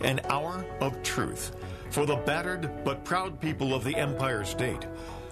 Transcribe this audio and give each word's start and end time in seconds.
an 0.00 0.20
hour 0.28 0.64
of 0.80 1.02
truth 1.02 1.56
for 1.90 2.06
the 2.06 2.16
battered 2.16 2.84
but 2.84 3.04
proud 3.04 3.40
people 3.40 3.74
of 3.74 3.84
the 3.84 3.96
Empire 3.96 4.44
State. 4.44 4.86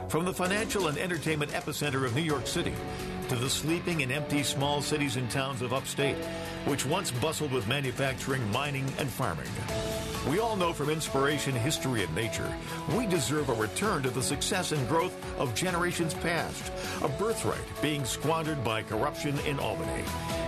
From 0.08 0.24
the 0.24 0.32
financial 0.32 0.88
and 0.88 0.98
entertainment 0.98 1.50
epicenter 1.52 2.04
of 2.04 2.14
New 2.14 2.22
York 2.22 2.46
City 2.46 2.74
to 3.28 3.36
the 3.36 3.50
sleeping 3.50 4.02
and 4.02 4.12
empty 4.12 4.42
small 4.42 4.80
cities 4.80 5.16
and 5.16 5.30
towns 5.30 5.62
of 5.62 5.72
upstate, 5.72 6.16
which 6.66 6.86
once 6.86 7.10
bustled 7.10 7.52
with 7.52 7.66
manufacturing, 7.66 8.50
mining, 8.52 8.86
and 8.98 9.08
farming. 9.08 9.48
We 10.28 10.38
all 10.38 10.56
know 10.56 10.72
from 10.72 10.90
inspiration, 10.90 11.54
history, 11.54 12.02
and 12.02 12.14
nature, 12.14 12.52
we 12.96 13.06
deserve 13.06 13.48
a 13.48 13.54
return 13.54 14.02
to 14.02 14.10
the 14.10 14.22
success 14.22 14.72
and 14.72 14.88
growth 14.88 15.14
of 15.38 15.54
generations 15.54 16.14
past, 16.14 16.72
a 17.02 17.08
birthright 17.08 17.60
being 17.80 18.04
squandered 18.04 18.62
by 18.64 18.82
corruption 18.82 19.38
in 19.40 19.58
Albany, 19.60 20.04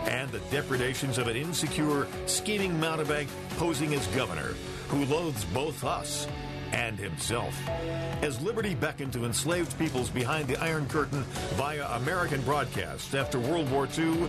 and 0.07 0.31
the 0.31 0.41
depredations 0.51 1.19
of 1.19 1.29
an 1.29 1.37
insecure, 1.37 2.07
scheming 2.27 2.73
mountebank 2.79 3.29
posing 3.57 3.95
as 3.95 4.07
governor, 4.09 4.55
who 4.89 5.05
loathes 5.05 5.45
both 5.47 5.85
us 5.85 6.27
and 6.73 6.99
himself. 6.99 7.55
As 8.23 8.41
liberty 8.41 8.75
beckoned 8.75 9.13
to 9.15 9.25
enslaved 9.25 9.79
peoples 9.79 10.11
behind 10.11 10.49
the 10.49 10.57
Iron 10.63 10.87
Curtain 10.87 11.23
via 11.55 11.87
American 11.97 12.41
broadcasts 12.43 13.15
after 13.15 13.39
World 13.39 13.71
War 13.71 13.89
II, 13.97 14.29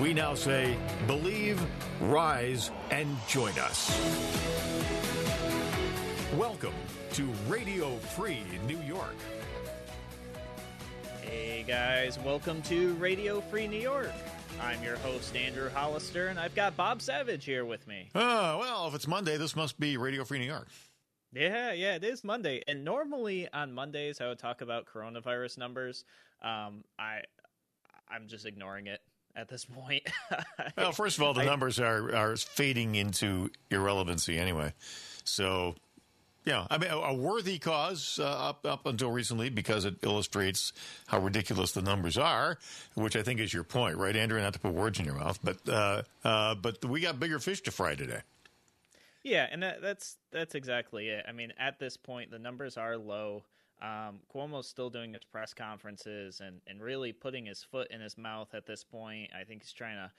we 0.00 0.14
now 0.14 0.34
say, 0.34 0.76
believe, 1.06 1.60
rise, 2.00 2.70
and 2.90 3.16
join 3.28 3.52
us. 3.58 3.90
Welcome 6.36 6.74
to 7.12 7.28
Radio 7.46 7.96
Free 7.98 8.42
New 8.66 8.80
York. 8.80 9.14
Hey 11.20 11.64
guys, 11.66 12.18
welcome 12.18 12.62
to 12.62 12.94
Radio 12.94 13.40
Free 13.42 13.68
New 13.68 13.80
York. 13.80 14.12
I'm 14.60 14.82
your 14.82 14.96
host, 14.98 15.34
Andrew 15.36 15.70
Hollister, 15.70 16.28
and 16.28 16.38
I've 16.38 16.54
got 16.54 16.76
Bob 16.76 17.02
Savage 17.02 17.44
here 17.44 17.64
with 17.64 17.86
me. 17.86 18.10
Oh, 18.14 18.58
well, 18.58 18.88
if 18.88 18.94
it's 18.94 19.08
Monday, 19.08 19.36
this 19.36 19.56
must 19.56 19.78
be 19.80 19.96
Radio 19.96 20.24
Free 20.24 20.38
New 20.38 20.46
York. 20.46 20.68
Yeah, 21.32 21.72
yeah, 21.72 21.94
it 21.94 22.04
is 22.04 22.22
Monday. 22.24 22.62
And 22.66 22.84
normally 22.84 23.48
on 23.52 23.72
Mondays 23.72 24.20
I 24.20 24.28
would 24.28 24.38
talk 24.38 24.60
about 24.60 24.86
coronavirus 24.86 25.58
numbers. 25.58 26.04
Um, 26.42 26.84
I 26.98 27.22
I'm 28.08 28.28
just 28.28 28.44
ignoring 28.46 28.86
it 28.86 29.00
at 29.34 29.48
this 29.48 29.64
point. 29.72 30.02
well, 30.76 30.92
first 30.92 31.16
of 31.16 31.24
all, 31.24 31.34
the 31.34 31.42
I, 31.42 31.46
numbers 31.46 31.80
are 31.80 32.14
are 32.14 32.36
fading 32.36 32.94
into 32.94 33.50
irrelevancy 33.70 34.38
anyway. 34.38 34.74
So, 35.24 35.76
yeah, 36.44 36.66
I 36.70 36.78
mean, 36.78 36.90
a, 36.90 36.96
a 36.96 37.14
worthy 37.14 37.58
cause 37.58 38.18
uh, 38.20 38.24
up 38.24 38.66
up 38.66 38.86
until 38.86 39.10
recently 39.10 39.48
because 39.48 39.84
it 39.84 39.96
illustrates 40.02 40.72
how 41.06 41.18
ridiculous 41.20 41.72
the 41.72 41.82
numbers 41.82 42.18
are, 42.18 42.58
which 42.94 43.16
I 43.16 43.22
think 43.22 43.40
is 43.40 43.54
your 43.54 43.64
point, 43.64 43.96
right, 43.96 44.14
Andrew? 44.14 44.40
Not 44.40 44.52
to 44.52 44.58
put 44.58 44.74
words 44.74 44.98
in 44.98 45.06
your 45.06 45.14
mouth, 45.14 45.38
but 45.42 45.56
uh, 45.68 46.02
uh, 46.24 46.54
but 46.56 46.84
we 46.84 47.00
got 47.00 47.18
bigger 47.18 47.38
fish 47.38 47.62
to 47.62 47.70
fry 47.70 47.94
today. 47.94 48.20
Yeah, 49.24 49.46
and 49.50 49.62
that, 49.62 49.80
that's 49.80 50.18
that's 50.32 50.54
exactly 50.54 51.08
it. 51.08 51.24
I 51.28 51.32
mean, 51.32 51.52
at 51.58 51.78
this 51.78 51.96
point, 51.96 52.30
the 52.30 52.38
numbers 52.38 52.76
are 52.76 52.96
low. 52.96 53.44
Um, 53.80 54.20
Cuomo's 54.32 54.68
still 54.68 54.90
doing 54.90 55.12
his 55.12 55.24
press 55.24 55.52
conferences 55.54 56.40
and, 56.40 56.60
and 56.68 56.80
really 56.80 57.12
putting 57.12 57.46
his 57.46 57.64
foot 57.64 57.88
in 57.90 58.00
his 58.00 58.16
mouth 58.16 58.54
at 58.54 58.66
this 58.66 58.84
point. 58.84 59.30
I 59.38 59.42
think 59.44 59.62
he's 59.62 59.72
trying 59.72 59.96
to 59.96 60.10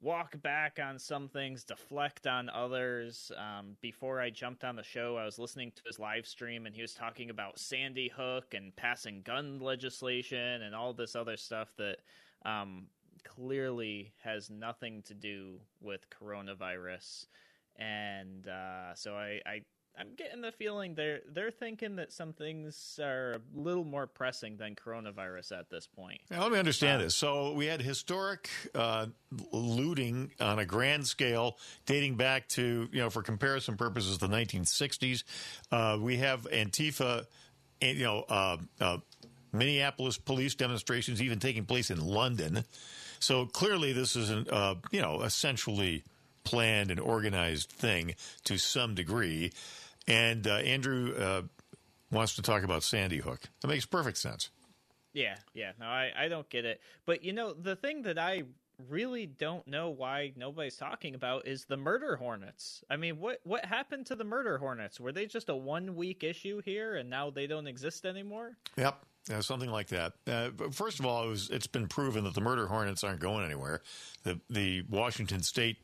walk 0.00 0.40
back 0.42 0.80
on 0.84 0.98
some 0.98 1.28
things, 1.28 1.62
deflect 1.62 2.26
on 2.26 2.48
others. 2.50 3.30
Um, 3.38 3.76
before 3.80 4.20
I 4.20 4.30
jumped 4.30 4.64
on 4.64 4.74
the 4.74 4.82
show, 4.82 5.16
I 5.16 5.24
was 5.24 5.38
listening 5.38 5.70
to 5.76 5.82
his 5.86 6.00
live 6.00 6.26
stream 6.26 6.66
and 6.66 6.74
he 6.74 6.82
was 6.82 6.94
talking 6.94 7.30
about 7.30 7.60
Sandy 7.60 8.08
Hook 8.14 8.54
and 8.54 8.74
passing 8.74 9.22
gun 9.22 9.60
legislation 9.60 10.62
and 10.62 10.74
all 10.74 10.92
this 10.92 11.14
other 11.14 11.36
stuff 11.36 11.72
that 11.78 11.98
um, 12.44 12.86
clearly 13.22 14.12
has 14.18 14.50
nothing 14.50 15.02
to 15.02 15.14
do 15.14 15.60
with 15.80 16.10
coronavirus 16.10 17.26
and 17.82 18.48
uh, 18.48 18.94
so 18.94 19.14
I, 19.14 19.40
I 19.46 19.62
I'm 19.98 20.14
getting 20.16 20.40
the 20.40 20.52
feeling 20.52 20.94
they're 20.94 21.20
they're 21.32 21.50
thinking 21.50 21.96
that 21.96 22.12
some 22.12 22.32
things 22.32 22.98
are 23.02 23.32
a 23.32 23.60
little 23.60 23.84
more 23.84 24.06
pressing 24.06 24.56
than 24.56 24.74
coronavirus 24.74 25.58
at 25.58 25.70
this 25.70 25.86
point. 25.86 26.20
Now, 26.30 26.42
let 26.42 26.52
me 26.52 26.58
understand 26.58 27.00
uh, 27.00 27.04
this. 27.04 27.14
So 27.14 27.52
we 27.52 27.66
had 27.66 27.82
historic 27.82 28.48
uh, 28.74 29.06
looting 29.52 30.32
on 30.40 30.58
a 30.58 30.64
grand 30.64 31.06
scale 31.06 31.58
dating 31.84 32.16
back 32.16 32.48
to 32.50 32.88
you 32.90 33.00
know 33.00 33.10
for 33.10 33.22
comparison 33.22 33.76
purposes 33.76 34.18
the 34.18 34.28
1960s. 34.28 35.24
Uh, 35.70 35.98
we 36.00 36.16
have 36.18 36.42
Antifa, 36.50 37.26
you 37.80 38.04
know. 38.04 38.24
Uh, 38.28 38.56
uh, 38.80 38.98
Minneapolis 39.54 40.16
police 40.16 40.54
demonstrations 40.54 41.20
even 41.20 41.38
taking 41.38 41.66
place 41.66 41.90
in 41.90 42.00
London. 42.00 42.64
So 43.20 43.44
clearly, 43.44 43.92
this 43.92 44.16
is 44.16 44.30
an, 44.30 44.46
uh, 44.50 44.76
you 44.90 45.02
know 45.02 45.20
essentially 45.20 46.04
planned 46.44 46.90
and 46.90 47.00
organized 47.00 47.70
thing 47.70 48.14
to 48.44 48.58
some 48.58 48.94
degree. 48.94 49.52
And 50.06 50.46
uh, 50.46 50.56
Andrew 50.56 51.14
uh, 51.16 51.42
wants 52.10 52.36
to 52.36 52.42
talk 52.42 52.62
about 52.62 52.82
Sandy 52.82 53.18
Hook. 53.18 53.42
That 53.60 53.68
makes 53.68 53.86
perfect 53.86 54.18
sense. 54.18 54.50
Yeah, 55.12 55.36
yeah. 55.54 55.72
No, 55.78 55.86
I, 55.86 56.10
I 56.16 56.28
don't 56.28 56.48
get 56.48 56.64
it. 56.64 56.80
But, 57.06 57.22
you 57.22 57.32
know, 57.32 57.52
the 57.52 57.76
thing 57.76 58.02
that 58.02 58.18
I 58.18 58.44
really 58.88 59.26
don't 59.26 59.66
know 59.68 59.90
why 59.90 60.32
nobody's 60.36 60.76
talking 60.76 61.14
about 61.14 61.46
is 61.46 61.66
the 61.66 61.76
murder 61.76 62.16
hornets. 62.16 62.82
I 62.90 62.96
mean, 62.96 63.20
what 63.20 63.38
what 63.44 63.64
happened 63.64 64.06
to 64.06 64.16
the 64.16 64.24
murder 64.24 64.58
hornets? 64.58 64.98
Were 64.98 65.12
they 65.12 65.26
just 65.26 65.48
a 65.48 65.54
one 65.54 65.94
week 65.94 66.24
issue 66.24 66.60
here, 66.64 66.96
and 66.96 67.08
now 67.08 67.30
they 67.30 67.46
don't 67.46 67.66
exist 67.66 68.04
anymore? 68.04 68.56
Yep, 68.76 69.04
yeah, 69.30 69.40
something 69.40 69.70
like 69.70 69.88
that. 69.88 70.14
Uh, 70.26 70.50
first 70.72 70.98
of 70.98 71.06
all, 71.06 71.24
it 71.24 71.28
was, 71.28 71.50
it's 71.50 71.66
been 71.66 71.86
proven 71.86 72.24
that 72.24 72.34
the 72.34 72.40
murder 72.40 72.66
hornets 72.66 73.04
aren't 73.04 73.20
going 73.20 73.44
anywhere. 73.44 73.82
The 74.24 74.40
the 74.50 74.82
Washington 74.90 75.42
State 75.42 75.76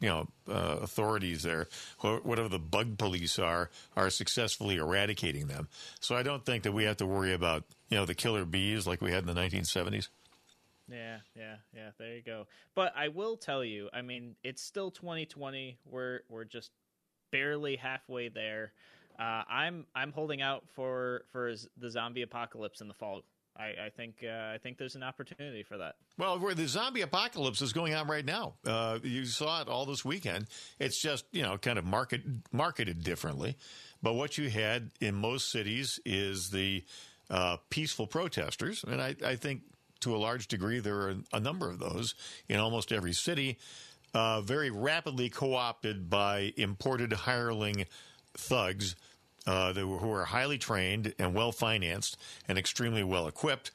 you 0.00 0.08
know 0.08 0.28
uh, 0.48 0.78
authorities 0.82 1.42
there, 1.42 1.68
whatever 2.00 2.48
the 2.48 2.58
bug 2.58 2.98
police 2.98 3.38
are, 3.38 3.70
are 3.96 4.10
successfully 4.10 4.76
eradicating 4.76 5.46
them. 5.46 5.68
So 6.00 6.14
I 6.14 6.22
don't 6.22 6.44
think 6.44 6.64
that 6.64 6.72
we 6.72 6.84
have 6.84 6.98
to 6.98 7.06
worry 7.06 7.32
about 7.32 7.64
you 7.88 7.96
know 7.96 8.04
the 8.04 8.14
killer 8.14 8.44
bees 8.44 8.86
like 8.86 9.00
we 9.00 9.12
had 9.12 9.26
in 9.26 9.34
the 9.34 9.40
1970s. 9.40 10.08
Yeah, 10.90 11.18
yeah, 11.34 11.56
yeah. 11.74 11.90
There 11.98 12.14
you 12.14 12.22
go. 12.22 12.46
But 12.74 12.92
I 12.96 13.08
will 13.08 13.36
tell 13.36 13.64
you, 13.64 13.88
I 13.92 14.02
mean, 14.02 14.36
it's 14.44 14.62
still 14.62 14.90
2020. 14.90 15.78
We're 15.90 16.20
we're 16.28 16.44
just 16.44 16.70
barely 17.30 17.76
halfway 17.76 18.28
there. 18.28 18.72
Uh, 19.18 19.42
I'm 19.48 19.86
I'm 19.94 20.12
holding 20.12 20.42
out 20.42 20.64
for 20.74 21.22
for 21.32 21.54
the 21.78 21.90
zombie 21.90 22.22
apocalypse 22.22 22.80
in 22.80 22.88
the 22.88 22.94
fall 22.94 23.22
I, 23.56 23.86
I 23.86 23.90
think 23.96 24.16
uh, 24.24 24.52
I 24.52 24.58
think 24.58 24.78
there's 24.78 24.96
an 24.96 25.02
opportunity 25.02 25.62
for 25.62 25.78
that. 25.78 25.96
Well, 26.18 26.38
where 26.38 26.54
the 26.54 26.66
zombie 26.66 27.02
apocalypse 27.02 27.62
is 27.62 27.72
going 27.72 27.94
on 27.94 28.08
right 28.08 28.24
now, 28.24 28.54
uh, 28.66 28.98
you 29.02 29.24
saw 29.26 29.62
it 29.62 29.68
all 29.68 29.86
this 29.86 30.04
weekend. 30.04 30.46
It's 30.78 31.00
just 31.00 31.24
you 31.30 31.42
know 31.42 31.56
kind 31.56 31.78
of 31.78 31.84
market 31.84 32.22
marketed 32.52 33.04
differently, 33.04 33.56
but 34.02 34.14
what 34.14 34.38
you 34.38 34.50
had 34.50 34.90
in 35.00 35.14
most 35.14 35.50
cities 35.50 36.00
is 36.04 36.50
the 36.50 36.84
uh, 37.30 37.58
peaceful 37.70 38.06
protesters, 38.06 38.84
and 38.84 39.00
I, 39.00 39.14
I, 39.24 39.36
think 39.36 39.62
to 40.00 40.14
a 40.14 40.18
large 40.18 40.48
degree 40.48 40.80
there 40.80 40.96
are 40.96 41.16
a 41.32 41.40
number 41.40 41.70
of 41.70 41.78
those 41.78 42.14
in 42.48 42.60
almost 42.60 42.92
every 42.92 43.14
city, 43.14 43.58
uh, 44.12 44.42
very 44.42 44.70
rapidly 44.70 45.30
co-opted 45.30 46.10
by 46.10 46.52
imported 46.56 47.12
hireling 47.12 47.86
thugs 48.34 48.94
uh, 49.46 49.72
who 49.72 50.10
are 50.12 50.24
highly 50.24 50.58
trained 50.58 51.14
and 51.18 51.34
well 51.34 51.52
financed 51.52 52.16
and 52.48 52.58
extremely 52.58 53.04
well 53.04 53.26
equipped. 53.26 53.70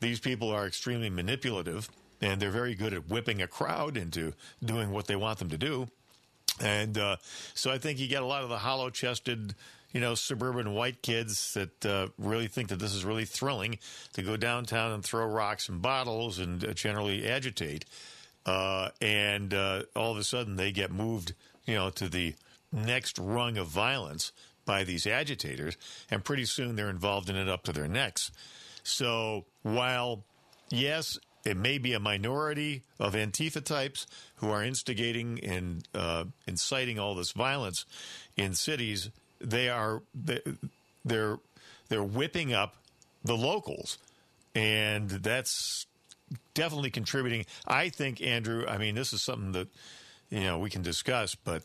These 0.00 0.20
people 0.20 0.50
are 0.50 0.66
extremely 0.66 1.10
manipulative 1.10 1.90
and 2.20 2.40
they're 2.40 2.50
very 2.50 2.74
good 2.74 2.94
at 2.94 3.08
whipping 3.08 3.40
a 3.42 3.46
crowd 3.46 3.96
into 3.96 4.34
doing 4.64 4.90
what 4.90 5.06
they 5.06 5.16
want 5.16 5.38
them 5.38 5.48
to 5.50 5.58
do. 5.58 5.88
And 6.60 6.98
uh, 6.98 7.16
so 7.54 7.70
I 7.70 7.78
think 7.78 7.98
you 7.98 8.08
get 8.08 8.22
a 8.22 8.26
lot 8.26 8.42
of 8.42 8.50
the 8.50 8.58
hollow 8.58 8.90
chested, 8.90 9.54
you 9.92 10.00
know, 10.00 10.14
suburban 10.14 10.74
white 10.74 11.00
kids 11.00 11.54
that 11.54 11.86
uh, 11.86 12.08
really 12.18 12.48
think 12.48 12.68
that 12.68 12.78
this 12.78 12.94
is 12.94 13.04
really 13.04 13.24
thrilling 13.24 13.78
to 14.12 14.22
go 14.22 14.36
downtown 14.36 14.92
and 14.92 15.02
throw 15.02 15.26
rocks 15.26 15.68
and 15.68 15.80
bottles 15.80 16.38
and 16.38 16.64
uh, 16.64 16.72
generally 16.72 17.26
agitate. 17.26 17.86
Uh, 18.44 18.90
and 19.00 19.54
uh, 19.54 19.82
all 19.96 20.12
of 20.12 20.18
a 20.18 20.24
sudden 20.24 20.56
they 20.56 20.72
get 20.72 20.90
moved, 20.90 21.34
you 21.66 21.74
know, 21.74 21.90
to 21.90 22.08
the 22.08 22.34
next 22.72 23.18
rung 23.18 23.56
of 23.56 23.66
violence 23.66 24.32
by 24.70 24.84
these 24.84 25.04
agitators, 25.04 25.76
and 26.12 26.22
pretty 26.24 26.44
soon 26.44 26.76
they're 26.76 26.90
involved 26.90 27.28
in 27.28 27.34
it 27.34 27.48
up 27.48 27.64
to 27.64 27.72
their 27.72 27.88
necks. 27.88 28.30
So 28.84 29.44
while, 29.64 30.22
yes, 30.70 31.18
it 31.44 31.56
may 31.56 31.78
be 31.78 31.92
a 31.92 31.98
minority 31.98 32.84
of 33.00 33.14
Antifa 33.14 33.64
types 33.64 34.06
who 34.36 34.48
are 34.48 34.62
instigating 34.62 35.40
and 35.40 35.88
uh, 35.92 36.26
inciting 36.46 37.00
all 37.00 37.16
this 37.16 37.32
violence 37.32 37.84
in 38.36 38.54
cities, 38.54 39.10
they 39.40 39.68
are 39.68 40.02
they're 41.04 41.40
they're 41.88 42.04
whipping 42.04 42.52
up 42.52 42.76
the 43.24 43.36
locals, 43.36 43.98
and 44.54 45.10
that's 45.10 45.84
definitely 46.54 46.90
contributing. 46.90 47.44
I 47.66 47.88
think, 47.88 48.22
Andrew. 48.22 48.66
I 48.68 48.78
mean, 48.78 48.94
this 48.94 49.12
is 49.12 49.20
something 49.20 49.50
that 49.50 49.66
you 50.30 50.44
know 50.44 50.60
we 50.60 50.70
can 50.70 50.82
discuss, 50.82 51.34
but 51.34 51.64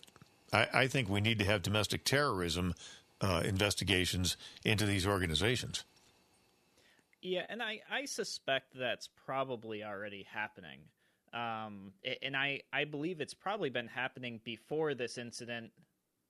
I, 0.53 0.68
I 0.74 0.88
think 0.88 1.09
we 1.09 1.21
need 1.21 1.39
to 1.39 1.45
have 1.45 1.62
domestic 1.62 2.03
terrorism 2.03 2.74
uh, 3.21 3.42
investigations 3.45 4.38
into 4.63 4.86
these 4.86 5.07
organizations. 5.07 5.83
Yeah, 7.21 7.45
and 7.50 7.62
I, 7.63 7.81
I 7.89 8.06
suspect 8.06 8.77
that's 8.77 9.09
probably 9.25 9.83
already 9.83 10.27
happening. 10.31 10.80
Um, 11.33 11.92
and 12.21 12.38
I, 12.38 12.62
I 12.71 12.86
believe 12.86 13.19
it's 13.19 13.33
probably 13.33 13.69
been 13.69 13.88
happening 13.88 14.39
before 14.44 14.94
this 14.94 15.18
incident 15.18 15.71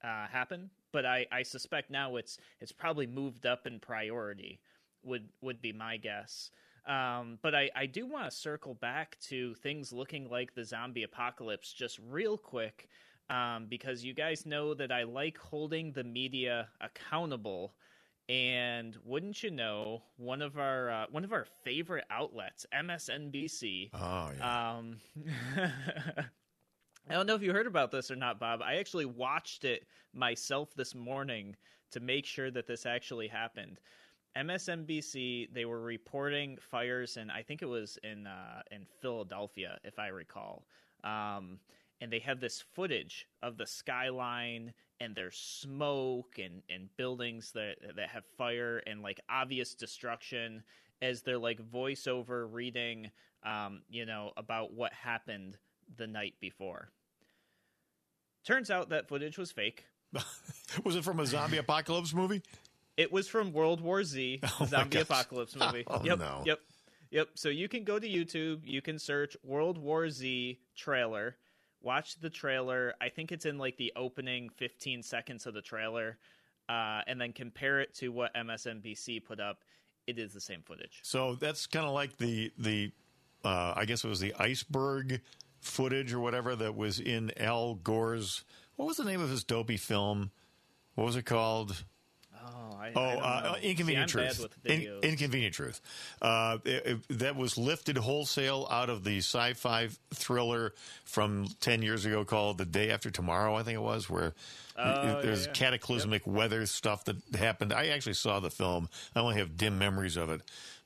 uh, 0.04 0.28
happen, 0.28 0.70
but 0.92 1.06
I, 1.06 1.28
I 1.32 1.44
suspect 1.44 1.92
now 1.92 2.16
it's 2.16 2.38
it's 2.60 2.72
probably 2.72 3.08
moved 3.08 3.46
up 3.46 3.68
in 3.68 3.80
priority. 3.80 4.60
Would 5.04 5.30
would 5.42 5.62
be 5.62 5.74
my 5.74 5.98
guess. 5.98 6.50
Um, 6.88 7.40
but 7.42 7.56
I, 7.56 7.70
I 7.76 7.88
do 7.88 8.06
want 8.06 8.30
to 8.30 8.36
circle 8.36 8.76
back 8.76 9.18
to 9.28 9.56
things 9.56 9.92
looking 9.92 10.30
like 10.30 10.54
the 10.54 10.64
zombie 10.64 11.04
apocalypse 11.04 11.74
just 11.74 12.00
real 12.10 12.38
quick, 12.38 12.88
um, 13.30 13.68
because 13.70 14.04
you 14.04 14.14
guys 14.14 14.46
know 14.46 14.74
that 14.74 14.92
I 14.92 15.04
like 15.04 15.38
holding 15.38 15.92
the 15.92 16.04
media 16.04 16.70
accountable. 16.82 17.74
And 18.28 18.98
wouldn't 19.04 19.44
you 19.44 19.52
know, 19.52 20.02
one 20.18 20.42
of 20.42 20.58
our 20.58 20.90
uh, 20.90 21.06
one 21.12 21.24
of 21.24 21.32
our 21.32 21.46
favorite 21.64 22.06
outlets, 22.10 22.66
MSNBC. 22.74 23.92
Oh 23.94 24.32
yeah. 24.36 24.78
Um, 24.78 24.98
I 27.08 27.14
don't 27.14 27.28
know 27.28 27.36
if 27.36 27.44
you 27.44 27.54
heard 27.54 27.68
about 27.68 27.92
this 27.92 28.10
or 28.10 28.16
not, 28.16 28.40
Bob. 28.40 28.64
I 28.64 28.78
actually 28.78 29.06
watched 29.06 29.64
it 29.64 29.86
myself 30.14 30.74
this 30.74 30.96
morning 30.96 31.56
to 31.92 32.00
make 32.00 32.26
sure 32.26 32.50
that 32.50 32.66
this 32.66 32.88
actually 32.88 33.28
happened. 33.28 33.80
MSNBC 34.36 35.54
they 35.54 35.66
were 35.66 35.82
reporting 35.82 36.58
fires 36.60 37.18
and 37.18 37.32
I 37.32 37.42
think 37.42 37.62
it 37.62 37.68
was 37.68 37.98
in 38.04 38.28
uh, 38.28 38.62
in 38.72 38.86
Philadelphia 39.02 39.78
if 39.84 40.00
I 40.00 40.08
recall. 40.08 40.66
Um, 41.04 41.60
and 42.02 42.12
they 42.12 42.20
have 42.20 42.40
this 42.40 42.64
footage 42.74 43.28
of 43.42 43.58
the 43.58 43.66
skyline 43.66 44.74
and 45.00 45.16
there's 45.16 45.38
smoke 45.38 46.38
and, 46.38 46.62
and 46.70 46.90
buildings 46.98 47.52
that 47.54 47.76
that 47.96 48.10
have 48.10 48.24
fire 48.38 48.82
and 48.88 49.02
like 49.02 49.20
obvious 49.30 49.74
destruction 49.74 50.64
as 51.02 51.22
they're 51.22 51.38
like 51.38 51.60
voiceover 51.62 52.48
reading 52.52 53.12
um, 53.44 53.82
you 53.90 54.06
know 54.06 54.32
about 54.38 54.74
what 54.74 54.94
happened 54.94 55.58
the 55.98 56.08
night 56.08 56.34
before. 56.40 56.90
Turns 58.46 58.70
out 58.70 58.90
that 58.90 59.08
footage 59.08 59.38
was 59.38 59.52
fake. 59.52 59.86
was 60.84 60.96
it 60.96 61.04
from 61.04 61.20
a 61.20 61.26
zombie 61.26 61.58
apocalypse 61.58 62.14
movie? 62.14 62.42
It 62.98 63.12
was 63.12 63.28
from 63.28 63.52
World 63.52 63.82
War 63.82 64.04
Z, 64.04 64.40
Oh 64.60 64.66
zombie 64.66 65.00
apocalypse 65.00 65.56
movie. 65.56 65.84
Oh, 65.88 66.02
yep, 66.04 66.20
no. 66.20 66.44
yep, 66.46 66.60
yep. 67.12 67.30
So 67.36 67.50
you 67.50 67.68
can 67.68 67.84
go 67.84 68.00
to 68.00 68.08
YouTube, 68.08 68.62
you 68.64 68.82
can 68.82 68.98
search 68.98 69.36
World 69.44 69.78
War 69.78 70.10
Z 70.10 70.60
trailer, 70.76 71.36
watch 71.86 72.20
the 72.20 72.30
trailer. 72.30 72.94
I 73.00 73.10
think 73.10 73.32
it's 73.32 73.46
in 73.46 73.58
like 73.58 73.78
the 73.78 73.94
opening 73.96 74.50
15 74.50 75.04
seconds 75.04 75.46
of 75.46 75.54
the 75.54 75.62
trailer, 75.62 76.18
uh, 76.68 77.02
and 77.08 77.22
then 77.22 77.32
compare 77.32 77.80
it 77.80 77.94
to 77.96 78.10
what 78.10 78.34
MSNBC 78.36 79.24
put 79.24 79.40
up. 79.40 79.60
It 80.08 80.20
is 80.20 80.34
the 80.34 80.42
same 80.42 80.62
footage. 80.64 81.00
So 81.04 81.36
that's 81.36 81.66
kind 81.68 81.86
of 81.86 81.94
like 81.94 82.18
the 82.18 82.52
the 82.58 82.92
uh, 83.44 83.74
I 83.76 83.86
guess 83.86 84.04
it 84.04 84.08
was 84.08 84.20
the 84.20 84.34
iceberg 84.38 85.22
footage 85.62 86.14
or 86.14 86.20
whatever 86.20 86.56
that 86.56 86.76
was 86.76 87.00
in 87.00 87.32
Al 87.38 87.76
Gore's. 87.76 88.44
What 88.76 88.88
was 88.88 88.98
the 88.98 89.06
name 89.06 89.22
of 89.22 89.30
his 89.30 89.44
dopey 89.44 89.78
film? 89.78 90.32
What 90.96 91.06
was 91.06 91.16
it 91.16 91.24
called? 91.24 91.86
Oh, 92.46 92.78
I, 92.78 92.92
Oh, 92.96 93.02
I 93.02 93.40
uh. 93.48 93.56
Inconvenient 93.62 94.10
See, 94.12 94.18
Truth. 94.20 94.48
In- 94.66 95.00
Inconvenient 95.02 95.56
Truth. 95.56 95.82
Uh, 96.22 96.60
it- 96.64 96.86
it- 97.10 97.20
that 97.20 97.36
was 97.36 97.58
lifted 97.58 97.98
wholesale 97.98 98.68
out 98.70 98.90
of 98.90 99.04
the 99.04 99.18
sci-fi 99.20 99.90
thriller 100.14 100.74
from 101.04 101.48
ten 101.60 101.82
years 101.82 102.06
ago 102.06 102.24
called 102.26 102.58
"The 102.58 102.66
Day 102.66 102.92
After 102.92 103.10
Tomorrow." 103.10 103.56
I 103.56 103.64
think 103.64 103.76
it 103.76 103.82
was 103.82 104.10
where 104.10 104.34
Oh, 104.78 105.22
there's 105.22 105.42
yeah, 105.44 105.48
yeah. 105.48 105.54
cataclysmic 105.54 106.28
weather 106.28 106.66
stuff 106.66 107.06
that 107.06 107.16
happened. 107.36 107.72
I 107.74 107.88
actually 107.88 108.14
saw 108.14 108.40
the 108.42 108.52
film. 108.52 108.90
I 109.16 109.20
only 109.22 109.38
have 109.38 109.56
dim 109.58 109.80
memories 109.80 110.18
of 110.18 110.30
it. 110.30 110.42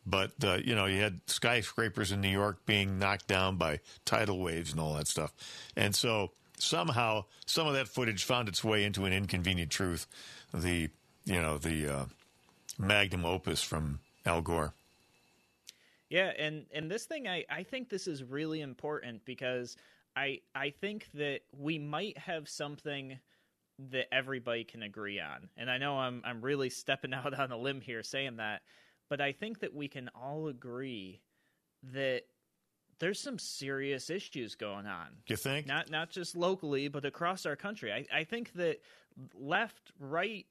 But 0.05 0.31
uh, 0.44 0.59
you 0.63 0.75
know, 0.75 0.85
you 0.85 1.01
had 1.01 1.19
skyscrapers 1.27 2.12
in 2.12 2.21
New 2.21 2.29
York 2.29 2.65
being 2.65 3.00
knocked 3.00 3.27
down 3.27 3.57
by 3.57 3.79
tidal 4.05 4.39
waves 4.39 4.71
and 4.71 4.79
all 4.79 4.94
that 4.94 5.07
stuff, 5.07 5.33
and 5.75 5.94
so 5.95 6.31
somehow 6.57 7.25
some 7.45 7.67
of 7.67 7.73
that 7.73 7.88
footage 7.88 8.23
found 8.23 8.47
its 8.47 8.63
way 8.63 8.83
into 8.85 9.05
an 9.05 9.13
inconvenient 9.13 9.71
truth. 9.71 10.07
The 10.53 10.89
you 11.29 11.41
know 11.41 11.57
the 11.57 11.87
uh, 11.87 12.05
magnum 12.77 13.25
opus 13.25 13.61
from 13.61 13.99
Al 14.25 14.41
Gore. 14.41 14.73
Yeah, 16.09 16.31
and 16.37 16.65
and 16.73 16.89
this 16.89 17.05
thing 17.05 17.27
I 17.27 17.45
I 17.49 17.63
think 17.63 17.89
this 17.89 18.07
is 18.07 18.23
really 18.23 18.61
important 18.61 19.23
because 19.25 19.77
I 20.15 20.39
I 20.55 20.71
think 20.71 21.07
that 21.13 21.41
we 21.57 21.77
might 21.77 22.17
have 22.17 22.49
something 22.49 23.19
that 23.91 24.13
everybody 24.13 24.63
can 24.63 24.83
agree 24.83 25.19
on. 25.19 25.49
And 25.55 25.69
I 25.69 25.77
know 25.77 25.99
I'm 25.99 26.21
I'm 26.25 26.41
really 26.41 26.69
stepping 26.69 27.13
out 27.13 27.33
on 27.33 27.51
a 27.51 27.57
limb 27.57 27.81
here 27.81 28.01
saying 28.01 28.37
that, 28.37 28.63
but 29.07 29.21
I 29.21 29.31
think 29.31 29.59
that 29.59 29.73
we 29.73 29.87
can 29.87 30.09
all 30.19 30.47
agree 30.47 31.21
that 31.93 32.23
there's 33.00 33.19
some 33.19 33.40
serious 33.40 34.10
issues 34.10 34.56
going 34.56 34.86
on. 34.86 35.07
You 35.28 35.36
think? 35.36 35.66
not 35.68 35.90
not 35.90 36.10
just 36.10 36.36
locally 36.36 36.88
but 36.88 37.06
across 37.06 37.46
our 37.46 37.56
country. 37.56 37.92
I, 37.94 38.06
I 38.13 38.24
think 38.24 38.54
that 38.54 38.81
left 39.34 39.92
right 40.00 40.46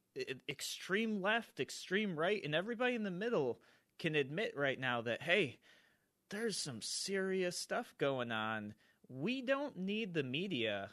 extreme 0.49 1.23
left 1.23 1.61
extreme 1.61 2.19
right 2.19 2.43
and 2.45 2.55
everybody 2.55 2.95
in 2.95 3.05
the 3.05 3.11
middle 3.11 3.61
can 3.99 4.15
admit 4.15 4.53
right 4.57 4.79
now 4.81 5.01
that 5.03 5.23
hey 5.23 5.59
there's 6.31 6.57
some 6.57 6.83
serious 6.83 7.57
stuff 7.59 7.95
going 7.99 8.31
on. 8.33 8.75
We 9.09 9.41
don't 9.41 9.77
need 9.79 10.13
the 10.13 10.23
media 10.23 10.91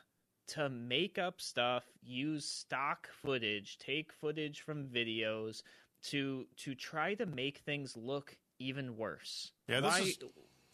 to 0.50 0.70
make 0.70 1.18
up 1.18 1.42
stuff 1.42 1.84
use 2.04 2.46
stock 2.48 3.10
footage 3.22 3.78
take 3.80 4.14
footage 4.14 4.62
from 4.62 4.86
videos 4.86 5.64
to 6.04 6.46
to 6.58 6.76
try 6.76 7.16
to 7.16 7.26
make 7.26 7.58
things 7.60 7.98
look 7.98 8.38
even 8.60 8.96
worse. 8.96 9.52
Yeah, 9.68 9.82
this 9.82 9.92
Why- 9.92 10.00
is- 10.02 10.20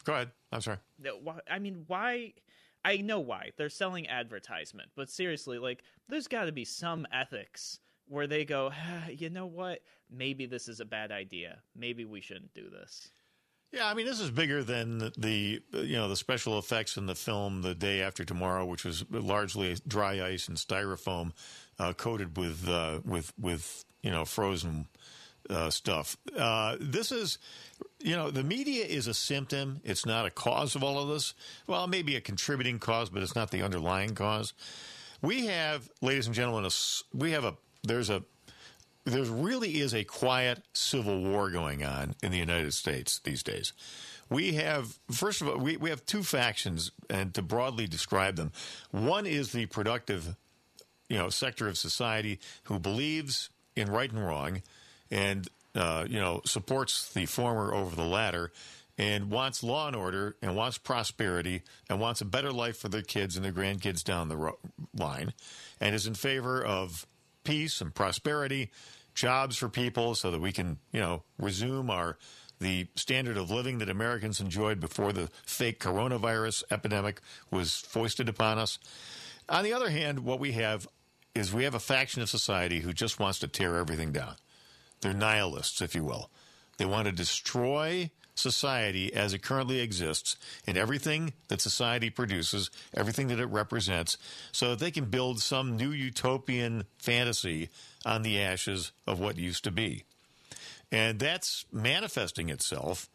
Go 0.03 0.13
ahead. 0.13 0.31
I'm 0.51 0.61
sorry. 0.61 0.77
I 1.49 1.59
mean, 1.59 1.83
why? 1.87 2.33
I 2.83 2.97
know 2.97 3.19
why 3.19 3.51
they're 3.57 3.69
selling 3.69 4.07
advertisement, 4.07 4.89
but 4.95 5.09
seriously, 5.09 5.59
like, 5.59 5.83
there's 6.09 6.27
got 6.27 6.45
to 6.45 6.51
be 6.51 6.65
some 6.65 7.05
ethics 7.13 7.79
where 8.07 8.27
they 8.27 8.43
go, 8.43 8.71
ah, 8.73 9.07
you 9.07 9.29
know 9.29 9.45
what? 9.45 9.81
Maybe 10.09 10.45
this 10.45 10.67
is 10.67 10.79
a 10.79 10.85
bad 10.85 11.11
idea. 11.11 11.59
Maybe 11.75 12.05
we 12.05 12.21
shouldn't 12.21 12.53
do 12.53 12.69
this. 12.69 13.09
Yeah, 13.71 13.87
I 13.87 13.93
mean, 13.93 14.05
this 14.05 14.19
is 14.19 14.31
bigger 14.31 14.63
than 14.63 14.97
the, 14.97 15.13
the 15.17 15.61
you 15.85 15.95
know 15.95 16.09
the 16.09 16.17
special 16.17 16.59
effects 16.59 16.97
in 16.97 17.05
the 17.05 17.15
film 17.15 17.61
"The 17.61 17.73
Day 17.73 18.01
After 18.01 18.25
Tomorrow," 18.25 18.65
which 18.65 18.83
was 18.83 19.05
largely 19.09 19.77
dry 19.87 20.21
ice 20.21 20.49
and 20.49 20.57
styrofoam 20.57 21.31
uh, 21.79 21.93
coated 21.93 22.37
with 22.37 22.67
uh, 22.67 22.99
with 23.05 23.31
with 23.39 23.85
you 24.03 24.11
know 24.11 24.25
frozen 24.25 24.87
uh, 25.49 25.69
stuff. 25.69 26.17
Uh, 26.37 26.77
this 26.79 27.11
is, 27.11 27.37
you 27.99 28.15
know, 28.15 28.31
the 28.31 28.43
media 28.43 28.85
is 28.85 29.07
a 29.07 29.13
symptom. 29.13 29.81
It's 29.83 30.05
not 30.05 30.25
a 30.25 30.29
cause 30.29 30.75
of 30.75 30.83
all 30.83 30.99
of 30.99 31.09
this. 31.09 31.33
Well, 31.67 31.87
maybe 31.87 32.15
a 32.15 32.21
contributing 32.21 32.79
cause, 32.79 33.09
but 33.09 33.23
it's 33.23 33.35
not 33.35 33.51
the 33.51 33.61
underlying 33.61 34.15
cause. 34.15 34.53
We 35.21 35.45
have, 35.47 35.89
ladies 36.01 36.25
and 36.25 36.35
gentlemen, 36.35 36.65
a 36.65 37.15
we 37.15 37.31
have 37.31 37.43
a 37.43 37.55
there's 37.83 38.09
a 38.09 38.23
there 39.05 39.23
really 39.23 39.79
is 39.79 39.93
a 39.93 40.03
quiet 40.03 40.63
civil 40.73 41.23
war 41.23 41.49
going 41.49 41.83
on 41.83 42.15
in 42.21 42.31
the 42.31 42.37
United 42.37 42.73
States 42.73 43.19
these 43.23 43.43
days. 43.43 43.73
We 44.29 44.53
have, 44.53 44.97
first 45.11 45.41
of 45.41 45.49
all, 45.49 45.57
we, 45.57 45.75
we 45.75 45.89
have 45.89 46.05
two 46.05 46.23
factions, 46.23 46.91
and 47.09 47.33
to 47.33 47.41
broadly 47.41 47.87
describe 47.87 48.35
them, 48.35 48.51
one 48.91 49.25
is 49.25 49.51
the 49.51 49.65
productive, 49.65 50.37
you 51.09 51.17
know, 51.17 51.29
sector 51.29 51.67
of 51.67 51.77
society 51.77 52.39
who 52.63 52.79
believes 52.79 53.49
in 53.75 53.91
right 53.91 54.09
and 54.09 54.23
wrong, 54.25 54.61
and 55.11 55.47
uh, 55.75 56.05
you 56.07 56.19
know 56.19 56.41
supports 56.45 57.13
the 57.13 57.25
former 57.25 57.73
over 57.73 57.95
the 57.95 58.05
latter, 58.05 58.51
and 58.97 59.29
wants 59.29 59.63
law 59.63 59.87
and 59.87 59.95
order, 59.95 60.35
and 60.41 60.55
wants 60.55 60.77
prosperity, 60.77 61.61
and 61.89 61.99
wants 61.99 62.21
a 62.21 62.25
better 62.25 62.51
life 62.51 62.77
for 62.77 62.89
their 62.89 63.01
kids 63.01 63.35
and 63.35 63.45
their 63.45 63.51
grandkids 63.51 64.03
down 64.03 64.29
the 64.29 64.37
ro- 64.37 64.57
line, 64.97 65.33
and 65.79 65.93
is 65.93 66.07
in 66.07 66.15
favor 66.15 66.63
of 66.63 67.05
peace 67.43 67.81
and 67.81 67.93
prosperity, 67.93 68.71
jobs 69.13 69.57
for 69.57 69.69
people, 69.69 70.15
so 70.15 70.31
that 70.31 70.41
we 70.41 70.51
can 70.51 70.77
you 70.91 70.99
know 70.99 71.23
resume 71.37 71.89
our 71.89 72.17
the 72.59 72.87
standard 72.95 73.37
of 73.37 73.49
living 73.49 73.79
that 73.79 73.89
Americans 73.89 74.39
enjoyed 74.39 74.79
before 74.79 75.11
the 75.11 75.27
fake 75.45 75.79
coronavirus 75.79 76.63
epidemic 76.69 77.19
was 77.49 77.75
foisted 77.75 78.29
upon 78.29 78.59
us. 78.59 78.77
On 79.49 79.63
the 79.63 79.73
other 79.73 79.89
hand, 79.89 80.19
what 80.19 80.39
we 80.39 80.51
have 80.53 80.87
is 81.33 81.51
we 81.51 81.63
have 81.63 81.73
a 81.73 81.79
faction 81.79 82.21
of 82.21 82.29
society 82.29 82.81
who 82.81 82.93
just 82.93 83.19
wants 83.19 83.39
to 83.39 83.47
tear 83.47 83.77
everything 83.77 84.11
down. 84.11 84.35
They're 85.01 85.13
nihilists, 85.13 85.81
if 85.81 85.95
you 85.95 86.03
will. 86.03 86.29
They 86.77 86.85
want 86.85 87.05
to 87.05 87.11
destroy 87.11 88.11
society 88.35 89.13
as 89.13 89.33
it 89.33 89.43
currently 89.43 89.79
exists 89.79 90.35
and 90.65 90.77
everything 90.77 91.33
that 91.47 91.61
society 91.61 92.09
produces, 92.09 92.71
everything 92.93 93.27
that 93.27 93.39
it 93.39 93.45
represents, 93.45 94.17
so 94.51 94.71
that 94.71 94.79
they 94.79 94.91
can 94.91 95.05
build 95.05 95.41
some 95.41 95.75
new 95.75 95.91
utopian 95.91 96.85
fantasy 96.97 97.69
on 98.05 98.21
the 98.21 98.39
ashes 98.39 98.91
of 99.05 99.19
what 99.19 99.37
used 99.37 99.63
to 99.63 99.71
be. 99.71 100.03
And 100.91 101.19
that's 101.19 101.65
manifesting 101.71 102.49
itself 102.49 103.09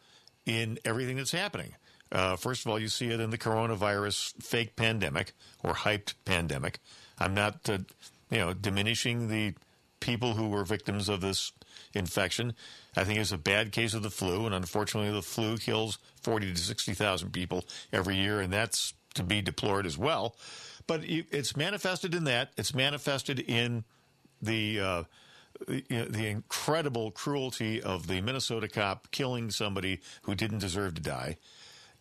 in 0.45 0.79
everything 0.85 1.17
that's 1.17 1.31
happening. 1.31 1.75
Uh, 2.11 2.35
first 2.37 2.65
of 2.65 2.71
all, 2.71 2.79
you 2.79 2.87
see 2.87 3.09
it 3.09 3.19
in 3.19 3.29
the 3.29 3.37
coronavirus 3.37 4.41
fake 4.41 4.75
pandemic 4.75 5.33
or 5.63 5.73
hyped 5.73 6.13
pandemic. 6.25 6.79
I'm 7.19 7.33
not, 7.33 7.69
uh, 7.69 7.79
you 8.31 8.37
know, 8.37 8.53
diminishing 8.53 9.27
the 9.27 9.55
people 9.99 10.35
who 10.35 10.47
were 10.47 10.63
victims 10.63 11.09
of 11.09 11.21
this 11.21 11.51
infection. 11.93 12.53
I 12.95 13.03
think 13.03 13.19
it's 13.19 13.31
a 13.31 13.37
bad 13.37 13.71
case 13.71 13.93
of 13.93 14.03
the 14.03 14.09
flu, 14.09 14.45
and 14.45 14.55
unfortunately, 14.55 15.11
the 15.11 15.21
flu 15.21 15.57
kills 15.57 15.97
40 16.21 16.53
to 16.53 16.57
60,000 16.57 17.31
people 17.31 17.65
every 17.91 18.15
year, 18.15 18.39
and 18.39 18.51
that's 18.51 18.93
to 19.15 19.23
be 19.23 19.41
deplored 19.41 19.85
as 19.85 19.97
well. 19.97 20.35
but 20.85 21.01
it's 21.03 21.57
manifested 21.57 22.15
in 22.15 22.23
that. 22.25 22.51
It's 22.57 22.73
manifested 22.73 23.39
in 23.39 23.83
the. 24.41 24.79
Uh, 24.79 25.03
the 25.67 26.27
incredible 26.27 27.09
cruelty 27.09 27.81
of 27.81 28.05
the 28.05 28.21
Minnesota 28.21 28.67
cop 28.67 29.09
killing 29.09 29.49
somebody 29.49 30.01
who 30.21 30.35
didn't 30.35 30.59
deserve 30.59 30.93
to 30.93 31.01
die. 31.01 31.37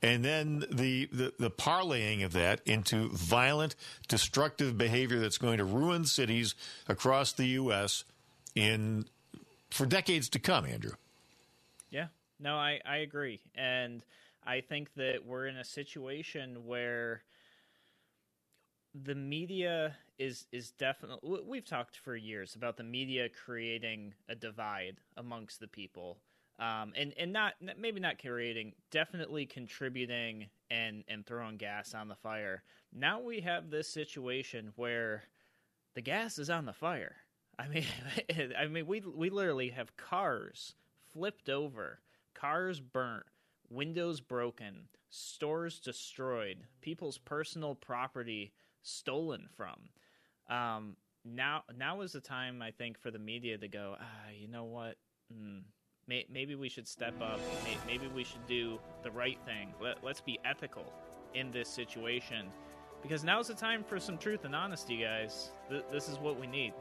And 0.02 0.24
then 0.24 0.64
the, 0.70 1.06
the, 1.06 1.32
the, 1.38 1.50
parlaying 1.50 2.24
of 2.24 2.32
that 2.34 2.60
into 2.66 3.08
violent, 3.10 3.74
destructive 4.08 4.76
behavior 4.76 5.18
that's 5.18 5.38
going 5.38 5.58
to 5.58 5.64
ruin 5.64 6.04
cities 6.04 6.54
across 6.86 7.32
the 7.32 7.46
U.S. 7.46 8.04
in 8.54 9.06
for 9.70 9.86
decades 9.86 10.28
to 10.30 10.38
come, 10.38 10.66
Andrew. 10.66 10.92
Yeah, 11.90 12.08
no, 12.38 12.56
I, 12.56 12.80
I 12.84 12.98
agree. 12.98 13.40
And 13.54 14.04
I 14.44 14.60
think 14.60 14.94
that 14.94 15.24
we're 15.24 15.46
in 15.46 15.56
a 15.56 15.64
situation 15.64 16.66
where 16.66 17.22
the 19.04 19.14
media 19.14 19.94
is 20.18 20.46
is 20.52 20.70
definitely 20.70 21.40
we've 21.44 21.64
talked 21.64 21.98
for 21.98 22.16
years 22.16 22.54
about 22.54 22.76
the 22.76 22.82
media 22.82 23.28
creating 23.28 24.14
a 24.28 24.34
divide 24.34 24.96
amongst 25.18 25.60
the 25.60 25.68
people 25.68 26.18
um, 26.58 26.92
and 26.96 27.12
and 27.18 27.32
not 27.32 27.54
maybe 27.78 28.00
not 28.00 28.18
creating 28.18 28.72
definitely 28.90 29.44
contributing 29.44 30.46
and 30.70 31.04
and 31.08 31.26
throwing 31.26 31.58
gas 31.58 31.92
on 31.94 32.08
the 32.08 32.14
fire 32.14 32.62
now 32.94 33.20
we 33.20 33.40
have 33.40 33.68
this 33.68 33.88
situation 33.88 34.72
where 34.76 35.24
the 35.94 36.00
gas 36.00 36.38
is 36.38 36.48
on 36.48 36.64
the 36.64 36.72
fire 36.72 37.16
i 37.58 37.68
mean 37.68 37.84
i 38.58 38.66
mean 38.66 38.86
we 38.86 39.00
we 39.00 39.30
literally 39.30 39.70
have 39.70 39.96
cars 39.96 40.74
flipped 41.12 41.48
over 41.48 42.00
cars 42.34 42.80
burnt 42.80 43.24
windows 43.68 44.20
broken 44.20 44.88
stores 45.10 45.80
destroyed 45.80 46.58
people's 46.80 47.18
personal 47.18 47.74
property 47.74 48.52
stolen 48.82 49.48
from. 49.54 49.76
Um, 50.48 50.96
now, 51.24 51.64
now 51.76 52.02
is 52.02 52.12
the 52.12 52.20
time 52.20 52.62
I 52.62 52.70
think 52.70 52.98
for 52.98 53.10
the 53.10 53.18
media 53.18 53.58
to 53.58 53.68
go. 53.68 53.96
Ah, 54.00 54.30
you 54.38 54.48
know 54.48 54.64
what? 54.64 54.96
Mm, 55.32 55.62
may, 56.06 56.24
maybe 56.30 56.54
we 56.54 56.68
should 56.68 56.86
step 56.86 57.20
up. 57.20 57.40
May, 57.64 57.76
maybe 57.86 58.06
we 58.08 58.22
should 58.22 58.46
do 58.46 58.78
the 59.02 59.10
right 59.10 59.38
thing. 59.44 59.74
Let, 59.80 60.04
let's 60.04 60.20
be 60.20 60.38
ethical 60.44 60.92
in 61.34 61.50
this 61.50 61.68
situation, 61.68 62.46
because 63.02 63.24
now 63.24 63.40
is 63.40 63.48
the 63.48 63.54
time 63.54 63.84
for 63.84 63.98
some 63.98 64.16
truth 64.16 64.44
and 64.44 64.54
honesty, 64.54 64.98
guys. 64.98 65.50
Th- 65.68 65.84
this 65.92 66.08
is 66.08 66.18
what 66.18 66.38
we 66.38 66.46
need. 66.46 66.72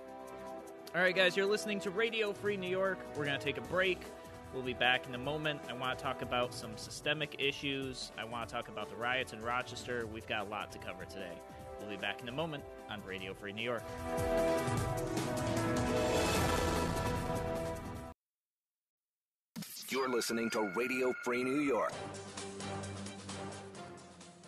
All 0.96 1.02
right, 1.02 1.14
guys, 1.14 1.36
you're 1.36 1.46
listening 1.46 1.82
to 1.82 1.90
Radio 1.90 2.32
Free 2.32 2.56
New 2.56 2.70
York. 2.70 2.98
We're 3.18 3.26
going 3.26 3.38
to 3.38 3.44
take 3.44 3.58
a 3.58 3.68
break. 3.68 4.00
We'll 4.54 4.64
be 4.64 4.72
back 4.72 5.06
in 5.06 5.14
a 5.14 5.18
moment. 5.18 5.60
I 5.70 5.74
want 5.74 6.00
to 6.00 6.02
talk 6.02 6.22
about 6.22 6.54
some 6.54 6.78
systemic 6.78 7.36
issues. 7.38 8.14
I 8.18 8.24
want 8.24 8.48
to 8.48 8.56
talk 8.56 8.70
about 8.70 8.90
the 8.90 8.96
riots 8.96 9.34
in 9.34 9.42
Rochester. 9.42 10.08
We've 10.08 10.26
got 10.26 10.48
a 10.48 10.50
lot 10.50 10.72
to 10.72 10.78
cover 10.78 11.04
today. 11.04 11.34
We'll 11.82 11.90
be 11.90 11.98
back 11.98 12.22
in 12.22 12.30
a 12.30 12.32
moment 12.32 12.64
on 12.90 13.02
Radio 13.06 13.34
Free 13.34 13.52
New 13.52 13.62
York. 13.62 13.84
You're 19.90 20.08
listening 20.08 20.50
to 20.52 20.62
Radio 20.78 21.12
Free 21.26 21.44
New 21.44 21.60
York. 21.60 21.92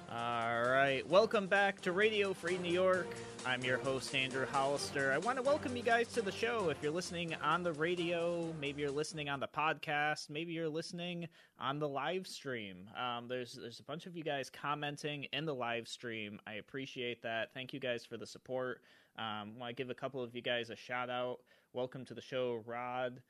All 0.10 0.63
right, 0.63 1.04
welcome 1.10 1.48
back 1.48 1.82
to 1.82 1.92
Radio 1.92 2.32
Free 2.34 2.58
New 2.58 2.72
York. 2.72 3.13
I'm 3.48 3.63
your 3.63 3.77
host, 3.77 4.13
Andrew 4.13 4.46
Hollister. 4.46 5.13
I 5.13 5.20
want 5.20 5.38
to 5.38 5.42
welcome 5.42 5.77
you 5.77 5.82
guys 5.82 6.10
to 6.10 6.22
the 6.22 6.34
show. 6.34 6.68
If 6.70 6.84
you're 6.84 6.92
listening 6.92 7.34
on 7.36 7.63
the 7.63 7.72
radio, 7.72 8.54
maybe 8.60 8.82
you're 8.82 8.92
listening 8.92 9.30
on 9.30 9.39
the 9.39 9.48
podcast, 9.48 10.30
maybe 10.30 10.51
you're 10.51 10.68
listening 10.68 11.30
on 11.58 11.80
the 11.80 11.88
live 11.88 12.27
stream. 12.27 12.89
Um, 13.01 13.30
there's 13.30 13.54
there's 13.54 13.80
a 13.80 13.84
bunch 13.84 14.06
of 14.06 14.18
you 14.18 14.24
guys 14.25 14.50
commenting 14.50 15.27
in 15.32 15.46
the 15.46 15.56
live 15.56 15.88
stream. 15.88 16.42
I 16.46 16.56
appreciate 16.56 17.22
that. 17.22 17.54
Thank 17.54 17.72
you 17.72 17.80
guys 17.80 18.04
for 18.04 18.18
the 18.18 18.27
support. 18.27 18.82
Um, 19.18 19.54
I 19.56 19.60
want 19.60 19.77
to 19.77 19.82
give 19.82 19.89
a 19.89 19.96
couple 19.96 20.22
of 20.22 20.36
you 20.36 20.42
guys 20.42 20.70
a 20.70 20.75
shout 20.75 21.10
out. 21.10 21.38
Welcome 21.72 22.04
to 22.08 22.13
the 22.13 22.22
show, 22.22 22.62
Rod, 22.66 23.22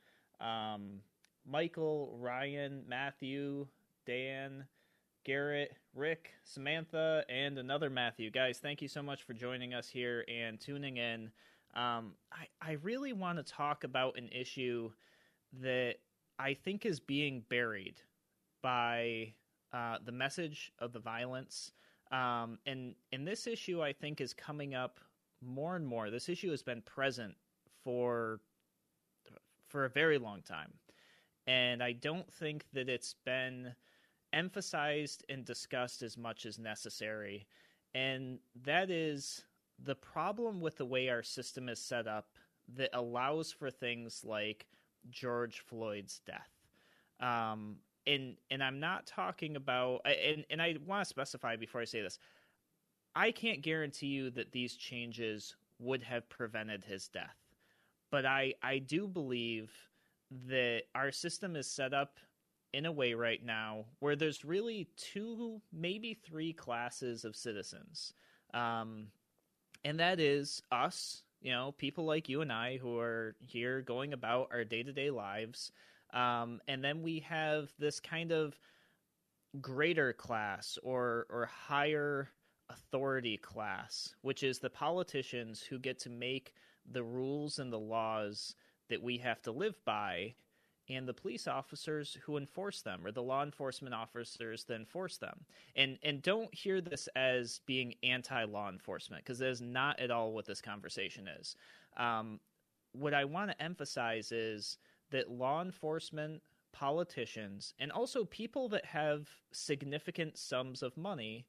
um, 0.41 1.01
Michael, 1.45 2.17
Ryan, 2.19 2.81
Matthew, 2.87 3.67
Dan. 4.07 4.65
Garrett, 5.27 5.75
Rick, 5.93 6.31
Samantha, 6.45 7.25
and 7.27 7.59
another 7.59 7.89
Matthew. 7.89 8.31
Guys, 8.31 8.59
thank 8.59 8.81
you 8.81 8.87
so 8.87 9.03
much 9.03 9.23
for 9.23 9.33
joining 9.33 9.73
us 9.73 9.89
here 9.89 10.23
and 10.29 10.57
tuning 10.57 10.95
in. 10.95 11.29
Um, 11.75 12.13
I, 12.31 12.47
I 12.61 12.71
really 12.81 13.11
want 13.11 13.37
to 13.37 13.43
talk 13.43 13.83
about 13.83 14.17
an 14.17 14.29
issue 14.29 14.89
that 15.61 15.95
I 16.39 16.53
think 16.53 16.85
is 16.85 17.01
being 17.01 17.43
buried 17.49 17.95
by 18.61 19.33
uh, 19.73 19.97
the 20.05 20.13
message 20.13 20.71
of 20.79 20.93
the 20.93 20.99
violence. 20.99 21.73
Um, 22.09 22.57
and, 22.65 22.95
and 23.11 23.27
this 23.27 23.47
issue, 23.47 23.83
I 23.83 23.91
think, 23.91 24.21
is 24.21 24.33
coming 24.33 24.75
up 24.75 24.97
more 25.45 25.75
and 25.75 25.85
more. 25.85 26.09
This 26.09 26.29
issue 26.29 26.51
has 26.51 26.63
been 26.63 26.81
present 26.81 27.35
for 27.83 28.39
for 29.67 29.83
a 29.83 29.89
very 29.89 30.17
long 30.17 30.41
time. 30.41 30.71
And 31.47 31.83
I 31.83 31.91
don't 31.91 32.31
think 32.31 32.63
that 32.71 32.87
it's 32.87 33.15
been 33.25 33.73
emphasized 34.33 35.25
and 35.29 35.45
discussed 35.45 36.01
as 36.01 36.17
much 36.17 36.45
as 36.45 36.59
necessary. 36.59 37.47
And 37.95 38.39
that 38.63 38.89
is 38.89 39.43
the 39.83 39.95
problem 39.95 40.59
with 40.59 40.77
the 40.77 40.85
way 40.85 41.09
our 41.09 41.23
system 41.23 41.69
is 41.69 41.79
set 41.79 42.07
up 42.07 42.27
that 42.75 42.89
allows 42.93 43.51
for 43.51 43.71
things 43.71 44.23
like 44.25 44.65
George 45.09 45.61
Floyd's 45.61 46.21
death. 46.25 46.49
Um, 47.19 47.77
and 48.05 48.37
and 48.49 48.63
I'm 48.63 48.79
not 48.79 49.05
talking 49.05 49.55
about 49.55 50.01
and 50.05 50.45
and 50.49 50.61
I 50.61 50.77
want 50.85 51.03
to 51.03 51.09
specify 51.09 51.55
before 51.55 51.81
I 51.81 51.85
say 51.85 52.01
this. 52.01 52.19
I 53.15 53.31
can't 53.31 53.61
guarantee 53.61 54.07
you 54.07 54.29
that 54.31 54.51
these 54.51 54.75
changes 54.75 55.55
would 55.79 56.03
have 56.03 56.29
prevented 56.29 56.83
his 56.83 57.07
death. 57.07 57.35
But 58.11 58.25
I 58.25 58.53
I 58.63 58.79
do 58.79 59.07
believe 59.07 59.71
that 60.47 60.83
our 60.95 61.11
system 61.11 61.55
is 61.55 61.67
set 61.67 61.93
up 61.93 62.17
in 62.77 62.85
a 62.85 62.91
way 62.91 63.15
right 63.15 63.43
now 63.43 63.85
where 64.01 64.15
there's 64.15 64.45
really 64.45 64.87
two, 64.97 65.59
maybe 65.73 66.13
three 66.13 66.53
classes 66.53 67.25
of 67.25 67.35
citizens. 67.35 68.13
Um, 68.53 69.07
and 69.83 69.99
that 69.99 70.19
is 70.19 70.61
us, 70.71 71.23
you 71.41 71.51
know, 71.51 71.73
people 71.79 72.05
like 72.05 72.29
you 72.29 72.41
and 72.41 72.53
I 72.53 72.77
who 72.77 72.99
are 72.99 73.35
here 73.47 73.81
going 73.81 74.13
about 74.13 74.49
our 74.51 74.63
day 74.63 74.83
to 74.83 74.93
day 74.93 75.09
lives. 75.09 75.71
Um, 76.13 76.61
and 76.67 76.83
then 76.83 77.01
we 77.01 77.21
have 77.21 77.73
this 77.79 77.99
kind 77.99 78.31
of 78.31 78.59
greater 79.59 80.13
class 80.13 80.77
or, 80.83 81.25
or 81.31 81.47
higher 81.47 82.29
authority 82.69 83.37
class, 83.37 84.13
which 84.21 84.43
is 84.43 84.59
the 84.59 84.69
politicians 84.69 85.63
who 85.63 85.79
get 85.79 85.97
to 86.01 86.11
make 86.11 86.53
the 86.91 87.03
rules 87.03 87.57
and 87.57 87.73
the 87.73 87.79
laws 87.79 88.53
that 88.89 89.01
we 89.01 89.17
have 89.17 89.41
to 89.41 89.51
live 89.51 89.83
by 89.83 90.35
and 90.89 91.07
the 91.07 91.13
police 91.13 91.47
officers 91.47 92.17
who 92.23 92.37
enforce 92.37 92.81
them 92.81 93.05
or 93.05 93.11
the 93.11 93.21
law 93.21 93.43
enforcement 93.43 93.93
officers 93.93 94.63
that 94.65 94.75
enforce 94.75 95.17
them. 95.17 95.45
And 95.75 95.97
and 96.03 96.21
don't 96.21 96.53
hear 96.53 96.81
this 96.81 97.07
as 97.15 97.61
being 97.65 97.95
anti-law 98.03 98.69
enforcement 98.69 99.23
because 99.23 99.39
that 99.39 99.49
is 99.49 99.61
not 99.61 99.99
at 99.99 100.11
all 100.11 100.33
what 100.33 100.45
this 100.45 100.61
conversation 100.61 101.27
is. 101.27 101.55
Um, 101.97 102.39
what 102.93 103.13
i 103.13 103.25
want 103.25 103.51
to 103.51 103.61
emphasize 103.61 104.31
is 104.31 104.77
that 105.11 105.29
law 105.29 105.61
enforcement 105.61 106.41
politicians 106.73 107.73
and 107.79 107.91
also 107.91 108.25
people 108.25 108.69
that 108.69 108.85
have 108.85 109.27
significant 109.51 110.37
sums 110.37 110.83
of 110.83 110.95
money 110.97 111.45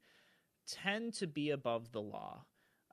tend 0.66 1.14
to 1.14 1.26
be 1.26 1.50
above 1.50 1.92
the 1.92 2.00
law. 2.00 2.44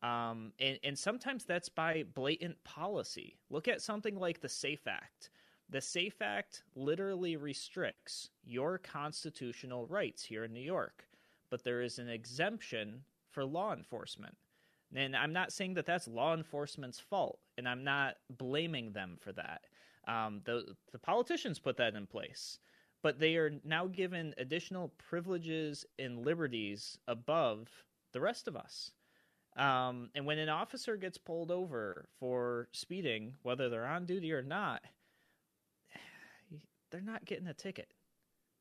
Um, 0.03 0.53
and, 0.59 0.77
and 0.83 0.97
sometimes 0.97 1.45
that's 1.45 1.69
by 1.69 2.03
blatant 2.13 2.63
policy. 2.63 3.37
Look 3.49 3.67
at 3.67 3.81
something 3.81 4.15
like 4.17 4.41
the 4.41 4.49
safe 4.49 4.87
act 4.87 5.29
the 5.69 5.81
SAFE 5.81 6.21
Act 6.21 6.63
literally 6.75 7.37
restricts 7.37 8.29
your 8.43 8.77
constitutional 8.77 9.87
rights 9.87 10.23
here 10.23 10.43
in 10.43 10.53
New 10.53 10.61
York, 10.61 11.07
but 11.49 11.63
there 11.63 11.81
is 11.81 11.99
an 11.99 12.09
exemption 12.09 13.01
for 13.31 13.43
law 13.43 13.73
enforcement. 13.73 14.35
And 14.95 15.15
I'm 15.15 15.33
not 15.33 15.51
saying 15.51 15.73
that 15.73 15.85
that's 15.85 16.07
law 16.07 16.33
enforcement's 16.33 16.99
fault, 16.99 17.39
and 17.57 17.67
I'm 17.67 17.83
not 17.83 18.15
blaming 18.29 18.91
them 18.91 19.17
for 19.19 19.31
that. 19.33 19.61
Um, 20.07 20.41
the, 20.45 20.75
the 20.91 20.99
politicians 20.99 21.59
put 21.59 21.77
that 21.77 21.95
in 21.95 22.05
place, 22.05 22.59
but 23.01 23.19
they 23.19 23.35
are 23.35 23.59
now 23.63 23.87
given 23.87 24.33
additional 24.37 24.93
privileges 24.97 25.85
and 25.97 26.23
liberties 26.23 26.97
above 27.07 27.69
the 28.13 28.21
rest 28.21 28.47
of 28.47 28.55
us. 28.55 28.91
Um, 29.57 30.09
and 30.13 30.25
when 30.25 30.37
an 30.37 30.49
officer 30.49 30.95
gets 30.95 31.17
pulled 31.17 31.49
over 31.49 32.07
for 32.19 32.67
speeding, 32.71 33.33
whether 33.41 33.69
they're 33.69 33.85
on 33.85 34.05
duty 34.05 34.31
or 34.31 34.43
not, 34.43 34.81
they're 36.95 37.03
not 37.03 37.25
getting 37.25 37.47
a 37.47 37.53
ticket. 37.53 37.93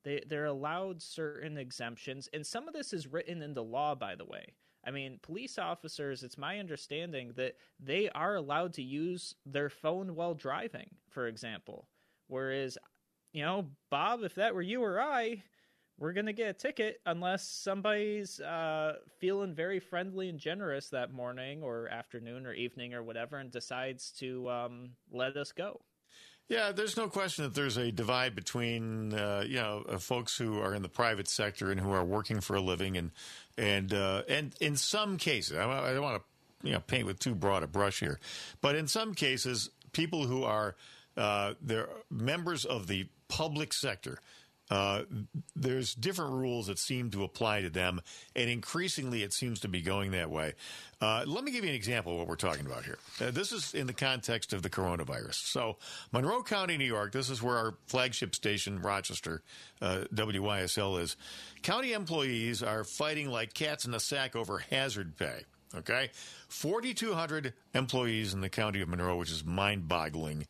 They 0.03 0.21
they're 0.29 0.47
allowed 0.47 1.01
certain 1.01 1.57
exemptions, 1.57 2.29
and 2.35 2.45
some 2.45 2.67
of 2.67 2.75
this 2.75 2.93
is 2.93 3.07
written 3.07 3.43
into 3.43 3.63
law, 3.63 3.95
by 3.95 4.17
the 4.17 4.25
way. 4.25 4.55
I 4.85 4.91
mean, 4.91 5.21
police 5.23 5.57
officers, 5.57 6.25
it's 6.25 6.37
my 6.37 6.59
understanding 6.59 7.33
that 7.37 7.55
they 7.79 8.11
are 8.11 8.35
allowed 8.35 8.75
to 8.75 8.83
use 8.83 9.37
their 9.47 9.71
phone 9.71 10.17
while 10.17 10.35
driving, 10.35 10.91
for 11.09 11.29
example. 11.29 11.87
Whereas, 12.27 12.77
you 13.33 13.45
know, 13.45 13.69
Bob, 13.89 14.25
if 14.25 14.35
that 14.35 14.55
were 14.55 14.63
you 14.63 14.83
or 14.83 15.01
I, 15.01 15.43
we're 15.97 16.13
going 16.13 16.27
to 16.27 16.33
get 16.33 16.51
a 16.51 16.53
ticket 16.53 17.01
unless 17.07 17.49
somebody's 17.49 18.41
uh, 18.41 18.97
feeling 19.21 19.55
very 19.55 19.79
friendly 19.79 20.29
and 20.29 20.41
generous 20.41 20.91
that 20.91 21.13
morning 21.13 21.63
or 21.63 21.89
afternoon 21.89 22.47
or 22.47 22.53
evening 22.53 22.95
or 22.95 23.03
whatever 23.05 23.39
and 23.39 23.53
decides 23.53 24.11
to 24.19 24.51
um, 24.51 24.91
let 25.11 25.37
us 25.37 25.53
go. 25.53 25.81
Yeah, 26.49 26.73
there's 26.73 26.97
no 26.97 27.09
question 27.09 27.45
that 27.45 27.55
there's 27.55 27.79
a 27.79 27.91
divide 27.91 28.35
between 28.35 29.15
uh, 29.15 29.45
you 29.47 29.57
know 29.57 29.85
uh, 29.89 29.99
folks 29.99 30.37
who 30.37 30.61
are 30.61 30.75
in 30.75 30.83
the 30.83 30.89
private 30.89 31.27
sector 31.27 31.71
and 31.71 31.81
who 31.81 31.91
are 31.91 32.05
working 32.05 32.41
for 32.41 32.55
a 32.55 32.61
living, 32.61 32.97
and 32.97 33.13
and 33.57 33.95
uh, 33.95 34.23
and 34.29 34.55
in 34.61 34.77
some 34.77 35.17
cases, 35.17 35.57
I, 35.57 35.65
I 35.65 35.93
don't 35.95 36.03
want 36.03 36.23
to 36.23 36.69
you 36.69 36.75
know 36.75 36.81
paint 36.81 37.07
with 37.07 37.19
too 37.19 37.35
broad 37.35 37.63
a 37.63 37.67
brush 37.67 38.01
here, 38.01 38.21
but 38.61 38.75
in 38.75 38.89
some 38.89 39.15
cases, 39.15 39.71
people 39.93 40.27
who 40.27 40.45
are 40.45 40.77
uh, 41.17 41.55
they're 41.63 41.89
members 42.11 42.67
of 42.67 42.89
the 42.89 43.09
public 43.29 43.73
sector 43.73 44.19
uh, 44.71 45.03
there's 45.55 45.95
different 45.95 46.33
rules 46.33 46.69
that 46.69 46.79
seem 46.79 47.11
to 47.11 47.23
apply 47.23 47.61
to 47.63 47.71
them, 47.71 48.01
and 48.35 48.49
increasingly 48.49 49.23
it 49.23 49.33
seems 49.33 49.61
to 49.61 49.69
be 49.69 49.83
going 49.83 50.13
that 50.13 50.31
way. 50.31 50.55
Uh, 51.01 51.23
let 51.27 51.45
me 51.45 51.51
give 51.51 51.65
you 51.65 51.71
an 51.71 51.77
example 51.77 52.13
of 52.13 52.19
what 52.19 52.29
we're 52.29 52.37
talking 52.37 52.65
about 52.65 52.85
here. 52.85 52.99
Uh, 53.21 53.31
this 53.31 53.53
is 53.53 53.75
in 53.75 53.87
the 53.87 53.93
context 53.93 54.53
of 54.53 54.63
the 54.63 54.71
coronavirus. 54.71 55.35
So, 55.35 55.77
Monroe 56.13 56.43
County, 56.43 56.79
New 56.79 56.85
York, 56.85 57.13
this 57.13 57.29
is 57.29 57.43
where 57.43 57.57
our 57.57 57.75
flagship 57.87 58.35
station, 58.35 58.81
Rochester, 58.81 59.43
uh, 59.83 60.05
WYSL, 60.15 61.01
is. 61.01 61.17
County 61.63 61.93
employees 61.93 62.63
are 62.63 62.85
fighting 62.85 63.29
like 63.29 63.55
cats 63.55 63.85
in 63.85 63.95
a 63.95 64.01
sack 64.01 64.35
over 64.35 64.59
hazard 64.59 65.17
pay. 65.17 65.45
Okay? 65.75 66.11
4,200 66.49 67.53
employees 67.75 68.33
in 68.33 68.41
the 68.41 68.49
county 68.49 68.81
of 68.81 68.89
Monroe, 68.89 69.17
which 69.17 69.31
is 69.31 69.45
mind 69.45 69.89
boggling 69.89 70.47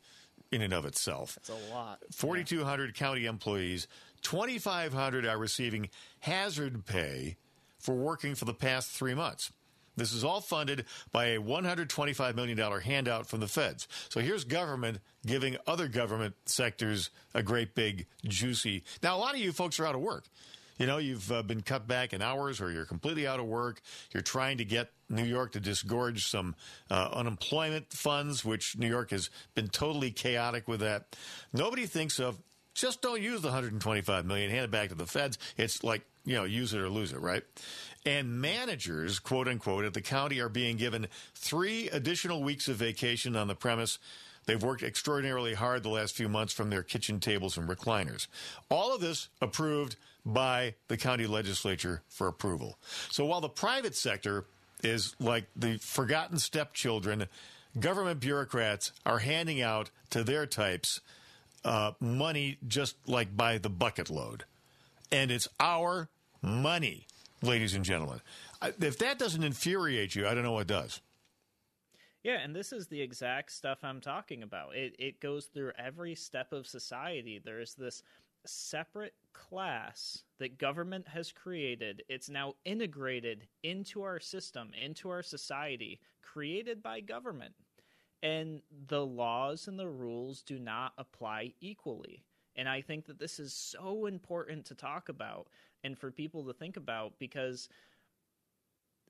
in 0.55 0.63
and 0.63 0.73
of 0.73 0.85
itself. 0.85 1.37
It's 1.39 1.51
a 1.51 1.75
lot. 1.75 1.99
4,200 2.13 2.87
yeah. 2.87 2.93
county 2.93 3.27
employees. 3.27 3.89
2,500 4.23 5.27
are 5.27 5.39
receiving 5.39 5.91
hazard 6.21 6.87
pay 6.87 7.37
for 7.79 7.95
working 7.95 8.35
for 8.35 8.45
the 8.45 8.55
past 8.55 8.91
three 8.91 9.15
months. 9.15 9.53
This 9.97 10.13
is 10.13 10.25
all 10.25 10.41
funded 10.41 10.87
by 11.13 11.27
a 11.27 11.39
$125 11.39 12.35
million 12.35 12.59
handout 12.81 13.27
from 13.27 13.41
the 13.41 13.47
feds. 13.47 13.87
So 14.09 14.21
here's 14.21 14.45
government 14.45 14.99
giving 15.25 15.57
other 15.67 15.89
government 15.89 16.35
sectors 16.47 17.11
a 17.35 17.43
great 17.43 17.75
big 17.75 18.07
juicy. 18.25 18.85
Now, 19.03 19.17
a 19.17 19.19
lot 19.19 19.35
of 19.35 19.41
you 19.41 19.53
folks 19.53 19.79
are 19.79 19.87
out 19.87 19.95
of 19.95 20.01
work. 20.01 20.25
You 20.79 20.87
know, 20.87 20.99
you've 20.99 21.31
uh, 21.31 21.43
been 21.43 21.63
cut 21.63 21.87
back 21.87 22.13
in 22.13 22.23
hours 22.23 22.61
or 22.61 22.71
you're 22.71 22.85
completely 22.85 23.27
out 23.27 23.41
of 23.41 23.47
work. 23.47 23.81
You're 24.13 24.23
trying 24.23 24.59
to 24.59 24.65
get 24.65 24.91
New 25.09 25.25
York 25.25 25.53
to 25.53 25.61
disgorge 25.61 26.27
some 26.27 26.55
uh, 26.91 27.11
unemployment 27.13 27.93
funds, 27.93 28.45
which 28.45 28.77
New 28.77 28.89
York 28.89 29.11
has 29.11 29.31
been 29.55 29.69
totally 29.69 30.11
chaotic 30.11 30.67
with 30.67 30.81
that. 30.81 31.17
Nobody 31.53 31.87
thinks 31.87 32.19
of 32.19 32.39
just 32.75 33.03
don't 33.03 33.23
use 33.23 33.41
the 33.41 33.49
125 33.49 34.27
million, 34.27 34.51
hand 34.51 34.65
it 34.65 34.71
back 34.71 34.89
to 34.89 34.97
the 34.97 35.07
feds. 35.07 35.39
It's 35.57 35.85
like, 35.85 36.03
you 36.25 36.35
know, 36.35 36.45
use 36.45 36.75
it 36.75 36.81
or 36.81 36.89
lose 36.89 37.13
it, 37.13 37.21
right? 37.21 37.45
And 38.05 38.41
managers, 38.41 39.21
quote 39.21 39.47
unquote, 39.47 39.85
at 39.85 39.95
the 39.95 40.01
county 40.01 40.41
are 40.41 40.49
being 40.49 40.77
given 40.77 41.07
three 41.35 41.89
additional 41.91 42.43
weeks 42.43 42.67
of 42.67 42.77
vacation 42.77 43.37
on 43.37 43.47
the 43.47 43.55
premise 43.55 43.99
They've 44.47 44.63
worked 44.63 44.83
extraordinarily 44.83 45.55
hard 45.55 45.83
the 45.83 45.89
last 45.89 46.15
few 46.15 46.29
months 46.29 46.53
from 46.53 46.71
their 46.71 46.83
kitchen 46.83 47.21
tables 47.21 47.57
and 47.57 47.69
recliners. 47.69 48.27
All 48.69 48.95
of 48.95 49.01
this 49.01 49.29
approved 49.41 49.97
by 50.25 50.75
the 50.89 50.97
county 50.97 51.27
legislature 51.27 52.03
for 52.09 52.29
approval. 52.29 52.79
So 53.11 53.25
while 53.27 53.41
the 53.41 53.49
private 53.49 53.95
sector 53.95 54.47
is 54.83 55.15
like 55.21 55.47
the 55.57 55.79
forgotten 55.79 56.39
stepchildren, 56.39 57.27
government 57.79 58.21
bureaucrats 58.21 58.93
are 59.05 59.19
handing 59.19 59.61
out 59.61 59.91
to 60.11 60.25
their 60.25 60.47
types 60.47 61.01
uh, 61.65 61.93
money 62.01 62.59
just 62.67 62.97
like 63.07 63.37
by 63.37 63.59
the 63.59 63.71
bucket 63.71 64.11
load. 64.11 64.45
And 65.11 65.31
it's 65.31 65.49
our 65.61 66.09
money, 66.43 67.07
ladies 67.43 67.75
and 67.75 67.85
gentlemen. 67.85 68.21
If 68.81 68.99
that 68.99 69.19
doesn't 69.19 69.43
infuriate 69.43 70.15
you, 70.15 70.27
I 70.27 70.35
don't 70.35 70.43
know 70.43 70.53
what 70.53 70.67
does. 70.67 71.01
Yeah, 72.23 72.39
and 72.39 72.57
this 72.57 72.73
is 72.73 72.87
the 72.87 73.03
exact 73.03 73.53
stuff 73.53 73.81
I'm 73.83 74.01
talking 74.01 74.43
about. 74.43 74.75
It 74.75 74.97
it 74.99 75.21
goes 75.21 75.45
through 75.45 75.73
every 75.79 76.15
step 76.15 76.55
of 76.55 76.67
society. 76.67 77.39
There's 77.45 77.75
this 77.75 78.03
separate 78.47 79.15
class 79.33 80.23
that 80.39 80.59
government 80.59 81.09
has 81.09 81.33
created. 81.33 82.03
It's 82.09 82.29
now 82.29 82.55
integrated 82.65 83.47
into 83.63 84.03
our 84.03 84.21
system, 84.21 84.71
into 84.81 85.11
our 85.11 85.23
society, 85.23 86.01
created 86.23 86.83
by 86.83 87.01
government. 87.01 87.55
And 88.23 88.63
the 88.89 89.05
laws 89.05 89.69
and 89.69 89.79
the 89.79 89.89
rules 89.89 90.43
do 90.43 90.59
not 90.59 90.93
apply 90.97 91.53
equally. 91.61 92.25
And 92.57 92.69
I 92.69 92.81
think 92.81 93.07
that 93.07 93.19
this 93.19 93.39
is 93.39 93.53
so 93.53 94.07
important 94.07 94.67
to 94.67 94.75
talk 94.75 95.09
about 95.09 95.49
and 95.83 95.99
for 95.99 96.11
people 96.11 96.45
to 96.45 96.53
think 96.53 96.77
about 96.77 97.19
because 97.19 97.69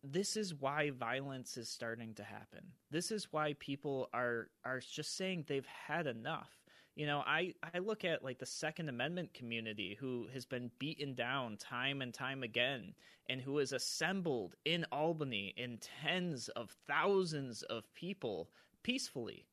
this 0.03 0.37
is 0.37 0.55
why 0.55 0.91
violence 0.91 1.57
is 1.57 1.69
starting 1.69 2.15
to 2.15 2.25
happen. 2.25 2.73
This 2.91 3.11
is 3.11 3.33
why 3.33 3.55
people 3.59 4.09
are 4.13 4.49
are 4.65 4.81
just 4.81 5.17
saying 5.17 5.45
they've 5.47 5.67
had 5.67 6.07
enough. 6.07 6.64
You 6.95 7.07
know, 7.07 7.25
I 7.27 7.55
I 7.75 7.79
look 7.79 8.05
at 8.05 8.23
like 8.23 8.39
the 8.39 8.47
Second 8.47 8.89
Amendment 8.89 9.35
community 9.35 9.97
who 9.99 10.29
has 10.33 10.47
been 10.47 10.71
beaten 10.79 11.15
down 11.15 11.57
time 11.57 12.03
and 12.03 12.15
time 12.15 12.43
again 12.45 12.95
and 13.29 13.41
who 13.41 13.59
is 13.59 13.73
assembled 13.73 14.55
in 14.65 14.87
Albany 14.93 15.55
in 15.57 15.79
tens 15.79 16.49
of 16.51 16.71
thousands 16.87 17.63
of 17.63 17.93
people 17.95 18.51
peacefully 18.83 19.47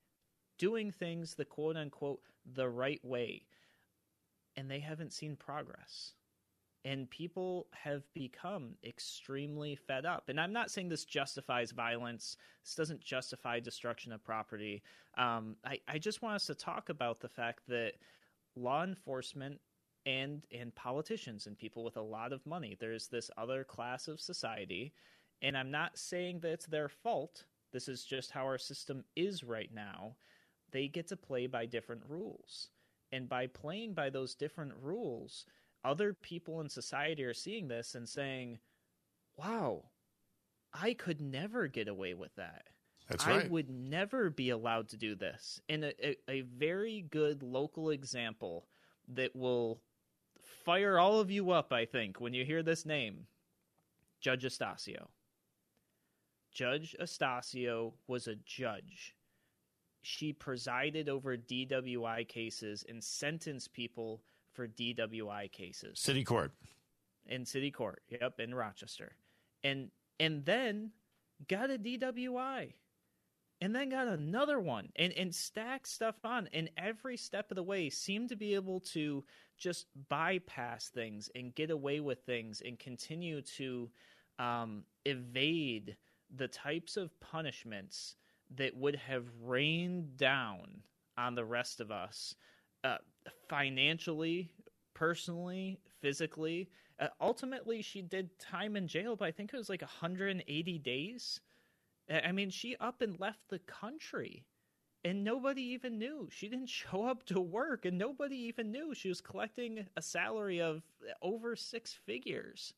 doing 0.60 0.92
things 0.92 1.34
the 1.34 1.46
quote 1.46 1.78
unquote 1.78 2.22
the 2.46 2.70
right 2.70 3.04
way. 3.04 3.44
And 4.56 4.70
they 4.70 4.80
haven't 4.80 5.14
seen 5.14 5.36
progress 5.36 6.14
and 6.84 7.10
people 7.10 7.68
have 7.72 8.04
become 8.14 8.76
extremely 8.84 9.76
fed 9.76 10.06
up. 10.06 10.30
And 10.30 10.40
I'm 10.40 10.54
not 10.54 10.72
saying 10.72 10.90
this 10.90 11.06
justifies 11.06 11.72
violence. 11.72 12.38
This 12.64 12.76
doesn't 12.76 13.02
justify 13.02 13.60
destruction 13.60 14.12
of 14.12 14.24
property. 14.24 14.82
Um, 15.18 15.56
I, 15.64 15.80
I 15.88 15.98
just 16.00 16.22
want 16.22 16.36
us 16.36 16.48
to 16.48 16.56
talk 16.56 16.90
about 16.90 17.20
the 17.20 17.30
fact 17.30 17.62
that 17.68 17.94
law 18.56 18.84
enforcement 18.84 19.60
and 20.08 20.42
and 20.52 20.74
politicians 20.74 21.46
and 21.46 21.58
people 21.58 21.84
with 21.84 21.98
a 21.98 22.02
lot 22.02 22.34
of 22.34 22.46
money, 22.46 22.76
there's 22.80 23.08
this 23.08 23.30
other 23.38 23.64
class 23.64 24.08
of 24.08 24.20
society, 24.20 24.94
and 25.44 25.56
I'm 25.56 25.70
not 25.70 25.98
saying 25.98 26.40
that 26.40 26.52
it's 26.52 26.66
their 26.66 26.90
fault. 26.90 27.44
This 27.72 27.88
is 27.88 28.04
just 28.04 28.32
how 28.32 28.46
our 28.46 28.58
system 28.58 29.04
is 29.16 29.44
right 29.44 29.70
now. 29.74 30.16
They 30.72 30.88
get 30.88 31.08
to 31.10 31.16
play 31.16 31.48
by 31.48 31.66
different 31.66 32.02
rules. 32.08 32.70
And 33.14 33.28
by 33.28 33.48
playing 33.48 33.94
by 33.94 34.10
those 34.10 34.36
different 34.36 34.74
rules, 34.82 35.46
other 35.84 36.14
people 36.14 36.62
in 36.62 36.70
society 36.70 37.24
are 37.24 37.34
seeing 37.34 37.68
this 37.68 37.96
and 37.96 38.08
saying, 38.08 38.60
wow, 39.38 39.84
I 40.74 40.94
could 40.94 41.22
never 41.22 41.68
get 41.68 41.88
away 41.88 42.14
with 42.14 42.34
that. 42.36 42.64
That's 43.10 43.28
right. 43.28 43.46
I 43.46 43.48
would 43.50 43.70
never 43.70 44.30
be 44.30 44.52
allowed 44.52 44.90
to 44.90 44.98
do 44.98 45.16
this. 45.16 45.60
And 45.68 45.84
a, 45.86 46.08
a, 46.08 46.18
a, 46.30 46.42
very 46.42 47.06
good 47.10 47.44
local 47.44 47.90
example 47.90 48.68
that 49.10 49.36
will 49.36 49.82
fire 50.64 50.98
all 50.98 51.20
of 51.20 51.30
you 51.30 51.52
up, 51.52 51.74
I 51.74 51.86
think, 51.86 52.22
when 52.22 52.34
you 52.34 52.46
hear 52.46 52.64
this 52.64 52.86
name 52.86 53.26
Judge 54.22 54.46
Astacio. 54.46 55.08
Judge 56.54 56.96
Astacio 57.02 57.94
was 58.08 58.28
a 58.28 58.36
judge. 58.36 59.16
She 60.02 60.34
presided 60.34 61.10
over 61.10 61.38
DWI 61.38 62.28
cases 62.28 62.86
and 62.88 63.04
sentenced 63.04 63.74
people 63.74 64.22
for 64.54 64.68
DWI 64.68 65.52
cases. 65.52 66.00
City 66.00 66.24
court. 66.24 66.52
In 67.28 67.46
city 67.46 67.72
court. 67.72 68.02
Yep, 68.10 68.40
in 68.40 68.56
Rochester. 68.56 69.16
And 69.64 69.90
and 70.20 70.46
then 70.46 70.92
got 71.48 71.72
a 71.72 71.78
DWI. 71.78 72.74
And 73.64 73.76
then 73.76 73.90
got 73.90 74.08
another 74.08 74.60
one 74.60 74.90
and, 74.96 75.14
and 75.14 75.34
stacked 75.34 75.88
stuff 75.88 76.16
on. 76.24 76.50
And 76.52 76.72
every 76.78 77.16
step 77.16 77.52
of 77.52 77.56
the 77.56 77.64
way 77.64 77.92
seemed 77.92 78.30
to 78.30 78.36
be 78.36 78.56
able 78.56 78.80
to 78.80 79.24
just 79.60 79.86
bypass 80.10 80.90
things 80.90 81.30
and 81.36 81.54
get 81.54 81.70
away 81.70 82.00
with 82.00 82.26
things 82.26 82.64
and 82.66 82.80
continue 82.80 83.44
to 83.44 83.88
um, 84.40 84.84
evade 85.06 85.96
the 86.36 86.48
types 86.48 86.98
of 86.98 87.12
punishments 87.20 88.16
that 88.56 88.76
would 88.76 88.96
have 88.96 89.26
rained 89.44 90.18
down 90.18 90.82
on 91.18 91.36
the 91.36 91.46
rest 91.46 91.80
of 91.80 91.92
us 91.92 92.34
uh, 92.84 92.98
financially, 93.48 94.52
personally, 94.94 95.80
physically. 96.02 96.70
Uh, 97.00 97.08
ultimately, 97.20 97.82
she 97.82 98.02
did 98.02 98.38
time 98.40 98.76
in 98.76 98.88
jail, 98.88 99.16
but 99.16 99.28
I 99.28 99.32
think 99.32 99.54
it 99.54 99.58
was 99.58 99.70
like 99.70 99.82
180 99.82 100.78
days. 100.80 101.42
I 102.10 102.32
mean, 102.32 102.50
she 102.50 102.76
up 102.80 103.02
and 103.02 103.20
left 103.20 103.50
the 103.50 103.60
country 103.60 104.46
and 105.04 105.24
nobody 105.24 105.62
even 105.62 105.98
knew. 105.98 106.28
She 106.32 106.48
didn't 106.48 106.70
show 106.70 107.06
up 107.06 107.26
to 107.28 107.40
work 107.40 107.86
and 107.86 107.98
nobody 107.98 108.36
even 108.38 108.72
knew. 108.72 108.94
She 108.94 109.10
was 109.10 109.22
collecting 109.22 109.86
a 109.96 110.02
salary 110.02 110.62
of 110.62 110.84
over 111.22 111.56
six 111.56 111.94
figures. 111.94 112.74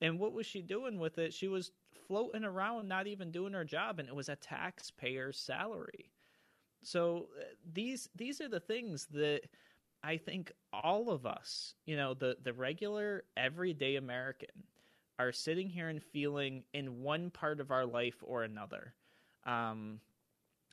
And 0.00 0.18
what 0.18 0.32
was 0.32 0.46
she 0.46 0.60
doing 0.60 0.98
with 0.98 1.18
it? 1.18 1.32
She 1.32 1.48
was 1.48 1.70
floating 2.06 2.44
around, 2.44 2.86
not 2.86 3.06
even 3.06 3.30
doing 3.30 3.54
her 3.54 3.64
job, 3.64 3.98
and 3.98 4.08
it 4.08 4.14
was 4.14 4.28
a 4.28 4.36
taxpayer's 4.36 5.38
salary. 5.38 6.10
So 6.82 7.28
uh, 7.40 7.44
these 7.72 8.08
these 8.14 8.40
are 8.40 8.48
the 8.48 8.60
things 8.60 9.06
that 9.12 9.40
I 10.02 10.16
think 10.18 10.52
all 10.72 11.10
of 11.10 11.26
us, 11.26 11.74
you 11.84 11.96
know, 11.96 12.14
the 12.14 12.36
the 12.42 12.52
regular 12.52 13.24
everyday 13.36 13.96
American, 13.96 14.64
are 15.18 15.32
sitting 15.32 15.68
here 15.68 15.88
and 15.88 16.02
feeling 16.02 16.64
in 16.74 17.02
one 17.02 17.30
part 17.30 17.60
of 17.60 17.70
our 17.70 17.86
life 17.86 18.22
or 18.22 18.42
another. 18.42 18.94
Um, 19.44 20.00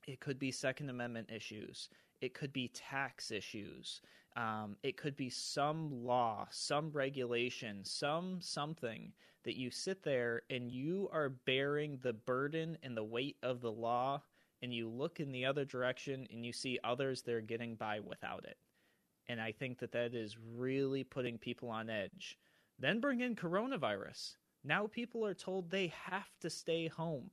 it 0.07 0.19
could 0.19 0.39
be 0.39 0.51
Second 0.51 0.89
Amendment 0.89 1.29
issues. 1.33 1.89
It 2.21 2.33
could 2.33 2.53
be 2.53 2.69
tax 2.69 3.31
issues. 3.31 4.01
Um, 4.35 4.77
it 4.83 4.97
could 4.97 5.15
be 5.15 5.29
some 5.29 6.03
law, 6.03 6.47
some 6.49 6.91
regulation, 6.91 7.85
some 7.85 8.39
something 8.41 9.11
that 9.43 9.57
you 9.57 9.69
sit 9.69 10.03
there 10.03 10.41
and 10.49 10.71
you 10.71 11.09
are 11.11 11.29
bearing 11.29 11.99
the 12.01 12.13
burden 12.13 12.77
and 12.81 12.97
the 12.97 13.03
weight 13.03 13.37
of 13.43 13.61
the 13.61 13.71
law, 13.71 14.21
and 14.61 14.73
you 14.73 14.89
look 14.89 15.19
in 15.19 15.31
the 15.31 15.45
other 15.45 15.65
direction 15.65 16.27
and 16.31 16.45
you 16.45 16.53
see 16.53 16.79
others 16.83 17.21
that 17.21 17.35
are 17.35 17.41
getting 17.41 17.75
by 17.75 17.99
without 17.99 18.45
it. 18.45 18.57
And 19.27 19.39
I 19.41 19.51
think 19.51 19.79
that 19.79 19.93
that 19.93 20.13
is 20.13 20.37
really 20.55 21.03
putting 21.03 21.37
people 21.37 21.69
on 21.69 21.89
edge. 21.89 22.37
Then 22.79 22.99
bring 22.99 23.21
in 23.21 23.35
coronavirus. 23.35 24.35
Now 24.63 24.87
people 24.87 25.25
are 25.25 25.33
told 25.33 25.69
they 25.69 25.93
have 26.07 26.29
to 26.41 26.49
stay 26.49 26.87
home. 26.87 27.29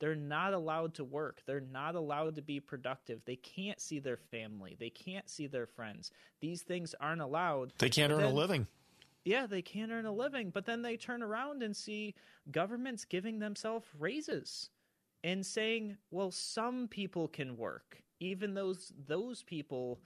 They're 0.00 0.14
not 0.14 0.52
allowed 0.52 0.94
to 0.94 1.04
work. 1.04 1.42
They're 1.46 1.60
not 1.60 1.94
allowed 1.94 2.34
to 2.36 2.42
be 2.42 2.60
productive. 2.60 3.22
They 3.24 3.36
can't 3.36 3.80
see 3.80 4.00
their 4.00 4.16
family. 4.16 4.76
They 4.78 4.90
can't 4.90 5.28
see 5.28 5.46
their 5.46 5.66
friends. 5.66 6.10
These 6.40 6.62
things 6.62 6.94
aren't 7.00 7.22
allowed. 7.22 7.72
They 7.78 7.88
can't 7.88 8.12
But 8.12 8.22
earn 8.22 8.30
a 8.30 8.34
living. 8.34 8.66
Yeah, 9.24 9.46
they 9.46 9.62
can't 9.62 9.90
earn 9.90 10.04
a 10.04 10.12
living, 10.12 10.50
but 10.50 10.66
then 10.66 10.82
they 10.82 10.96
turn 10.96 11.22
around 11.22 11.62
and 11.62 11.74
see 11.74 12.14
governments 12.50 13.06
giving 13.06 13.38
themselves 13.38 13.86
raises 13.98 14.68
and 15.22 15.46
saying, 15.46 15.96
"Well, 16.10 16.30
some 16.30 16.88
people 16.88 17.28
can 17.28 17.56
work, 17.56 18.02
even 18.20 18.52
those 18.52 18.92
those 19.06 19.42
people 19.42 20.02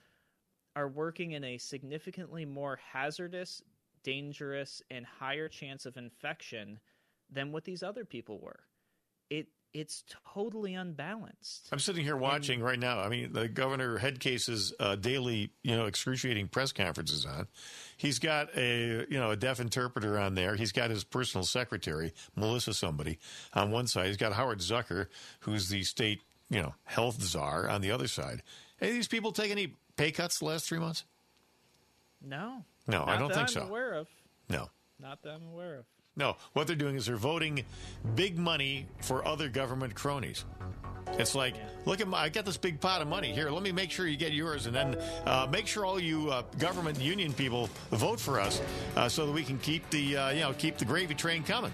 are 0.78 0.88
working 0.88 1.32
in 1.32 1.44
a 1.44 1.58
significantly 1.58 2.44
more 2.44 2.78
hazardous, 2.92 3.62
dangerous, 4.02 4.82
and 4.90 5.04
higher 5.04 5.48
chance 5.48 5.86
of 5.86 5.96
infection 5.96 6.78
than 7.30 7.52
what 7.52 7.64
these 7.64 7.82
other 7.82 8.04
people 8.04 8.38
were." 8.38 8.60
It 9.30 9.48
it's 9.74 10.04
totally 10.34 10.74
unbalanced. 10.74 11.68
I'm 11.70 11.78
sitting 11.78 12.02
here 12.02 12.16
watching 12.16 12.60
right 12.60 12.78
now. 12.78 13.00
I 13.00 13.08
mean, 13.08 13.32
the 13.32 13.48
governor 13.48 13.98
Headcase's 13.98 14.72
uh, 14.80 14.96
daily, 14.96 15.50
you 15.62 15.76
know, 15.76 15.86
excruciating 15.86 16.48
press 16.48 16.72
conferences 16.72 17.26
on. 17.26 17.48
He's 17.96 18.18
got 18.18 18.56
a, 18.56 19.06
you 19.10 19.18
know, 19.18 19.30
a 19.30 19.36
deaf 19.36 19.60
interpreter 19.60 20.18
on 20.18 20.34
there. 20.34 20.56
He's 20.56 20.72
got 20.72 20.90
his 20.90 21.04
personal 21.04 21.44
secretary, 21.44 22.12
Melissa 22.34 22.72
somebody, 22.72 23.18
on 23.52 23.70
one 23.70 23.86
side. 23.86 24.06
He's 24.06 24.16
got 24.16 24.32
Howard 24.32 24.60
Zucker, 24.60 25.08
who's 25.40 25.68
the 25.68 25.82
state, 25.82 26.22
you 26.48 26.62
know, 26.62 26.74
health 26.84 27.22
czar, 27.22 27.68
on 27.68 27.82
the 27.82 27.90
other 27.90 28.08
side. 28.08 28.42
Hey, 28.78 28.92
these 28.92 29.08
people 29.08 29.32
take 29.32 29.50
any 29.50 29.74
pay 29.98 30.10
cuts 30.10 30.38
the 30.38 30.46
last 30.46 30.66
three 30.66 30.78
months? 30.78 31.04
No, 32.24 32.64
No, 32.86 33.04
I 33.06 33.18
don't 33.18 33.28
think 33.28 33.42
I'm 33.42 33.48
so. 33.48 33.62
Aware 33.62 33.92
of? 33.94 34.08
No. 34.48 34.70
Not 34.98 35.22
that 35.22 35.34
I'm 35.34 35.46
aware 35.52 35.76
of. 35.80 35.84
No, 36.16 36.36
what 36.54 36.66
they're 36.66 36.74
doing 36.74 36.96
is 36.96 37.06
they're 37.06 37.16
voting 37.16 37.64
big 38.16 38.38
money 38.38 38.86
for 39.02 39.26
other 39.26 39.48
government 39.48 39.94
cronies. 39.94 40.44
It's 41.12 41.34
like, 41.36 41.54
look 41.86 42.00
at 42.00 42.08
my, 42.08 42.18
I 42.18 42.28
got 42.28 42.44
this 42.44 42.56
big 42.56 42.80
pot 42.80 43.00
of 43.00 43.06
money 43.06 43.32
here. 43.32 43.50
Let 43.50 43.62
me 43.62 43.70
make 43.70 43.90
sure 43.92 44.08
you 44.08 44.16
get 44.16 44.32
yours, 44.32 44.66
and 44.66 44.74
then 44.74 44.96
uh, 45.26 45.46
make 45.50 45.68
sure 45.68 45.84
all 45.84 46.00
you 46.00 46.30
uh, 46.30 46.42
government 46.58 47.00
union 47.00 47.32
people 47.32 47.70
vote 47.92 48.18
for 48.18 48.40
us, 48.40 48.60
uh, 48.96 49.08
so 49.08 49.26
that 49.26 49.32
we 49.32 49.44
can 49.44 49.58
keep 49.58 49.88
the 49.90 50.16
uh, 50.16 50.30
you 50.30 50.40
know 50.40 50.52
keep 50.54 50.76
the 50.76 50.84
gravy 50.84 51.14
train 51.14 51.44
coming. 51.44 51.72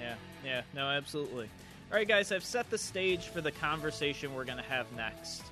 Yeah, 0.00 0.14
yeah, 0.44 0.62
no, 0.74 0.86
absolutely. 0.86 1.48
All 1.92 1.98
right, 1.98 2.08
guys, 2.08 2.32
I've 2.32 2.44
set 2.44 2.70
the 2.70 2.78
stage 2.78 3.28
for 3.28 3.40
the 3.42 3.52
conversation 3.52 4.34
we're 4.34 4.44
going 4.44 4.58
to 4.58 4.64
have 4.64 4.90
next. 4.96 5.42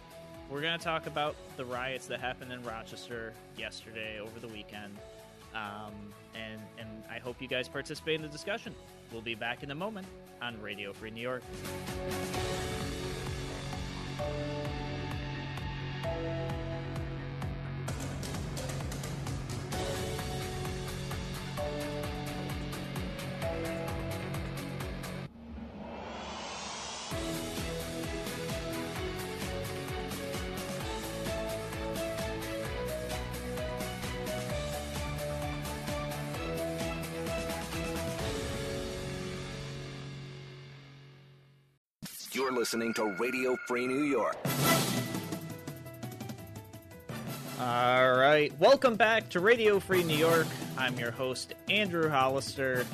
We're 0.50 0.61
going 0.61 0.78
to 0.78 0.85
talk 0.85 1.07
about 1.07 1.35
the 1.57 1.64
riots 1.64 2.07
that 2.07 2.20
happened 2.20 2.52
in 2.52 2.62
Rochester 2.62 3.33
yesterday 3.57 4.20
over 4.20 4.38
the 4.38 4.48
weekend. 4.48 4.98
Um, 5.55 5.92
and, 6.35 6.61
and 6.78 6.88
I 7.11 7.18
hope 7.18 7.40
you 7.40 7.48
guys 7.48 7.68
participate 7.68 8.16
in 8.16 8.22
the 8.22 8.28
discussion. 8.28 8.74
We'll 9.12 9.22
be 9.22 9.35
back 9.35 9.62
in 9.62 9.70
a 9.70 9.74
moment 9.74 10.07
on 10.40 10.61
Radio 10.61 10.92
Free 10.92 11.11
New 11.11 11.20
York. 11.20 11.42
You're 42.53 42.59
listening 42.59 42.93
to 42.95 43.05
Radio 43.12 43.57
Free 43.67 43.87
New 43.87 44.03
York. 44.03 44.37
All 47.59 48.12
right, 48.12 48.53
welcome 48.59 48.95
back 48.95 49.31
to 49.31 49.41
Radio 49.41 49.81
Free 49.81 50.05
New 50.05 50.19
York. 50.19 50.47
I'm 50.77 50.99
your 50.99 51.12
host, 51.12 51.55
Andrew 51.71 52.11
Hollister, 52.11 52.85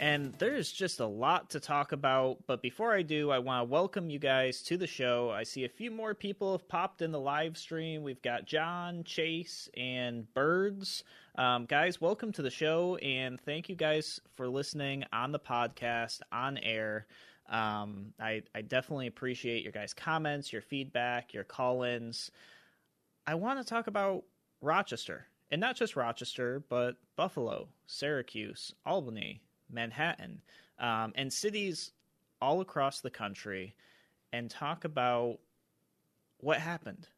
and 0.00 0.34
there's 0.38 0.72
just 0.72 0.98
a 0.98 1.06
lot 1.06 1.50
to 1.50 1.60
talk 1.60 1.92
about. 1.92 2.38
But 2.48 2.62
before 2.62 2.92
I 2.94 3.02
do, 3.02 3.30
I 3.30 3.38
want 3.38 3.68
to 3.68 3.70
welcome 3.70 4.10
you 4.10 4.18
guys 4.18 4.60
to 4.62 4.76
the 4.76 4.88
show. 4.88 5.30
I 5.30 5.44
see 5.44 5.64
a 5.64 5.68
few 5.68 5.92
more 5.92 6.12
people 6.12 6.50
have 6.50 6.66
popped 6.66 7.00
in 7.00 7.12
the 7.12 7.20
live 7.20 7.56
stream. 7.56 8.02
We've 8.02 8.22
got 8.22 8.44
John, 8.44 9.04
Chase, 9.04 9.70
and 9.76 10.26
Birds. 10.34 11.04
Um, 11.36 11.66
guys, 11.66 12.00
welcome 12.00 12.32
to 12.32 12.42
the 12.42 12.50
show, 12.50 12.96
and 12.96 13.40
thank 13.40 13.68
you 13.68 13.76
guys 13.76 14.20
for 14.34 14.48
listening 14.48 15.04
on 15.12 15.30
the 15.30 15.38
podcast, 15.38 16.22
on 16.32 16.58
air. 16.58 17.06
Um, 17.48 18.12
I, 18.20 18.42
I 18.54 18.62
definitely 18.62 19.06
appreciate 19.06 19.62
your 19.62 19.72
guys' 19.72 19.94
comments, 19.94 20.52
your 20.52 20.62
feedback, 20.62 21.32
your 21.32 21.44
call 21.44 21.82
ins. 21.82 22.30
I 23.26 23.34
want 23.34 23.58
to 23.60 23.64
talk 23.64 23.86
about 23.86 24.24
Rochester, 24.60 25.26
and 25.50 25.60
not 25.60 25.76
just 25.76 25.96
Rochester, 25.96 26.62
but 26.68 26.96
Buffalo, 27.16 27.68
Syracuse, 27.86 28.74
Albany, 28.84 29.40
Manhattan, 29.70 30.40
um, 30.78 31.12
and 31.14 31.32
cities 31.32 31.92
all 32.40 32.60
across 32.60 33.00
the 33.00 33.10
country, 33.10 33.74
and 34.32 34.50
talk 34.50 34.84
about 34.84 35.38
what 36.38 36.58
happened. 36.58 37.08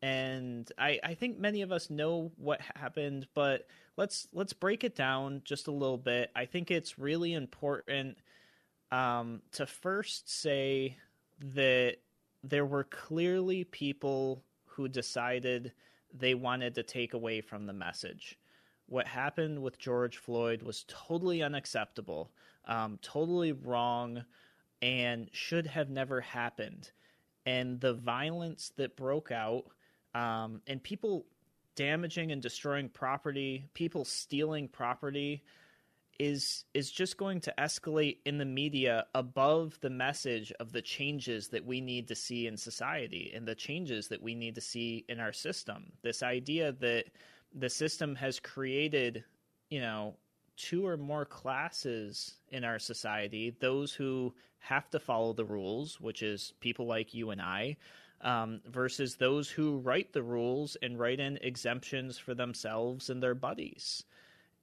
And 0.00 0.70
I, 0.78 1.00
I 1.02 1.14
think 1.14 1.38
many 1.38 1.62
of 1.62 1.72
us 1.72 1.90
know 1.90 2.30
what 2.36 2.60
happened, 2.76 3.26
but 3.34 3.66
let's 3.96 4.28
let's 4.32 4.52
break 4.52 4.84
it 4.84 4.94
down 4.94 5.42
just 5.44 5.66
a 5.66 5.72
little 5.72 5.98
bit. 5.98 6.30
I 6.36 6.44
think 6.46 6.70
it's 6.70 6.98
really 6.98 7.34
important 7.34 8.16
um, 8.90 9.42
to 9.52 9.66
first 9.66 10.30
say 10.30 10.96
that 11.54 11.96
there 12.42 12.66
were 12.66 12.84
clearly 12.84 13.64
people 13.64 14.42
who 14.64 14.88
decided 14.88 15.72
they 16.12 16.34
wanted 16.34 16.74
to 16.74 16.82
take 16.82 17.14
away 17.14 17.40
from 17.40 17.66
the 17.66 17.72
message. 17.72 18.38
What 18.86 19.06
happened 19.06 19.62
with 19.62 19.78
George 19.78 20.16
Floyd 20.16 20.62
was 20.62 20.84
totally 20.88 21.42
unacceptable, 21.42 22.30
um, 22.64 22.98
totally 23.02 23.52
wrong, 23.52 24.24
and 24.80 25.28
should 25.32 25.66
have 25.66 25.90
never 25.90 26.20
happened. 26.20 26.90
And 27.44 27.80
the 27.80 27.94
violence 27.94 28.72
that 28.76 28.96
broke 28.96 29.30
out, 29.30 29.64
um, 30.14 30.62
and 30.66 30.82
people 30.82 31.26
damaging 31.74 32.32
and 32.32 32.40
destroying 32.40 32.88
property, 32.88 33.64
people 33.74 34.04
stealing 34.04 34.68
property, 34.68 35.42
is 36.18 36.64
is 36.74 36.90
just 36.90 37.16
going 37.16 37.40
to 37.40 37.54
escalate 37.58 38.18
in 38.24 38.38
the 38.38 38.44
media 38.44 39.06
above 39.14 39.78
the 39.80 39.90
message 39.90 40.52
of 40.58 40.72
the 40.72 40.82
changes 40.82 41.48
that 41.48 41.64
we 41.64 41.80
need 41.80 42.08
to 42.08 42.14
see 42.14 42.46
in 42.46 42.56
society 42.56 43.32
and 43.34 43.46
the 43.46 43.54
changes 43.54 44.08
that 44.08 44.22
we 44.22 44.34
need 44.34 44.54
to 44.54 44.60
see 44.60 45.04
in 45.08 45.20
our 45.20 45.32
system. 45.32 45.92
This 46.02 46.22
idea 46.22 46.72
that 46.72 47.04
the 47.54 47.70
system 47.70 48.14
has 48.16 48.40
created, 48.40 49.24
you 49.70 49.80
know, 49.80 50.16
two 50.56 50.84
or 50.86 50.96
more 50.96 51.24
classes 51.24 52.34
in 52.48 52.64
our 52.64 52.78
society, 52.78 53.56
those 53.60 53.92
who 53.92 54.34
have 54.58 54.90
to 54.90 54.98
follow 54.98 55.32
the 55.32 55.44
rules, 55.44 56.00
which 56.00 56.22
is 56.22 56.52
people 56.60 56.86
like 56.86 57.14
you 57.14 57.30
and 57.30 57.40
I, 57.40 57.76
um, 58.22 58.60
versus 58.66 59.14
those 59.14 59.48
who 59.48 59.78
write 59.78 60.12
the 60.12 60.22
rules 60.22 60.76
and 60.82 60.98
write 60.98 61.20
in 61.20 61.38
exemptions 61.42 62.18
for 62.18 62.34
themselves 62.34 63.08
and 63.08 63.22
their 63.22 63.36
buddies. 63.36 64.02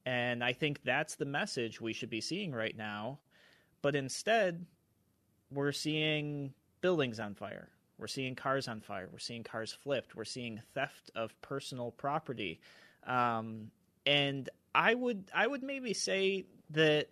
And 0.06 0.42
I 0.44 0.52
think 0.52 0.84
that's 0.84 1.16
the 1.16 1.24
message 1.24 1.80
we 1.80 1.92
should 1.92 2.10
be 2.10 2.20
seeing 2.20 2.52
right 2.52 2.76
now. 2.76 3.18
But 3.82 3.96
instead, 3.96 4.64
we're 5.50 5.72
seeing 5.72 6.54
buildings 6.80 7.18
on 7.18 7.34
fire. 7.34 7.70
We're 7.98 8.06
seeing 8.06 8.36
cars 8.36 8.68
on 8.68 8.80
fire. 8.80 9.08
We're 9.10 9.18
seeing 9.18 9.42
cars 9.42 9.72
flipped. 9.72 10.14
We're 10.14 10.24
seeing 10.24 10.62
theft 10.74 11.10
of 11.16 11.40
personal 11.42 11.90
property. 11.90 12.60
Um, 13.04 13.72
and 14.06 14.48
I 14.74 14.94
would 14.94 15.30
I 15.34 15.46
would 15.46 15.62
maybe 15.62 15.92
say 15.92 16.44
that 16.70 17.08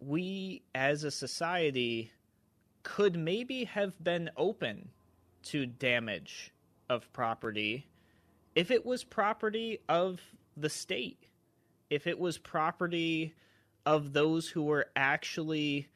we 0.00 0.62
as 0.74 1.04
a 1.04 1.10
society 1.10 2.12
could 2.82 3.16
maybe 3.16 3.64
have 3.64 4.02
been 4.02 4.28
open 4.36 4.90
to 5.44 5.64
damage 5.64 6.52
of 6.90 7.10
property 7.12 7.86
if 8.54 8.70
it 8.70 8.84
was 8.84 9.04
property 9.04 9.78
of 9.88 10.20
the 10.56 10.68
state, 10.68 11.26
if 11.90 12.06
it 12.06 12.18
was 12.18 12.38
property 12.38 13.34
of 13.86 14.12
those 14.12 14.48
who 14.48 14.62
were 14.62 14.86
actually 14.96 15.88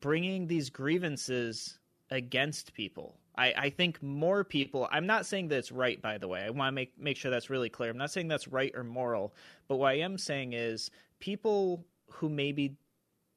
bringing 0.00 0.46
these 0.46 0.70
grievances 0.70 1.78
against 2.10 2.74
people. 2.74 3.18
I, 3.36 3.52
I 3.56 3.70
think 3.70 4.02
more 4.02 4.44
people. 4.44 4.88
I'm 4.90 5.06
not 5.06 5.26
saying 5.26 5.48
that 5.48 5.58
it's 5.58 5.72
right, 5.72 6.00
by 6.00 6.18
the 6.18 6.28
way. 6.28 6.42
I 6.42 6.50
want 6.50 6.68
to 6.68 6.74
make 6.74 6.98
make 6.98 7.16
sure 7.16 7.30
that's 7.30 7.50
really 7.50 7.68
clear. 7.68 7.90
I'm 7.90 7.98
not 7.98 8.10
saying 8.10 8.28
that's 8.28 8.48
right 8.48 8.72
or 8.74 8.84
moral, 8.84 9.34
but 9.68 9.76
what 9.76 9.88
I 9.88 9.98
am 9.98 10.16
saying 10.16 10.52
is 10.52 10.90
people 11.20 11.84
who 12.10 12.28
maybe 12.28 12.76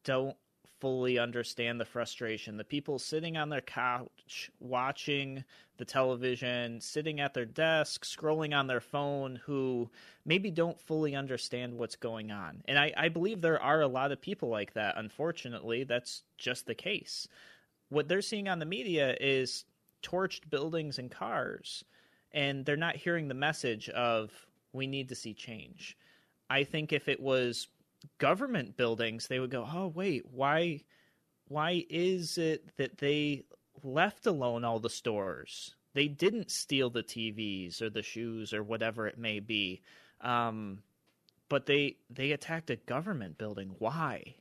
don't 0.03 0.37
fully 0.79 1.19
understand 1.19 1.79
the 1.79 1.85
frustration. 1.85 2.57
The 2.57 2.63
people 2.63 2.99
sitting 2.99 3.37
on 3.37 3.49
their 3.49 3.61
couch 3.61 4.49
watching 4.59 5.43
the 5.77 5.85
television, 5.85 6.79
sitting 6.81 7.19
at 7.19 7.33
their 7.33 7.45
desk, 7.45 8.05
scrolling 8.05 8.57
on 8.57 8.67
their 8.67 8.81
phone, 8.81 9.37
who 9.45 9.89
maybe 10.25 10.51
don't 10.51 10.79
fully 10.79 11.15
understand 11.15 11.77
what's 11.77 11.95
going 11.95 12.31
on. 12.31 12.61
And 12.67 12.77
I, 12.77 12.93
I 12.97 13.09
believe 13.09 13.41
there 13.41 13.61
are 13.61 13.81
a 13.81 13.87
lot 13.87 14.11
of 14.11 14.21
people 14.21 14.49
like 14.49 14.73
that. 14.73 14.95
Unfortunately, 14.97 15.83
that's 15.83 16.23
just 16.37 16.65
the 16.65 16.75
case. 16.75 17.27
What 17.89 18.07
they're 18.07 18.21
seeing 18.21 18.49
on 18.49 18.59
the 18.59 18.65
media 18.65 19.15
is 19.19 19.65
torched 20.03 20.49
buildings 20.49 20.99
and 20.99 21.09
cars, 21.09 21.83
and 22.31 22.65
they're 22.65 22.77
not 22.77 22.95
hearing 22.95 23.27
the 23.27 23.33
message 23.33 23.89
of 23.89 24.31
we 24.73 24.87
need 24.87 25.09
to 25.09 25.15
see 25.15 25.33
change. 25.33 25.97
I 26.49 26.63
think 26.63 26.93
if 26.93 27.07
it 27.07 27.19
was 27.19 27.67
government 28.17 28.77
buildings, 28.77 29.27
they 29.27 29.39
would 29.39 29.51
go, 29.51 29.67
"Oh, 29.71 29.87
wait, 29.87 30.25
why 30.31 30.81
why 31.49 31.85
is 31.89 32.37
it 32.37 32.69
that 32.77 32.99
they 32.99 33.43
left 33.83 34.25
alone 34.25 34.63
all 34.63 34.79
the 34.79 34.89
stores? 34.89 35.75
They 35.93 36.07
didn't 36.07 36.51
steal 36.51 36.89
the 36.89 37.03
TVs 37.03 37.81
or 37.81 37.89
the 37.89 38.03
shoes 38.03 38.53
or 38.53 38.63
whatever 38.63 39.07
it 39.07 39.17
may 39.17 39.39
be. 39.39 39.81
Um, 40.21 40.83
but 41.49 41.65
they 41.65 41.97
they 42.09 42.31
attacked 42.31 42.69
a 42.69 42.75
government 42.75 43.37
building. 43.37 43.75
Why? 43.79 44.35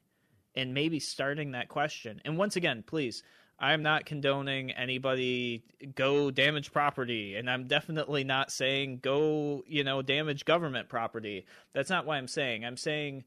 And 0.55 0.75
maybe 0.75 1.01
starting 1.01 1.53
that 1.53 1.69
question. 1.69 2.21
And 2.25 2.37
once 2.37 2.57
again, 2.57 2.85
please, 2.87 3.23
I'm 3.59 3.83
not 3.83 4.05
condoning 4.05 4.71
anybody 4.73 5.65
go 5.95 6.31
damage 6.31 6.73
property, 6.73 7.37
and 7.37 7.51
I'm 7.51 7.67
definitely 7.67 8.25
not 8.25 8.53
saying 8.53 9.01
go, 9.03 9.65
you 9.67 9.83
know, 9.83 10.03
damage 10.03 10.45
government 10.45 10.89
property. 10.89 11.47
That's 11.73 11.91
not 11.91 12.05
what 12.05 12.17
I'm 12.17 12.29
saying. 12.29 12.65
I'm 12.65 12.77
saying 12.77 13.25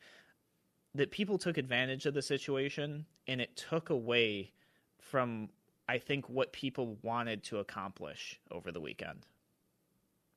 that 0.96 1.12
people 1.12 1.38
took 1.38 1.58
advantage 1.58 2.06
of 2.06 2.14
the 2.14 2.22
situation 2.22 3.06
and 3.28 3.40
it 3.42 3.56
took 3.56 3.90
away 3.90 4.52
from 5.00 5.50
I 5.88 5.98
think 5.98 6.30
what 6.30 6.54
people 6.54 6.98
wanted 7.02 7.44
to 7.46 7.60
accomplish 7.60 8.40
over 8.50 8.72
the 8.72 8.80
weekend. 8.80 9.26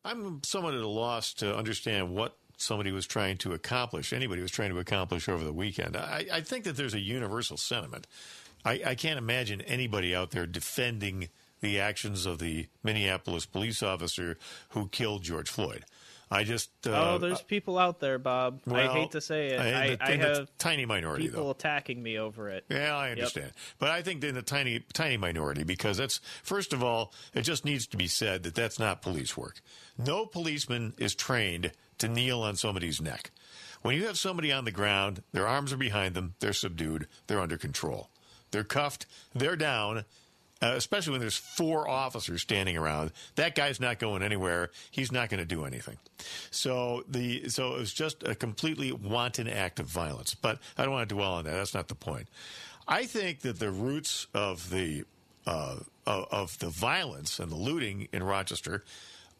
I'm 0.04 0.42
somewhat 0.42 0.74
at 0.74 0.80
a 0.80 0.88
loss 0.88 1.32
to 1.34 1.56
understand 1.56 2.10
what 2.10 2.36
somebody 2.56 2.90
was 2.92 3.06
trying 3.06 3.36
to 3.38 3.52
accomplish, 3.52 4.12
anybody 4.12 4.42
was 4.42 4.50
trying 4.50 4.70
to 4.70 4.78
accomplish 4.78 5.28
over 5.28 5.44
the 5.44 5.52
weekend. 5.52 5.96
I, 5.96 6.26
I 6.32 6.40
think 6.40 6.64
that 6.64 6.76
there's 6.76 6.94
a 6.94 7.00
universal 7.00 7.56
sentiment. 7.56 8.06
I, 8.64 8.80
I 8.86 8.94
can't 8.94 9.18
imagine 9.18 9.60
anybody 9.62 10.14
out 10.14 10.30
there 10.30 10.46
defending 10.46 11.28
the 11.60 11.80
actions 11.80 12.26
of 12.26 12.38
the 12.38 12.66
Minneapolis 12.82 13.46
police 13.46 13.82
officer 13.82 14.36
who 14.70 14.88
killed 14.88 15.22
George 15.22 15.48
Floyd. 15.48 15.84
I 16.30 16.44
just 16.44 16.70
uh, 16.86 17.14
oh, 17.14 17.18
there's 17.18 17.42
people 17.42 17.78
out 17.78 18.00
there, 18.00 18.18
Bob. 18.18 18.60
Well, 18.66 18.90
I 18.90 18.92
hate 18.92 19.12
to 19.12 19.20
say 19.20 19.48
it. 19.48 19.60
I, 19.60 19.98
I, 20.00 20.12
I 20.12 20.16
have 20.16 20.50
tiny 20.58 20.86
minority 20.86 21.28
people 21.28 21.44
though. 21.44 21.50
attacking 21.50 22.02
me 22.02 22.18
over 22.18 22.48
it. 22.48 22.64
Yeah, 22.68 22.96
I 22.96 23.10
understand, 23.10 23.46
yep. 23.46 23.56
but 23.78 23.90
I 23.90 24.02
think 24.02 24.24
in 24.24 24.34
the 24.34 24.42
tiny 24.42 24.80
tiny 24.92 25.16
minority 25.16 25.64
because 25.64 25.96
that's 25.96 26.20
first 26.42 26.72
of 26.72 26.82
all, 26.82 27.12
it 27.34 27.42
just 27.42 27.64
needs 27.64 27.86
to 27.88 27.96
be 27.96 28.06
said 28.06 28.42
that 28.44 28.54
that's 28.54 28.78
not 28.78 29.02
police 29.02 29.36
work. 29.36 29.60
No 29.98 30.26
policeman 30.26 30.94
is 30.98 31.14
trained 31.14 31.72
to 31.98 32.08
kneel 32.08 32.42
on 32.42 32.56
somebody's 32.56 33.00
neck. 33.00 33.30
When 33.82 33.94
you 33.94 34.06
have 34.06 34.18
somebody 34.18 34.50
on 34.50 34.64
the 34.64 34.70
ground, 34.70 35.22
their 35.32 35.46
arms 35.46 35.72
are 35.72 35.76
behind 35.76 36.14
them, 36.14 36.34
they're 36.40 36.54
subdued, 36.54 37.06
they're 37.26 37.40
under 37.40 37.58
control, 37.58 38.08
they're 38.50 38.64
cuffed, 38.64 39.06
they're 39.34 39.56
down, 39.56 40.04
uh, 40.64 40.72
especially 40.76 41.12
when 41.12 41.20
there's 41.20 41.36
four 41.36 41.86
officers 41.86 42.40
standing 42.40 42.78
around. 42.78 43.12
That 43.34 43.54
guy's 43.54 43.80
not 43.80 43.98
going 43.98 44.22
anywhere. 44.22 44.70
He's 44.90 45.12
not 45.12 45.28
going 45.28 45.40
to 45.40 45.44
do 45.44 45.66
anything. 45.66 45.98
So 46.50 47.04
the 47.06 47.50
so 47.50 47.74
it 47.74 47.80
was 47.80 47.92
just 47.92 48.22
a 48.22 48.34
completely 48.34 48.90
wanton 48.90 49.46
act 49.46 49.78
of 49.78 49.86
violence. 49.86 50.34
But 50.34 50.58
I 50.78 50.84
don't 50.84 50.92
want 50.92 51.06
to 51.06 51.14
dwell 51.14 51.34
on 51.34 51.44
that. 51.44 51.52
That's 51.52 51.74
not 51.74 51.88
the 51.88 51.94
point. 51.94 52.28
I 52.88 53.04
think 53.04 53.40
that 53.40 53.58
the 53.58 53.70
roots 53.70 54.26
of 54.32 54.70
the 54.70 55.04
uh, 55.46 55.76
of, 56.06 56.58
the 56.58 56.68
violence 56.68 57.38
and 57.38 57.52
the 57.52 57.56
looting 57.56 58.08
in 58.12 58.22
Rochester 58.22 58.84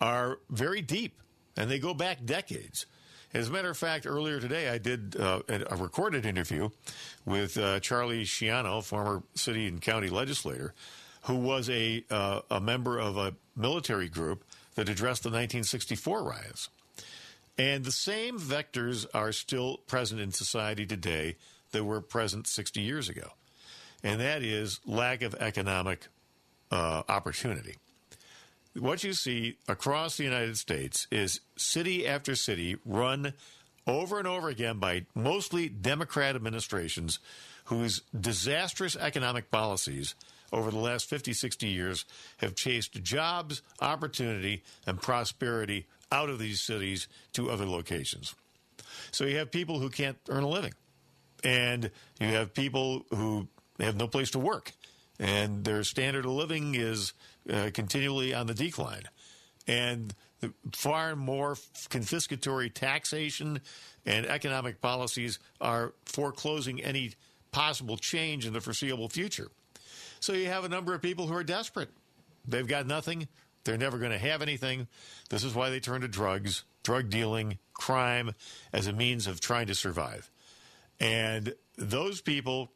are 0.03 0.39
very 0.51 0.83
deep, 0.83 1.19
and 1.57 1.71
they 1.71 1.79
go 1.79 1.95
back 1.95 2.25
decades. 2.27 2.85
As 3.33 3.49
a 3.49 3.51
matter 3.51 3.71
of 3.71 3.79
fact, 3.79 4.07
earlier 4.07 4.39
today 4.39 4.69
I 4.69 4.77
did 4.77 5.17
uh, 5.19 5.41
a 5.49 5.77
recorded 5.77 6.27
interview 6.27 6.69
with 7.25 7.57
uh, 7.57 7.81
Charlie 7.81 8.25
Schiano, 8.25 8.85
former 8.85 9.23
city 9.35 9.67
and 9.67 9.81
county 9.81 10.09
legislator, 10.09 10.75
who 11.25 11.37
was 11.37 11.71
a, 11.71 12.05
uh, 12.11 12.41
a 12.51 12.61
member 12.61 12.99
of 12.99 13.17
a 13.17 13.35
military 13.57 14.09
group 14.09 14.45
that 14.75 14.89
addressed 14.89 15.23
the 15.23 15.29
1964 15.29 16.23
riots. 16.23 16.69
And 17.57 17.85
the 17.85 17.93
same 17.93 18.39
vectors 18.39 19.07
are 19.15 19.33
still 19.33 19.79
present 19.87 20.21
in 20.21 20.33
society 20.33 20.87
today 20.87 21.37
that 21.71 21.85
were 21.85 22.01
present 22.01 22.47
60 22.47 22.81
years 22.81 23.09
ago. 23.09 23.31
And 24.03 24.21
that 24.21 24.43
is 24.43 24.81
lack 24.85 25.23
of 25.23 25.35
economic 25.37 26.09
uh, 26.71 27.05
opportunity. 27.09 27.77
What 28.79 29.05
you 29.05 29.13
see 29.13 29.57
across 29.69 30.17
the 30.17 30.25
United 30.25 30.59
States 30.59 31.07
is 31.11 31.41
city 31.57 32.07
after 32.07 32.35
city 32.35 32.77
run 32.85 33.33
over 33.87 34.19
and 34.19 34.27
over 34.27 34.49
again 34.49 34.79
by 34.79 35.07
mostly 35.15 35.69
Democrat 35.69 36.35
administrations 36.35 37.19
whose 37.67 38.03
disastrous 38.19 38.97
economic 38.97 39.51
policies 39.51 40.15
over 40.55 40.71
the 40.71 40.79
last 40.79 41.09
50, 41.09 41.33
60 41.33 41.67
years 41.67 42.05
have 42.39 42.55
chased 42.55 43.03
jobs, 43.03 43.61
opportunity, 43.81 44.63
and 44.87 45.01
prosperity 45.01 45.87
out 46.13 46.31
of 46.31 46.39
these 46.39 46.61
cities 46.61 47.09
to 47.33 47.51
other 47.51 47.67
locations. 47.67 48.35
So 49.11 49.25
you 49.25 49.37
have 49.39 49.51
people 49.51 49.81
who 49.81 49.91
can't 49.91 50.17
earn 50.29 50.45
a 50.45 50.49
living, 50.49 50.73
and 51.43 51.91
you 52.21 52.29
have 52.29 52.55
people 52.55 53.05
who 53.11 53.49
have 53.81 53.97
no 53.97 54.07
place 54.07 54.31
to 54.31 54.39
work, 54.39 54.73
and 55.19 55.65
their 55.65 55.83
standard 55.83 56.25
of 56.25 56.31
living 56.31 56.75
is 56.77 57.13
uh, 57.53 57.71
continually 57.75 58.33
on 58.33 58.47
the 58.47 58.55
decline. 58.55 59.03
And 59.67 60.15
the 60.41 60.53
far 60.73 61.17
more 61.17 61.55
confiscatory 61.89 62.73
taxation 62.73 63.61
and 64.07 64.27
economic 64.27 64.81
policies 64.81 65.39
are 65.61 65.95
foreclosing 66.05 66.83
any 66.83 67.13
possible 67.51 67.97
change 67.97 68.47
in 68.47 68.53
the 68.53 68.61
foreseeable 68.61 69.09
future. 69.09 69.49
So 70.25 70.33
you 70.33 70.47
have 70.47 70.65
a 70.65 70.71
number 70.71 70.95
of 70.95 71.03
people 71.03 71.27
who 71.27 71.35
are 71.35 71.45
desperate. 71.45 71.91
They've 72.49 72.67
got 72.67 72.87
nothing. 72.87 73.29
They're 73.65 73.77
never 73.77 73.99
going 73.99 74.11
to 74.11 74.17
have 74.17 74.41
anything. 74.41 74.89
This 75.29 75.45
is 75.45 75.55
why 75.55 75.69
they 75.69 75.81
turn 75.81 76.01
to 76.01 76.09
drugs, 76.09 76.65
drug 76.83 77.11
dealing, 77.11 77.59
crime 77.75 78.33
as 78.73 78.87
a 78.87 78.95
means 78.95 79.27
of 79.27 79.43
trying 79.43 79.67
to 79.67 79.75
survive. 79.75 80.31
And 80.99 81.53
those 81.77 82.23
people, 82.23 82.73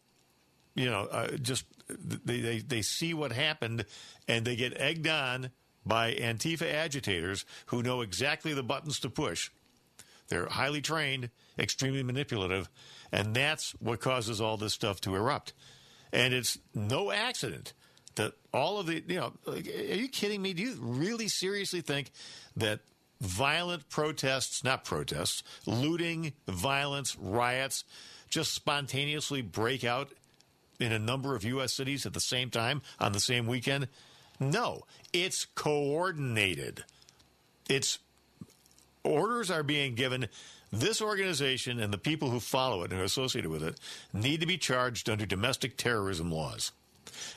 you 0.74 0.90
know, 0.90 1.08
uh, 1.10 1.38
just 1.38 1.64
they, 1.88 2.40
they, 2.40 2.58
they 2.58 2.82
see 2.82 3.14
what 3.14 3.32
happened 3.32 3.86
and 4.28 4.44
they 4.44 4.54
get 4.54 4.78
egged 4.78 5.08
on 5.08 5.48
by 5.86 6.12
Antifa 6.16 6.70
agitators 6.70 7.46
who 7.68 7.82
know 7.82 8.02
exactly 8.02 8.52
the 8.52 8.62
buttons 8.62 9.00
to 9.00 9.08
push. 9.08 9.48
They're 10.28 10.50
highly 10.50 10.82
trained, 10.82 11.30
extremely 11.58 12.02
manipulative, 12.02 12.68
and 13.10 13.34
that's 13.34 13.70
what 13.80 14.02
causes 14.02 14.38
all 14.38 14.58
this 14.58 14.74
stuff 14.74 15.00
to 15.00 15.16
erupt. 15.16 15.54
And 16.12 16.32
it's 16.32 16.58
no 16.74 17.10
accident 17.12 17.72
that 18.16 18.32
all 18.52 18.78
of 18.78 18.86
the, 18.86 19.02
you 19.06 19.16
know, 19.16 19.32
are 19.46 19.56
you 19.56 20.08
kidding 20.08 20.42
me? 20.42 20.52
Do 20.52 20.62
you 20.62 20.76
really 20.80 21.28
seriously 21.28 21.80
think 21.80 22.10
that 22.56 22.80
violent 23.20 23.88
protests, 23.88 24.62
not 24.64 24.84
protests, 24.84 25.42
looting, 25.66 26.32
violence, 26.46 27.16
riots, 27.16 27.84
just 28.28 28.54
spontaneously 28.54 29.42
break 29.42 29.84
out 29.84 30.12
in 30.78 30.92
a 30.92 30.98
number 30.98 31.34
of 31.34 31.44
U.S. 31.44 31.72
cities 31.72 32.06
at 32.06 32.12
the 32.12 32.20
same 32.20 32.50
time 32.50 32.82
on 33.00 33.12
the 33.12 33.20
same 33.20 33.46
weekend? 33.46 33.88
No, 34.40 34.84
it's 35.12 35.46
coordinated. 35.54 36.84
It's 37.68 37.98
orders 39.02 39.50
are 39.50 39.62
being 39.62 39.94
given 39.94 40.28
this 40.72 41.00
organization 41.00 41.80
and 41.80 41.92
the 41.92 41.98
people 41.98 42.30
who 42.30 42.40
follow 42.40 42.82
it 42.82 42.92
and 42.92 43.00
are 43.00 43.04
associated 43.04 43.50
with 43.50 43.62
it 43.62 43.78
need 44.12 44.40
to 44.40 44.46
be 44.46 44.58
charged 44.58 45.08
under 45.08 45.26
domestic 45.26 45.76
terrorism 45.76 46.30
laws. 46.30 46.72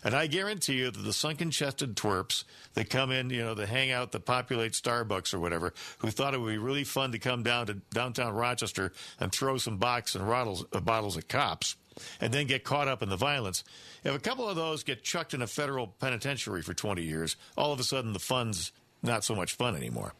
And 0.04 0.14
I 0.14 0.28
guarantee 0.28 0.74
you 0.74 0.92
that 0.92 1.00
the 1.00 1.14
sunken 1.14 1.52
chested 1.52 1.96
twerps 1.96 2.44
that 2.74 2.90
come 2.90 3.12
in, 3.12 3.30
you 3.30 3.42
know, 3.42 3.54
that 3.54 3.70
hang 3.70 3.92
out, 3.92 4.12
that 4.12 4.26
populate 4.26 4.74
Starbucks 4.74 5.34
or 5.34 5.40
whatever, 5.40 5.74
who 6.00 6.10
thought 6.10 6.34
it 6.34 6.42
would 6.42 6.52
be 6.52 6.58
really 6.58 6.84
fun 6.84 7.12
to 7.14 7.20
come 7.20 7.44
down 7.44 7.68
to 7.68 7.76
downtown 7.94 8.34
Rochester 8.34 8.92
and 9.20 9.32
throw 9.32 9.58
some 9.58 9.78
box 9.78 10.16
and 10.16 10.28
bottles, 10.28 10.66
uh, 10.74 10.80
bottles 10.80 11.18
at 11.18 11.28
cops 11.28 11.76
and 12.20 12.34
then 12.34 12.48
get 12.48 12.64
caught 12.64 12.88
up 12.88 13.02
in 13.02 13.10
the 13.10 13.18
violence. 13.18 13.64
If 14.04 14.16
a 14.16 14.20
couple 14.20 14.48
of 14.48 14.56
those 14.56 14.84
get 14.84 15.04
chucked 15.04 15.34
in 15.34 15.42
a 15.42 15.48
federal 15.48 15.88
penitentiary 15.88 16.62
for 16.62 16.74
20 16.74 17.04
years, 17.04 17.36
all 17.58 17.74
of 17.74 17.80
a 17.80 17.84
sudden 17.84 18.14
the 18.14 18.20
fun's 18.20 18.72
not 19.04 19.24
so 19.24 19.36
much 19.36 19.54
fun 19.54 19.76
anymore. 19.76 20.14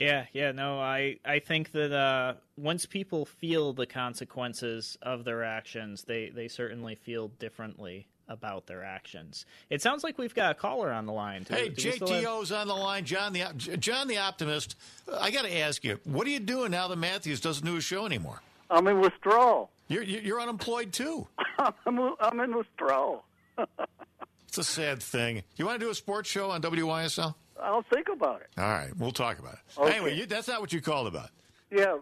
Yeah, 0.00 0.26
yeah, 0.32 0.52
no, 0.52 0.78
I 0.78 1.16
I 1.24 1.40
think 1.40 1.72
that 1.72 1.92
uh, 1.92 2.34
once 2.56 2.86
people 2.86 3.24
feel 3.24 3.72
the 3.72 3.86
consequences 3.86 4.96
of 5.02 5.24
their 5.24 5.42
actions, 5.42 6.04
they 6.04 6.28
they 6.28 6.46
certainly 6.46 6.94
feel 6.94 7.28
differently 7.28 8.06
about 8.28 8.66
their 8.66 8.84
actions. 8.84 9.44
It 9.70 9.82
sounds 9.82 10.04
like 10.04 10.16
we've 10.16 10.34
got 10.34 10.52
a 10.52 10.54
caller 10.54 10.92
on 10.92 11.06
the 11.06 11.12
line. 11.12 11.44
Do, 11.44 11.54
hey, 11.54 11.68
do 11.70 11.90
JTO's 11.90 12.50
have... 12.50 12.60
on 12.60 12.68
the 12.68 12.74
line. 12.74 13.04
John 13.04 13.32
the 13.32 13.46
John 13.56 14.06
the 14.06 14.18
Optimist. 14.18 14.76
I 15.12 15.32
got 15.32 15.44
to 15.44 15.58
ask 15.58 15.82
you, 15.82 15.98
what 16.04 16.26
are 16.28 16.30
you 16.30 16.40
doing 16.40 16.70
now 16.70 16.86
that 16.88 16.96
Matthews 16.96 17.40
doesn't 17.40 17.66
do 17.66 17.76
a 17.76 17.80
show 17.80 18.06
anymore? 18.06 18.40
I'm 18.70 18.86
in 18.86 19.00
withdrawal. 19.00 19.70
You're 19.88 20.04
you're 20.04 20.40
unemployed 20.40 20.92
too. 20.92 21.26
I'm 21.58 22.14
I'm 22.20 22.38
in 22.38 22.56
withdrawal. 22.56 23.24
it's 24.46 24.58
a 24.58 24.64
sad 24.64 25.02
thing. 25.02 25.42
You 25.56 25.66
want 25.66 25.80
to 25.80 25.84
do 25.84 25.90
a 25.90 25.94
sports 25.94 26.28
show 26.28 26.50
on 26.50 26.62
WYSL? 26.62 27.34
I'll 27.62 27.84
think 27.92 28.08
about 28.12 28.40
it. 28.40 28.48
All 28.56 28.64
right, 28.64 28.96
we'll 28.96 29.12
talk 29.12 29.38
about 29.38 29.54
it. 29.54 29.60
Okay. 29.78 29.92
Anyway, 29.96 30.16
you, 30.16 30.26
that's 30.26 30.48
not 30.48 30.60
what 30.60 30.72
you 30.72 30.80
called 30.80 31.06
about. 31.06 31.30
Yeah, 31.70 31.98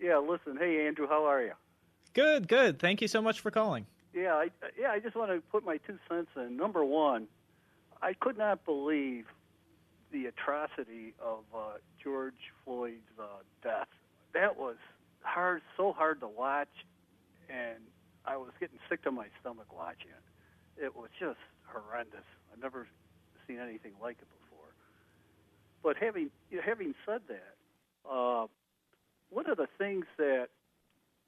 yeah. 0.00 0.18
Listen, 0.18 0.56
hey 0.58 0.86
Andrew, 0.86 1.06
how 1.08 1.24
are 1.24 1.42
you? 1.42 1.52
Good, 2.14 2.48
good. 2.48 2.78
Thank 2.78 3.00
you 3.00 3.08
so 3.08 3.20
much 3.22 3.40
for 3.40 3.50
calling. 3.50 3.86
Yeah, 4.14 4.34
I, 4.34 4.48
yeah. 4.78 4.90
I 4.90 4.98
just 4.98 5.16
want 5.16 5.30
to 5.30 5.40
put 5.52 5.64
my 5.64 5.78
two 5.78 5.98
cents 6.08 6.30
in. 6.36 6.56
Number 6.56 6.84
one, 6.84 7.28
I 8.02 8.12
could 8.14 8.38
not 8.38 8.64
believe 8.64 9.26
the 10.10 10.26
atrocity 10.26 11.14
of 11.20 11.40
uh, 11.54 11.58
George 12.02 12.52
Floyd's 12.64 12.96
uh, 13.18 13.24
death. 13.62 13.88
That 14.34 14.56
was 14.56 14.76
hard, 15.22 15.62
so 15.76 15.92
hard 15.92 16.20
to 16.20 16.28
watch, 16.28 16.68
and 17.48 17.78
I 18.24 18.36
was 18.36 18.50
getting 18.60 18.78
sick 18.88 19.02
to 19.04 19.10
my 19.10 19.26
stomach 19.40 19.66
watching 19.76 20.10
it. 20.10 20.84
It 20.84 20.96
was 20.96 21.10
just 21.18 21.38
horrendous. 21.66 22.24
I've 22.52 22.62
never 22.62 22.86
seen 23.46 23.58
anything 23.58 23.92
like 24.00 24.16
it 24.20 24.28
before. 24.28 24.37
But 25.82 25.96
having 25.96 26.30
having 26.64 26.94
said 27.06 27.22
that, 27.28 28.10
uh, 28.10 28.46
one 29.30 29.48
of 29.48 29.56
the 29.56 29.68
things 29.78 30.06
that 30.16 30.48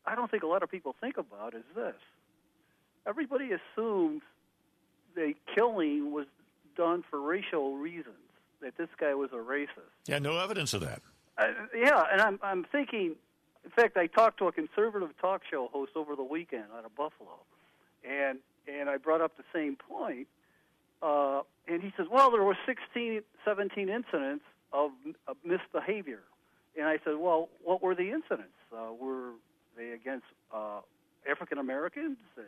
I 0.06 0.14
don't 0.14 0.30
think 0.30 0.42
a 0.42 0.46
lot 0.46 0.62
of 0.62 0.70
people 0.70 0.94
think 1.00 1.16
about 1.18 1.54
is 1.54 1.64
this: 1.74 1.94
everybody 3.06 3.50
assumes 3.52 4.22
the 5.14 5.34
killing 5.54 6.12
was 6.12 6.26
done 6.76 7.04
for 7.08 7.20
racial 7.20 7.76
reasons. 7.76 8.16
That 8.60 8.76
this 8.76 8.90
guy 8.98 9.14
was 9.14 9.30
a 9.32 9.36
racist. 9.36 9.88
Yeah, 10.06 10.18
no 10.18 10.38
evidence 10.38 10.74
of 10.74 10.82
that. 10.82 11.00
Uh, 11.38 11.46
yeah, 11.74 12.04
and 12.12 12.20
I'm 12.20 12.38
I'm 12.42 12.64
thinking. 12.64 13.16
In 13.62 13.70
fact, 13.70 13.96
I 13.98 14.06
talked 14.06 14.38
to 14.38 14.48
a 14.48 14.52
conservative 14.52 15.10
talk 15.20 15.42
show 15.50 15.68
host 15.70 15.92
over 15.94 16.16
the 16.16 16.22
weekend 16.22 16.64
out 16.76 16.84
of 16.84 16.94
Buffalo, 16.94 17.38
and 18.04 18.38
and 18.66 18.90
I 18.90 18.96
brought 18.96 19.20
up 19.20 19.36
the 19.36 19.44
same 19.54 19.76
point 19.76 20.28
uh, 21.02 21.42
and 21.66 21.82
he 21.82 21.92
says, 21.96 22.06
well, 22.10 22.30
there 22.30 22.42
were 22.42 22.58
16, 22.66 23.22
17 23.44 23.88
incidents 23.88 24.44
of, 24.72 24.90
of 25.26 25.36
misbehavior. 25.44 26.20
And 26.76 26.86
I 26.86 26.98
said, 27.04 27.16
well, 27.16 27.48
what 27.62 27.82
were 27.82 27.94
the 27.94 28.10
incidents? 28.10 28.54
Uh, 28.72 28.92
were 28.92 29.30
they 29.76 29.90
against 29.90 30.26
uh, 30.54 30.80
African 31.28 31.58
Americans? 31.58 32.18
And 32.36 32.46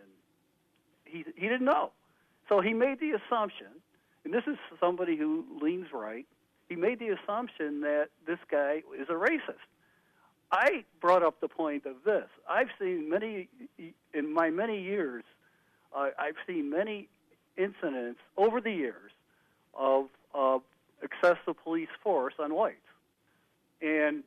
he, 1.04 1.24
he 1.36 1.48
didn't 1.48 1.64
know. 1.64 1.90
So 2.48 2.60
he 2.60 2.72
made 2.72 3.00
the 3.00 3.12
assumption, 3.12 3.68
and 4.24 4.32
this 4.32 4.44
is 4.46 4.56
somebody 4.80 5.16
who 5.16 5.44
leans 5.60 5.88
right, 5.92 6.26
he 6.68 6.76
made 6.76 6.98
the 6.98 7.08
assumption 7.08 7.80
that 7.82 8.08
this 8.26 8.38
guy 8.50 8.82
is 8.98 9.08
a 9.08 9.14
racist. 9.14 9.60
I 10.50 10.84
brought 11.00 11.22
up 11.22 11.40
the 11.40 11.48
point 11.48 11.86
of 11.86 11.96
this. 12.04 12.28
I've 12.48 12.68
seen 12.78 13.08
many, 13.08 13.48
in 14.12 14.32
my 14.32 14.50
many 14.50 14.82
years, 14.82 15.24
uh, 15.96 16.10
I've 16.18 16.36
seen 16.46 16.70
many 16.70 17.08
incidents 17.56 18.20
over 18.36 18.60
the 18.60 18.72
years 18.72 19.10
of, 19.78 20.06
of 20.34 20.62
excessive 21.02 21.54
police 21.62 21.88
force 22.02 22.34
on 22.38 22.54
whites. 22.54 22.76
And 23.80 24.22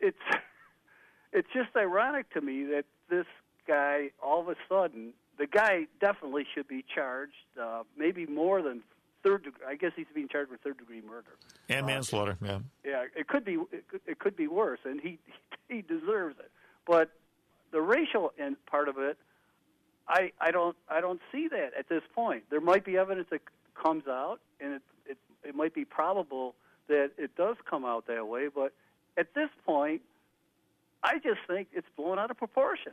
it's 0.00 0.16
it's 1.32 1.48
just 1.52 1.76
ironic 1.76 2.30
to 2.32 2.40
me 2.40 2.64
that 2.64 2.84
this 3.10 3.26
guy 3.66 4.10
all 4.22 4.40
of 4.40 4.48
a 4.48 4.56
sudden 4.68 5.12
the 5.38 5.46
guy 5.46 5.86
definitely 6.00 6.44
should 6.54 6.68
be 6.68 6.84
charged 6.94 7.32
uh, 7.60 7.82
maybe 7.96 8.26
more 8.26 8.60
than 8.62 8.82
third 9.22 9.44
degree. 9.44 9.64
I 9.66 9.76
guess 9.76 9.92
he's 9.96 10.06
being 10.14 10.28
charged 10.28 10.50
with 10.50 10.60
third 10.60 10.78
degree 10.78 11.00
murder 11.00 11.36
and 11.68 11.84
uh, 11.84 11.86
manslaughter. 11.86 12.36
Uh, 12.42 12.46
yeah, 12.46 12.58
yeah. 12.84 13.04
It 13.16 13.28
could 13.28 13.44
be 13.44 13.54
it 13.72 13.88
could, 13.88 14.00
it 14.06 14.18
could 14.18 14.36
be 14.36 14.46
worse, 14.46 14.80
and 14.84 15.00
he 15.00 15.18
he 15.68 15.82
deserves 15.82 16.38
it. 16.38 16.50
But 16.86 17.10
the 17.70 17.80
racial 17.80 18.32
end 18.38 18.56
part 18.66 18.88
of 18.88 18.98
it, 18.98 19.18
I, 20.08 20.32
I 20.40 20.50
don't 20.50 20.76
I 20.88 21.00
don't 21.00 21.20
see 21.30 21.48
that 21.48 21.72
at 21.78 21.88
this 21.88 22.02
point. 22.14 22.44
There 22.50 22.60
might 22.60 22.84
be 22.84 22.96
evidence 22.96 23.28
that 23.30 23.42
comes 23.74 24.08
out, 24.08 24.40
and 24.60 24.74
it, 24.74 24.82
it 25.06 25.18
it 25.44 25.54
might 25.54 25.74
be 25.74 25.84
probable 25.84 26.54
that 26.88 27.10
it 27.18 27.36
does 27.36 27.56
come 27.68 27.84
out 27.84 28.06
that 28.06 28.26
way. 28.26 28.48
But 28.52 28.72
at 29.16 29.34
this 29.34 29.50
point, 29.66 30.00
I 31.02 31.18
just 31.18 31.40
think 31.46 31.68
it's 31.72 31.86
blown 31.96 32.18
out 32.18 32.30
of 32.30 32.38
proportion. 32.38 32.92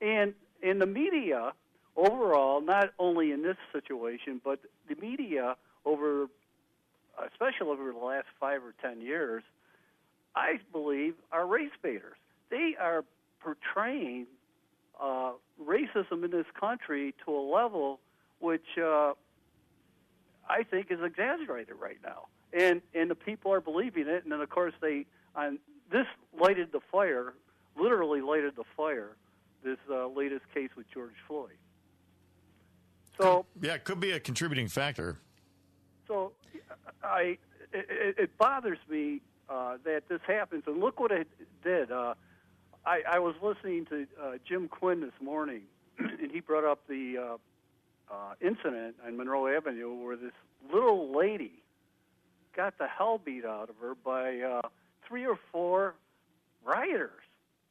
And 0.00 0.34
in 0.62 0.78
the 0.78 0.86
media 0.86 1.52
overall, 1.96 2.60
not 2.60 2.92
only 2.98 3.32
in 3.32 3.42
this 3.42 3.56
situation, 3.72 4.40
but 4.44 4.60
the 4.88 4.94
media 5.00 5.56
over, 5.84 6.26
especially 7.26 7.68
over 7.68 7.92
the 7.92 7.98
last 7.98 8.26
five 8.38 8.62
or 8.62 8.74
ten 8.80 9.00
years, 9.00 9.42
I 10.34 10.60
believe 10.72 11.14
are 11.32 11.46
race 11.46 11.70
baiters. 11.82 12.16
They 12.50 12.76
are 12.78 13.04
portraying 13.40 14.26
uh, 15.00 15.32
racism 15.62 16.24
in 16.24 16.30
this 16.30 16.46
country 16.58 17.14
to 17.24 17.30
a 17.30 17.40
level 17.40 18.00
which 18.38 18.66
uh, 18.78 19.12
I 20.48 20.62
think 20.70 20.90
is 20.90 20.98
exaggerated 21.02 21.74
right 21.80 21.98
now, 22.02 22.26
and 22.52 22.82
and 22.94 23.10
the 23.10 23.14
people 23.14 23.52
are 23.52 23.60
believing 23.60 24.08
it, 24.08 24.22
and 24.24 24.32
then 24.32 24.40
of 24.40 24.50
course 24.50 24.74
they 24.80 25.06
on 25.34 25.58
this 25.90 26.06
lighted 26.38 26.72
the 26.72 26.80
fire, 26.90 27.34
literally 27.78 28.20
lighted 28.20 28.56
the 28.56 28.64
fire, 28.76 29.16
this 29.62 29.78
uh, 29.90 30.06
latest 30.08 30.42
case 30.52 30.70
with 30.76 30.86
George 30.92 31.14
Floyd. 31.26 31.50
So 33.20 33.46
yeah, 33.60 33.74
it 33.74 33.84
could 33.84 34.00
be 34.00 34.12
a 34.12 34.20
contributing 34.20 34.68
factor. 34.68 35.16
So 36.06 36.32
I 37.02 37.38
it, 37.72 38.16
it 38.18 38.38
bothers 38.38 38.78
me 38.88 39.22
uh, 39.48 39.78
that 39.84 40.08
this 40.08 40.20
happens, 40.26 40.64
and 40.66 40.80
look 40.80 41.00
what 41.00 41.12
it 41.12 41.28
did. 41.62 41.90
Uh, 41.90 42.14
I, 42.86 43.02
I 43.14 43.18
was 43.18 43.34
listening 43.42 43.84
to 43.86 44.06
uh, 44.22 44.32
Jim 44.48 44.68
Quinn 44.68 45.00
this 45.00 45.20
morning, 45.20 45.62
and 45.98 46.30
he 46.30 46.40
brought 46.40 46.64
up 46.64 46.86
the 46.88 47.18
uh, 47.18 48.14
uh, 48.14 48.34
incident 48.40 48.94
on 49.04 49.16
Monroe 49.16 49.48
Avenue 49.54 49.92
where 49.92 50.16
this 50.16 50.32
little 50.72 51.16
lady 51.16 51.62
got 52.56 52.78
the 52.78 52.86
hell 52.86 53.20
beat 53.22 53.44
out 53.44 53.68
of 53.68 53.76
her 53.80 53.94
by 53.96 54.38
uh, 54.38 54.68
three 55.06 55.26
or 55.26 55.36
four 55.50 55.94
rioters. 56.64 57.10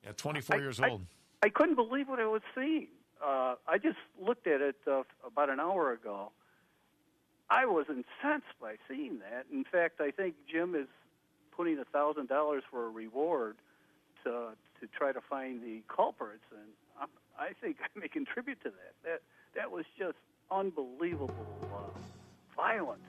Yeah, 0.03 0.11
24 0.17 0.55
I, 0.55 0.59
years 0.59 0.79
old. 0.81 1.01
I, 1.41 1.47
I 1.47 1.49
couldn't 1.49 1.75
believe 1.75 2.09
what 2.09 2.19
I 2.19 2.27
was 2.27 2.41
seeing. 2.53 2.87
Uh, 3.25 3.55
I 3.67 3.77
just 3.77 3.97
looked 4.21 4.47
at 4.47 4.59
it 4.59 4.75
uh, 4.85 5.03
about 5.25 5.49
an 5.49 5.61
hour 5.61 5.93
ago. 5.93 6.31
I 7.49 7.65
was 7.65 7.85
incensed 7.87 8.59
by 8.59 8.75
seeing 8.89 9.19
that. 9.19 9.45
In 9.51 9.63
fact, 9.63 10.01
I 10.01 10.11
think 10.11 10.35
Jim 10.51 10.75
is 10.75 10.87
putting 11.55 11.79
a 11.79 11.85
thousand 11.85 12.27
dollars 12.27 12.63
for 12.69 12.85
a 12.85 12.89
reward 12.89 13.55
to 14.25 14.49
to 14.85 14.97
try 14.97 15.11
to 15.11 15.21
find 15.21 15.61
the 15.61 15.81
culprits, 15.93 16.43
and 16.51 16.69
I'm, 16.99 17.07
I 17.37 17.53
think 17.61 17.77
I 17.81 17.99
may 17.99 18.07
contribute 18.07 18.61
to 18.63 18.69
that. 18.69 18.93
That 19.03 19.21
that 19.55 19.71
was 19.71 19.85
just 19.97 20.17
unbelievable 20.51 21.33
uh, 21.73 21.99
violence 22.55 23.07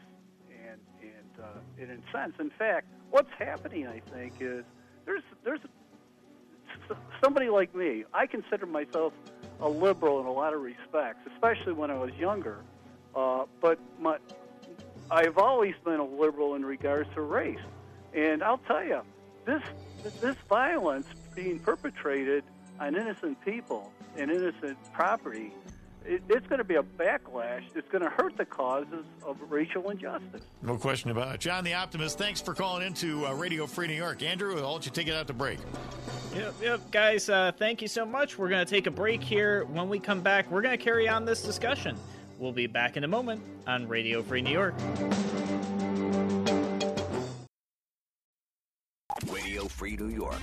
and 0.50 0.80
and 1.02 1.44
uh, 1.44 1.80
and 1.80 1.90
in 1.90 2.02
sense. 2.12 2.34
In 2.38 2.50
fact, 2.58 2.86
what's 3.10 3.30
happening, 3.38 3.86
I 3.86 4.00
think, 4.12 4.34
is 4.40 4.64
there's 5.04 5.22
there's 5.44 5.60
somebody 7.22 7.48
like 7.48 7.74
me. 7.74 8.04
I 8.14 8.26
consider 8.26 8.66
myself 8.66 9.12
a 9.60 9.68
liberal 9.68 10.20
in 10.20 10.26
a 10.26 10.32
lot 10.32 10.54
of 10.54 10.60
respects, 10.60 11.20
especially 11.32 11.72
when 11.72 11.90
I 11.90 11.94
was 11.94 12.12
younger. 12.14 12.58
Uh, 13.14 13.44
but 13.60 13.78
my, 13.98 14.18
I've 15.10 15.38
always 15.38 15.74
been 15.84 16.00
a 16.00 16.04
liberal 16.04 16.54
in 16.54 16.64
regards 16.64 17.08
to 17.14 17.22
race, 17.22 17.58
and 18.14 18.42
I'll 18.42 18.58
tell 18.58 18.84
you, 18.84 19.00
this 19.44 19.62
this 20.20 20.36
violence 20.48 21.06
being 21.36 21.60
perpetrated 21.60 22.42
on 22.80 22.96
innocent 22.96 23.40
people 23.44 23.92
and 24.16 24.30
innocent 24.30 24.76
property, 24.92 25.52
it, 26.04 26.22
it's 26.28 26.46
going 26.46 26.58
to 26.58 26.64
be 26.64 26.76
a 26.76 26.82
backlash. 26.82 27.62
It's 27.74 27.88
going 27.90 28.02
to 28.02 28.10
hurt 28.10 28.36
the 28.36 28.44
causes 28.44 29.04
of 29.22 29.36
racial 29.48 29.90
injustice. 29.90 30.42
No 30.62 30.76
question 30.76 31.10
about 31.10 31.34
it. 31.34 31.40
John 31.40 31.62
the 31.62 31.74
Optimist, 31.74 32.18
thanks 32.18 32.40
for 32.40 32.54
calling 32.54 32.86
into 32.86 33.26
uh, 33.26 33.34
Radio 33.34 33.66
Free 33.66 33.86
New 33.86 33.94
York. 33.94 34.22
Andrew, 34.22 34.58
I'll 34.58 34.74
let 34.74 34.86
you 34.86 34.92
take 34.92 35.06
it 35.06 35.14
out 35.14 35.26
to 35.28 35.34
break. 35.34 35.58
Yep, 36.34 36.54
yep. 36.62 36.90
Guys, 36.90 37.28
uh, 37.28 37.52
thank 37.56 37.80
you 37.80 37.88
so 37.88 38.04
much. 38.04 38.38
We're 38.38 38.48
going 38.48 38.64
to 38.64 38.70
take 38.70 38.86
a 38.86 38.90
break 38.90 39.22
here. 39.22 39.64
When 39.66 39.88
we 39.88 39.98
come 39.98 40.20
back, 40.20 40.50
we're 40.50 40.62
going 40.62 40.76
to 40.76 40.82
carry 40.82 41.08
on 41.08 41.24
this 41.24 41.42
discussion. 41.42 41.96
We'll 42.38 42.52
be 42.52 42.66
back 42.66 42.96
in 42.96 43.04
a 43.04 43.08
moment 43.08 43.42
on 43.66 43.88
Radio 43.88 44.22
Free 44.22 44.42
New 44.42 44.50
York. 44.50 44.74
Radio 49.30 49.64
Free 49.64 49.96
New 49.96 50.08
York. 50.08 50.40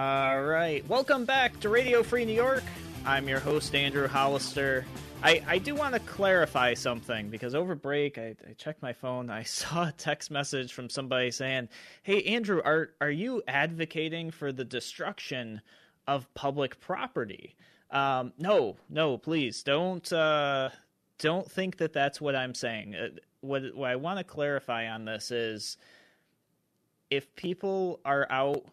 All 0.00 0.40
right. 0.40 0.82
Welcome 0.88 1.26
back 1.26 1.60
to 1.60 1.68
Radio 1.68 2.02
Free 2.02 2.24
New 2.24 2.32
York. 2.32 2.62
I'm 3.04 3.28
your 3.28 3.38
host, 3.38 3.74
Andrew 3.74 4.08
Hollister. 4.08 4.86
I, 5.22 5.42
I 5.46 5.58
do 5.58 5.74
want 5.74 5.92
to 5.92 6.00
clarify 6.00 6.72
something 6.72 7.28
because 7.28 7.54
over 7.54 7.74
break, 7.74 8.16
I, 8.16 8.34
I 8.48 8.54
checked 8.56 8.80
my 8.80 8.94
phone. 8.94 9.28
I 9.28 9.42
saw 9.42 9.88
a 9.88 9.92
text 9.92 10.30
message 10.30 10.72
from 10.72 10.88
somebody 10.88 11.30
saying, 11.30 11.68
Hey, 12.02 12.22
Andrew, 12.22 12.62
are, 12.64 12.92
are 13.02 13.10
you 13.10 13.42
advocating 13.46 14.30
for 14.30 14.52
the 14.52 14.64
destruction 14.64 15.60
of 16.06 16.32
public 16.32 16.80
property? 16.80 17.54
Um, 17.90 18.32
no, 18.38 18.78
no, 18.88 19.18
please 19.18 19.62
don't, 19.62 20.10
uh, 20.14 20.70
don't 21.18 21.50
think 21.50 21.76
that 21.76 21.92
that's 21.92 22.22
what 22.22 22.34
I'm 22.34 22.54
saying. 22.54 22.94
Uh, 22.94 23.08
what, 23.42 23.74
what 23.74 23.90
I 23.90 23.96
want 23.96 24.16
to 24.16 24.24
clarify 24.24 24.88
on 24.88 25.04
this 25.04 25.30
is 25.30 25.76
if 27.10 27.36
people 27.36 28.00
are 28.06 28.26
out 28.30 28.64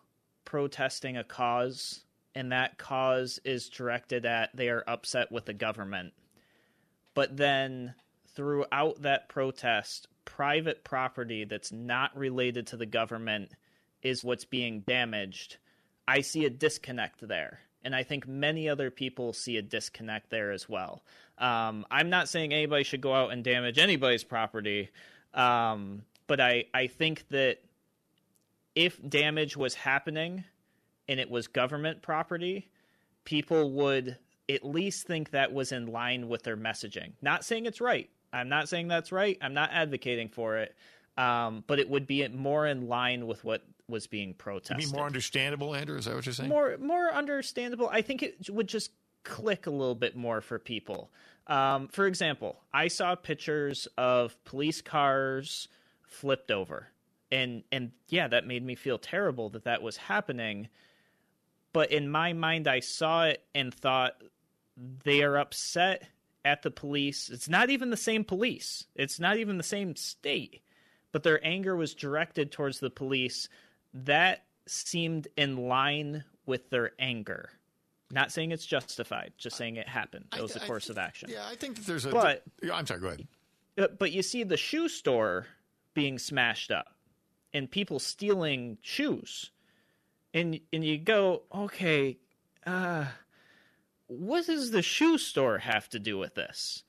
protesting 0.48 1.18
a 1.18 1.26
cause 1.26 2.06
and 2.34 2.54
that 2.54 2.78
cause 2.78 3.38
is 3.44 3.68
directed 3.68 4.26
at 4.26 4.56
they 4.56 4.70
are 4.70 4.84
upset 4.88 5.30
with 5.30 5.44
the 5.44 5.54
government, 5.54 6.14
but 7.14 7.36
then 7.36 7.94
throughout 8.34 9.02
that 9.02 9.28
protest, 9.28 10.08
private 10.24 10.86
property 10.86 11.44
that's 11.44 11.74
not 11.74 12.16
related 12.16 12.68
to 12.68 12.78
the 12.78 12.86
government 12.86 13.52
is 14.02 14.24
what's 14.24 14.46
being 14.46 14.80
damaged. 14.88 15.58
I 16.08 16.22
see 16.22 16.46
a 16.46 16.50
disconnect 16.50 17.28
there. 17.28 17.60
And 17.84 17.94
I 17.94 18.04
think 18.04 18.26
many 18.26 18.70
other 18.70 18.90
people 18.90 19.34
see 19.34 19.58
a 19.58 19.62
disconnect 19.62 20.30
there 20.30 20.52
as 20.52 20.70
well. 20.70 21.04
Um, 21.38 21.86
I'm 21.92 22.10
not 22.10 22.30
saying 22.30 22.54
anybody 22.54 22.86
should 22.86 23.02
go 23.02 23.14
out 23.14 23.32
and 23.32 23.44
damage 23.44 23.80
anybody's 23.80 24.24
property, 24.24 24.92
um, 25.34 26.04
but 26.26 26.40
I, 26.40 26.66
I 26.74 26.88
think 26.88 27.26
that 27.32 27.60
if 28.78 29.00
damage 29.10 29.58
was 29.58 29.74
happening 29.74 30.44
and 31.10 31.20
it 31.20 31.32
was 31.32 31.48
government 31.48 32.04
property, 32.04 32.70
people 33.26 33.72
would 33.72 34.18
at 34.48 34.64
least 34.64 35.08
think 35.08 35.32
that 35.32 35.52
was 35.52 35.72
in 35.72 35.88
line 35.88 36.30
with 36.30 36.44
their 36.44 36.56
messaging. 36.56 37.14
Not 37.20 37.44
saying 37.44 37.66
it's 37.66 37.82
right. 37.82 38.08
I'm 38.32 38.50
not 38.50 38.70
saying 38.70 38.88
that's 38.88 39.12
right. 39.12 39.36
I'm 39.42 39.56
not 39.56 39.72
advocating 39.74 40.30
for 40.30 40.58
it. 40.58 40.76
Um, 41.18 41.64
but 41.66 41.80
it 41.80 41.90
would 41.90 42.06
be 42.06 42.28
more 42.28 42.68
in 42.68 42.88
line 42.88 43.26
with 43.26 43.44
what 43.44 43.64
was 43.90 44.06
being 44.06 44.36
protested. 44.36 44.80
You 44.80 44.92
mean 44.92 44.96
more 44.96 45.08
understandable, 45.08 45.74
Andrew? 45.74 45.98
Is 45.98 46.06
that 46.06 46.14
what 46.14 46.28
you're 46.28 46.34
saying? 46.34 46.50
More, 46.50 46.78
more 46.78 47.12
understandable. 47.12 47.90
I 47.92 48.04
think 48.04 48.22
it 48.22 48.48
would 48.48 48.68
just 48.68 48.92
click 49.24 49.66
a 49.66 49.72
little 49.72 49.96
bit 49.96 50.16
more 50.16 50.40
for 50.40 50.60
people. 50.60 51.10
Um, 51.48 51.88
for 51.88 52.06
example, 52.06 52.60
I 52.72 52.90
saw 52.90 53.16
pictures 53.16 53.88
of 53.98 54.38
police 54.44 54.82
cars 54.82 55.68
flipped 56.04 56.52
over, 56.52 56.90
and 57.32 57.64
and 57.72 57.92
yeah, 58.10 58.28
that 58.28 58.46
made 58.48 58.64
me 58.64 58.76
feel 58.76 58.98
terrible 58.98 59.50
that 59.50 59.66
that 59.66 59.82
was 59.82 59.98
happening. 59.98 60.70
But 61.74 61.92
in 61.92 62.10
my 62.10 62.34
mind, 62.34 62.68
I 62.68 62.80
saw 62.80 63.26
it 63.26 63.44
and 63.54 63.74
thought 63.74 64.22
they 65.04 65.22
are 65.24 65.38
upset 65.38 66.04
at 66.46 66.62
the 66.62 66.72
police. 66.72 67.30
It's 67.30 67.50
not 67.50 67.70
even 67.70 67.90
the 67.90 67.98
same 67.98 68.24
police. 68.24 68.86
It's 68.96 69.20
not 69.20 69.38
even 69.38 69.58
the 69.58 69.64
same 69.64 69.96
state. 69.96 70.62
But 71.12 71.24
their 71.24 71.46
anger 71.46 71.76
was 71.76 71.94
directed 71.94 72.52
towards 72.52 72.80
the 72.80 72.90
police. 72.90 73.50
That 73.94 74.44
seemed 74.66 75.28
in 75.38 75.68
line 75.68 76.24
with 76.46 76.70
their 76.70 76.92
anger. 77.00 77.50
Not 78.12 78.32
saying 78.32 78.52
it's 78.52 78.66
justified, 78.66 79.34
just 79.38 79.58
saying 79.58 79.76
it 79.76 79.88
happened. 79.88 80.26
It 80.36 80.42
was 80.42 80.56
a 80.56 80.62
course 80.62 80.86
th- 80.86 80.92
of 80.92 80.98
action. 80.98 81.30
Yeah, 81.32 81.46
I 81.48 81.56
think 81.56 81.76
that 81.76 81.86
there's 81.86 82.06
a. 82.06 82.10
But- 82.10 82.44
I'm 82.72 82.86
sorry. 82.86 83.02
Go 83.02 83.08
ahead. 83.08 83.28
Uh, 83.78 83.88
But 84.00 84.12
you 84.14 84.22
see 84.24 84.44
the 84.44 84.58
shoe 84.58 84.88
store 84.88 85.48
being 85.94 86.18
smashed 86.18 86.72
up 86.72 86.96
and 87.58 87.70
people 87.70 88.00
stealing 88.00 88.78
shoes. 88.82 89.52
And 90.34 90.60
and 90.72 90.86
you 90.86 90.98
go, 90.98 91.44
okay, 91.54 92.18
uh 92.66 93.06
what 94.08 94.46
does 94.46 94.72
the 94.72 94.82
shoe 94.82 95.18
store 95.18 95.58
have 95.58 95.90
to 95.90 96.00
do 96.00 96.18
with 96.18 96.36
this? 96.36 96.84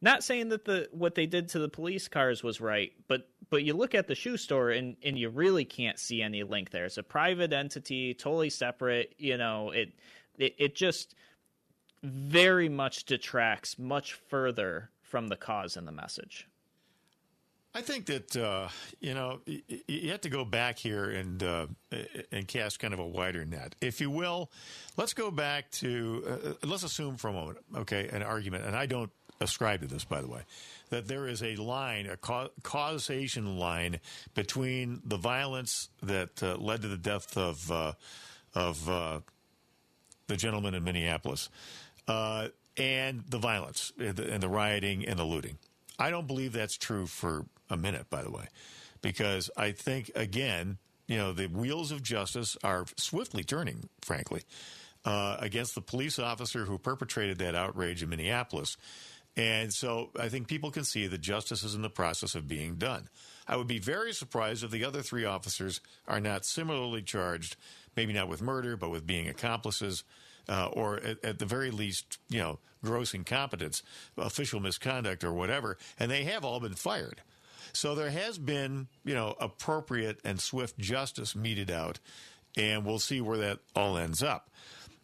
Not 0.00 0.22
saying 0.22 0.48
that 0.50 0.64
the 0.64 0.88
what 0.92 1.14
they 1.14 1.26
did 1.26 1.48
to 1.50 1.58
the 1.58 1.68
police 1.68 2.08
cars 2.08 2.42
was 2.42 2.60
right, 2.60 2.92
but 3.08 3.28
but 3.50 3.64
you 3.64 3.74
look 3.74 3.94
at 3.94 4.06
the 4.06 4.14
shoe 4.14 4.36
store 4.36 4.70
and 4.70 4.96
and 5.02 5.18
you 5.18 5.28
really 5.28 5.64
can't 5.64 5.98
see 5.98 6.22
any 6.22 6.42
link 6.44 6.70
there. 6.70 6.84
It's 6.84 6.98
a 6.98 7.02
private 7.02 7.52
entity, 7.52 8.14
totally 8.14 8.50
separate. 8.50 9.14
You 9.18 9.36
know, 9.36 9.70
it 9.70 9.92
it, 10.38 10.54
it 10.58 10.74
just 10.76 11.14
very 12.02 12.68
much 12.68 13.04
detracts 13.04 13.78
much 13.78 14.12
further 14.12 14.90
from 15.02 15.28
the 15.28 15.36
cause 15.36 15.76
and 15.76 15.86
the 15.86 15.92
message. 15.92 16.46
I 17.74 17.82
think 17.82 18.06
that 18.06 18.36
uh, 18.36 18.68
you 19.00 19.14
know 19.14 19.40
you 19.46 20.10
have 20.10 20.22
to 20.22 20.30
go 20.30 20.44
back 20.44 20.78
here 20.78 21.10
and 21.10 21.42
uh, 21.42 21.66
and 22.32 22.48
cast 22.48 22.80
kind 22.80 22.94
of 22.94 23.00
a 23.00 23.06
wider 23.06 23.44
net, 23.44 23.74
if 23.80 24.00
you 24.00 24.10
will. 24.10 24.50
Let's 24.96 25.12
go 25.12 25.30
back 25.30 25.70
to 25.72 26.24
uh, 26.62 26.66
let's 26.66 26.82
assume 26.82 27.16
for 27.16 27.28
a 27.28 27.32
moment, 27.32 27.58
okay, 27.76 28.08
an 28.08 28.22
argument, 28.22 28.64
and 28.64 28.74
I 28.74 28.86
don't 28.86 29.10
ascribe 29.40 29.82
to 29.82 29.86
this, 29.86 30.04
by 30.04 30.20
the 30.20 30.28
way, 30.28 30.42
that 30.90 31.06
there 31.06 31.28
is 31.28 31.42
a 31.42 31.56
line, 31.56 32.06
a 32.06 32.16
ca- 32.16 32.48
causation 32.62 33.58
line 33.58 34.00
between 34.34 35.00
the 35.04 35.16
violence 35.16 35.88
that 36.02 36.42
uh, 36.42 36.56
led 36.56 36.82
to 36.82 36.88
the 36.88 36.96
death 36.96 37.36
of 37.36 37.70
uh, 37.70 37.92
of 38.54 38.88
uh, 38.88 39.20
the 40.26 40.36
gentleman 40.36 40.74
in 40.74 40.84
Minneapolis 40.84 41.48
uh, 42.08 42.48
and 42.76 43.24
the 43.28 43.38
violence 43.38 43.92
and 43.98 44.16
the, 44.16 44.32
and 44.32 44.42
the 44.42 44.48
rioting 44.48 45.06
and 45.06 45.18
the 45.18 45.24
looting. 45.24 45.58
I 45.98 46.10
don't 46.10 46.26
believe 46.26 46.52
that's 46.52 46.76
true 46.76 47.06
for 47.06 47.44
a 47.70 47.76
minute, 47.76 48.08
by 48.10 48.22
the 48.22 48.30
way, 48.30 48.46
because 49.02 49.50
I 49.56 49.72
think, 49.72 50.10
again, 50.14 50.78
you 51.06 51.16
know, 51.16 51.32
the 51.32 51.46
wheels 51.46 51.90
of 51.90 52.02
justice 52.02 52.56
are 52.62 52.84
swiftly 52.96 53.42
turning, 53.42 53.88
frankly, 54.02 54.42
uh, 55.04 55.36
against 55.40 55.74
the 55.74 55.80
police 55.80 56.18
officer 56.18 56.64
who 56.66 56.78
perpetrated 56.78 57.38
that 57.38 57.54
outrage 57.54 58.02
in 58.02 58.10
Minneapolis. 58.10 58.76
And 59.36 59.72
so 59.72 60.10
I 60.18 60.28
think 60.28 60.48
people 60.48 60.70
can 60.70 60.84
see 60.84 61.06
that 61.06 61.20
justice 61.20 61.62
is 61.62 61.74
in 61.74 61.82
the 61.82 61.88
process 61.88 62.34
of 62.34 62.48
being 62.48 62.74
done. 62.74 63.08
I 63.46 63.56
would 63.56 63.68
be 63.68 63.78
very 63.78 64.12
surprised 64.12 64.64
if 64.64 64.70
the 64.70 64.84
other 64.84 65.00
three 65.00 65.24
officers 65.24 65.80
are 66.06 66.20
not 66.20 66.44
similarly 66.44 67.02
charged, 67.02 67.56
maybe 67.96 68.12
not 68.12 68.28
with 68.28 68.42
murder, 68.42 68.76
but 68.76 68.90
with 68.90 69.06
being 69.06 69.28
accomplices, 69.28 70.04
uh, 70.48 70.68
or 70.72 70.96
at, 70.96 71.24
at 71.24 71.38
the 71.38 71.46
very 71.46 71.70
least, 71.70 72.18
you 72.28 72.40
know, 72.40 72.58
gross 72.84 73.14
incompetence, 73.14 73.82
official 74.16 74.60
misconduct, 74.60 75.24
or 75.24 75.32
whatever. 75.32 75.78
And 75.98 76.10
they 76.10 76.24
have 76.24 76.44
all 76.44 76.60
been 76.60 76.74
fired. 76.74 77.22
So 77.72 77.94
there 77.94 78.10
has 78.10 78.38
been, 78.38 78.88
you 79.04 79.14
know, 79.14 79.34
appropriate 79.40 80.20
and 80.24 80.40
swift 80.40 80.78
justice 80.78 81.36
meted 81.36 81.70
out, 81.70 81.98
and 82.56 82.84
we'll 82.84 82.98
see 82.98 83.20
where 83.20 83.38
that 83.38 83.58
all 83.74 83.96
ends 83.96 84.22
up. 84.22 84.50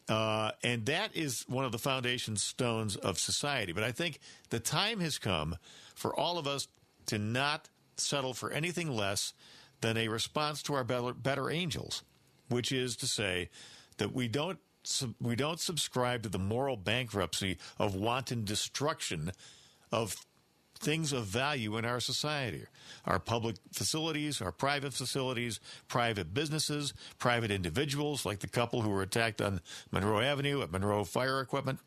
Uh, 0.09 0.51
and 0.63 0.85
that 0.87 1.17
is 1.17 1.45
one 1.49 1.65
of 1.65 1.73
the 1.73 1.79
foundation 1.79 2.37
stones 2.37 2.97
of 2.97 3.19
society. 3.19 3.73
But 3.73 3.85
I 3.85 3.93
think 3.93 4.21
the 4.51 4.61
time 4.61 5.01
has 5.01 5.19
come 5.19 5.57
for 5.95 6.15
all 6.15 6.39
of 6.39 6.47
us 6.47 6.69
to 7.07 7.19
not 7.19 7.69
settle 7.97 8.35
for 8.35 8.51
anything 8.51 8.91
less 8.91 9.33
than 9.81 9.97
a 9.97 10.09
response 10.09 10.63
to 10.65 10.75
our 10.75 10.85
better, 10.85 11.13
better 11.15 11.51
angels, 11.51 12.03
which 12.49 12.73
is 12.73 12.97
to 12.97 13.07
say 13.07 13.49
that 13.99 14.13
we 14.13 14.29
don't 14.29 14.59
we 15.19 15.35
don't 15.35 15.61
subscribe 15.61 16.23
to 16.23 16.29
the 16.29 16.39
moral 16.39 16.77
bankruptcy 16.77 17.57
of 17.79 17.95
wanton 17.95 18.45
destruction 18.45 19.33
of 19.91 20.15
things 20.85 21.13
of 21.13 21.25
value 21.25 21.77
in 21.77 21.85
our 21.85 22.01
society 22.01 22.67
our 23.07 23.19
public 23.19 23.57
facilities, 23.73 24.41
our 24.41 24.53
private 24.53 24.95
facilities, 24.95 25.61
private 25.89 26.33
businesses, 26.33 26.95
private 27.19 27.51
individuals, 27.51 28.25
like 28.25 28.41
the 28.41 28.49
couple 28.49 28.81
who 28.81 28.89
were 28.89 29.03
attacked 29.03 29.43
on 29.43 29.61
Monroe 29.91 30.21
Avenue 30.21 30.63
at 30.63 30.73
Monroe 30.73 31.05
Fire 31.05 31.41
Equipment, 31.41 31.79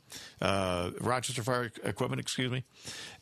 uh, 0.41 0.91
Rochester 1.01 1.43
Fire 1.43 1.71
Equipment, 1.83 2.19
excuse 2.19 2.51
me, 2.51 2.63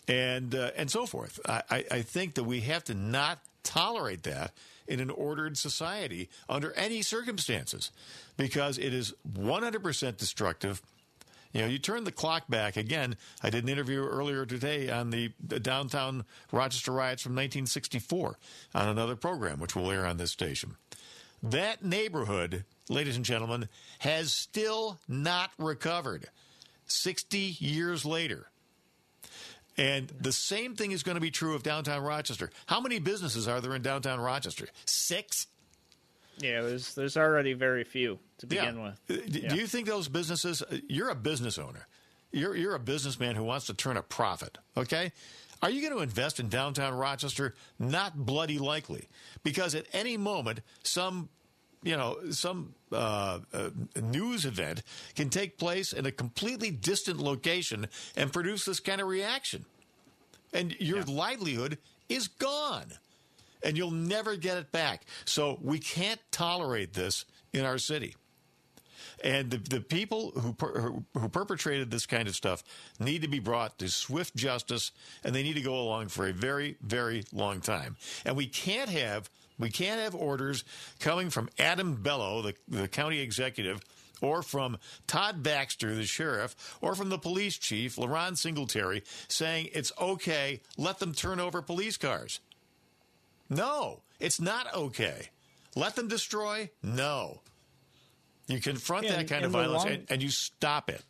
and 0.08 0.54
uh, 0.54 0.72
and 0.76 0.92
so 0.92 1.06
forth. 1.06 1.40
I, 1.48 1.86
I, 1.90 2.02
think 2.02 2.36
that 2.36 2.44
we 2.44 2.62
have 2.62 2.84
to 2.86 2.94
not 2.94 3.40
tolerate 3.64 4.24
that 4.24 4.52
in 4.88 5.00
an 5.00 5.10
ordered 5.10 5.58
society 5.58 6.30
under 6.48 6.72
any 6.74 7.02
circumstances 7.02 7.92
because 8.38 8.78
it 8.78 8.94
is 8.94 9.14
100% 9.34 10.18
destructive 10.18 10.82
you 11.56 11.62
know, 11.62 11.68
you 11.68 11.80
turn 11.80 12.04
the 12.04 12.12
clock 12.12 12.50
back 12.50 12.76
again. 12.76 13.16
I 13.42 13.50
did 13.50 13.64
an 13.64 13.70
interview 13.70 14.04
earlier 14.04 14.46
today 14.46 14.90
on 14.90 15.10
the, 15.10 15.32
downtown 15.62 16.26
Rochester 16.52 16.92
riots 16.92 17.22
from 17.22 17.32
1964 17.32 18.38
on 18.76 18.90
another 18.90 19.16
program, 19.16 19.62
which 19.62 19.74
will 19.74 19.90
air 19.90 20.06
on 20.06 20.18
this 20.18 20.32
station. 20.32 20.76
That 21.42 21.82
neighborhood, 21.82 22.66
ladies 22.90 23.16
and 23.16 23.24
gentlemen, 23.24 23.70
has 24.00 24.34
still 24.34 25.00
not 25.08 25.52
recovered 25.58 26.28
60 26.88 27.38
years 27.38 28.04
later. 28.04 28.48
And 29.78 30.10
the 30.20 30.34
same 30.34 30.76
thing 30.76 30.92
is 30.92 31.04
going 31.04 31.16
to 31.16 31.22
be 31.22 31.32
true 31.32 31.56
of 31.56 31.64
downtown 31.64 32.04
Rochester. 32.04 32.50
How 32.66 32.82
many 32.82 33.00
businesses 33.00 33.48
are 33.48 33.62
there 33.62 33.76
in 33.76 33.82
downtown 33.82 34.20
Rochester? 34.20 34.68
Six? 34.84 35.48
Yeah, 36.40 36.62
there's 36.62 36.96
there's 36.96 37.18
already 37.18 37.54
very 37.54 37.84
few 37.84 38.20
to 38.40 38.48
begin 38.48 38.82
with. 38.84 39.00
Uh, 39.10 39.22
Yeah. 39.28 39.50
Do 39.50 39.56
you 39.56 39.68
think 39.68 39.88
those 39.88 40.08
businesses? 40.10 40.62
uh, 40.62 40.78
You're 40.88 41.10
a 41.10 41.16
business 41.16 41.58
owner. 41.58 41.88
You're 42.32 42.56
you're 42.56 42.76
a 42.76 42.80
businessman 42.80 43.36
who 43.36 43.44
wants 43.44 43.66
to 43.68 43.74
turn 43.74 43.98
a 43.98 44.02
profit. 44.02 44.58
Okay. 44.76 45.12
Are 45.62 45.70
you 45.70 45.82
going 45.82 45.94
to 45.94 46.04
invest 46.04 46.40
in 46.40 46.50
downtown 46.50 46.94
Rochester? 46.94 47.56
Not 47.80 48.26
bloody 48.26 48.60
likely, 48.60 49.08
because 49.44 49.74
at 49.74 49.86
any 49.94 50.18
moment, 50.18 50.60
some 50.84 51.30
you 51.82 51.96
know 51.96 52.18
some 52.32 52.76
uh, 52.92 53.40
uh, 53.54 53.70
news 54.02 54.46
event 54.46 54.84
can 55.16 55.30
take 55.30 55.58
place 55.58 55.94
in 55.94 56.06
a 56.06 56.12
completely 56.12 56.72
distant 56.72 57.20
location 57.20 57.88
and 58.18 58.34
produce 58.34 58.66
this 58.66 58.82
kind 58.82 59.00
of 59.00 59.08
reaction, 59.08 59.66
and 60.54 60.76
your 60.80 61.04
livelihood 61.04 61.78
is 62.10 62.28
gone, 62.28 62.92
and 63.66 63.76
you'll 63.76 63.92
never 63.92 64.38
get 64.38 64.58
it 64.58 64.72
back. 64.72 65.06
So 65.26 65.60
we 65.62 65.80
can't 65.80 66.22
tolerate 66.32 66.94
this 66.94 67.26
in 67.52 67.66
our 67.66 67.78
city. 67.78 68.16
And 69.24 69.50
the, 69.50 69.58
the 69.58 69.82
people 69.82 70.32
who, 70.32 70.54
per, 70.54 70.94
who 71.18 71.30
perpetrated 71.30 71.90
this 71.90 72.06
kind 72.06 72.28
of 72.28 72.36
stuff 72.36 72.64
need 73.00 73.24
to 73.24 73.28
be 73.28 73.40
brought 73.40 73.80
to 73.80 73.90
swift 73.90 74.36
justice, 74.36 74.92
and 75.24 75.34
they 75.34 75.42
need 75.42 75.56
to 75.56 75.62
go 75.62 75.80
along 75.80 76.10
for 76.10 76.28
a 76.28 76.34
very, 76.34 76.78
very 76.82 77.24
long 77.34 77.60
time. 77.60 77.96
And 78.24 78.38
we 78.38 78.46
can't 78.48 78.90
have 78.90 79.30
we 79.58 79.70
can't 79.70 80.02
have 80.02 80.14
orders 80.14 80.66
coming 81.00 81.30
from 81.30 81.50
Adam 81.58 81.96
Bello, 81.96 82.42
the, 82.42 82.56
the 82.68 82.90
county 82.90 83.20
executive, 83.20 83.80
or 84.22 84.42
from 84.42 84.78
Todd 85.08 85.44
Baxter, 85.44 85.96
the 85.96 86.04
sheriff, 86.04 86.78
or 86.82 86.94
from 86.94 87.08
the 87.08 87.18
police 87.18 87.58
chief, 87.58 87.96
LaRon 87.96 88.38
Singletary, 88.38 89.04
saying 89.30 89.70
it's 89.74 89.94
okay, 90.00 90.62
let 90.78 91.00
them 91.00 91.14
turn 91.14 91.40
over 91.40 91.62
police 91.62 91.96
cars. 91.96 92.42
No, 93.50 94.02
it's 94.20 94.40
not 94.42 94.74
okay. 94.74 95.30
Let 95.76 95.96
them 95.96 96.08
destroy? 96.08 96.70
No. 96.82 97.42
You 98.48 98.60
confront 98.62 99.06
Yeah, 99.06 99.18
that 99.18 99.28
kind 99.28 99.46
of 99.46 99.52
violence 99.52 99.84
long- 99.84 99.94
and, 99.94 100.06
and 100.12 100.24
you 100.24 100.30
stop 100.30 100.90
it. 100.90 101.04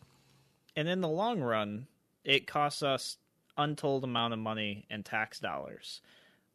and 0.76 0.88
in 0.88 1.02
the 1.02 1.08
long 1.10 1.42
run, 1.42 1.88
it 2.24 2.48
costs 2.48 2.82
us 2.84 3.18
untold 3.58 4.04
amount 4.04 4.34
of 4.34 4.40
money 4.40 4.86
and 4.90 5.06
tax 5.06 5.40
dollars. 5.40 6.02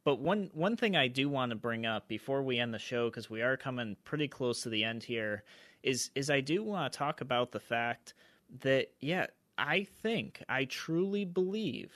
But 0.04 0.18
one 0.18 0.50
one 0.54 0.76
thing 0.76 0.96
I 0.96 1.08
do 1.08 1.28
want 1.28 1.50
to 1.50 1.56
bring 1.56 1.84
up 1.86 2.08
before 2.08 2.42
we 2.42 2.58
end 2.58 2.72
the 2.74 2.78
show 2.78 3.08
because 3.10 3.28
we 3.30 3.42
are 3.42 3.56
coming 3.56 3.96
pretty 4.04 4.28
close 4.28 4.62
to 4.62 4.70
the 4.70 4.84
end 4.84 5.04
here 5.04 5.44
is 5.82 6.10
is 6.14 6.30
I 6.30 6.40
do 6.40 6.62
want 6.64 6.92
to 6.92 6.98
talk 6.98 7.20
about 7.20 7.52
the 7.52 7.60
fact 7.60 8.14
that 8.62 8.88
yeah, 9.00 9.26
I 9.58 9.86
think 10.02 10.42
I 10.48 10.64
truly 10.64 11.24
believe 11.26 11.92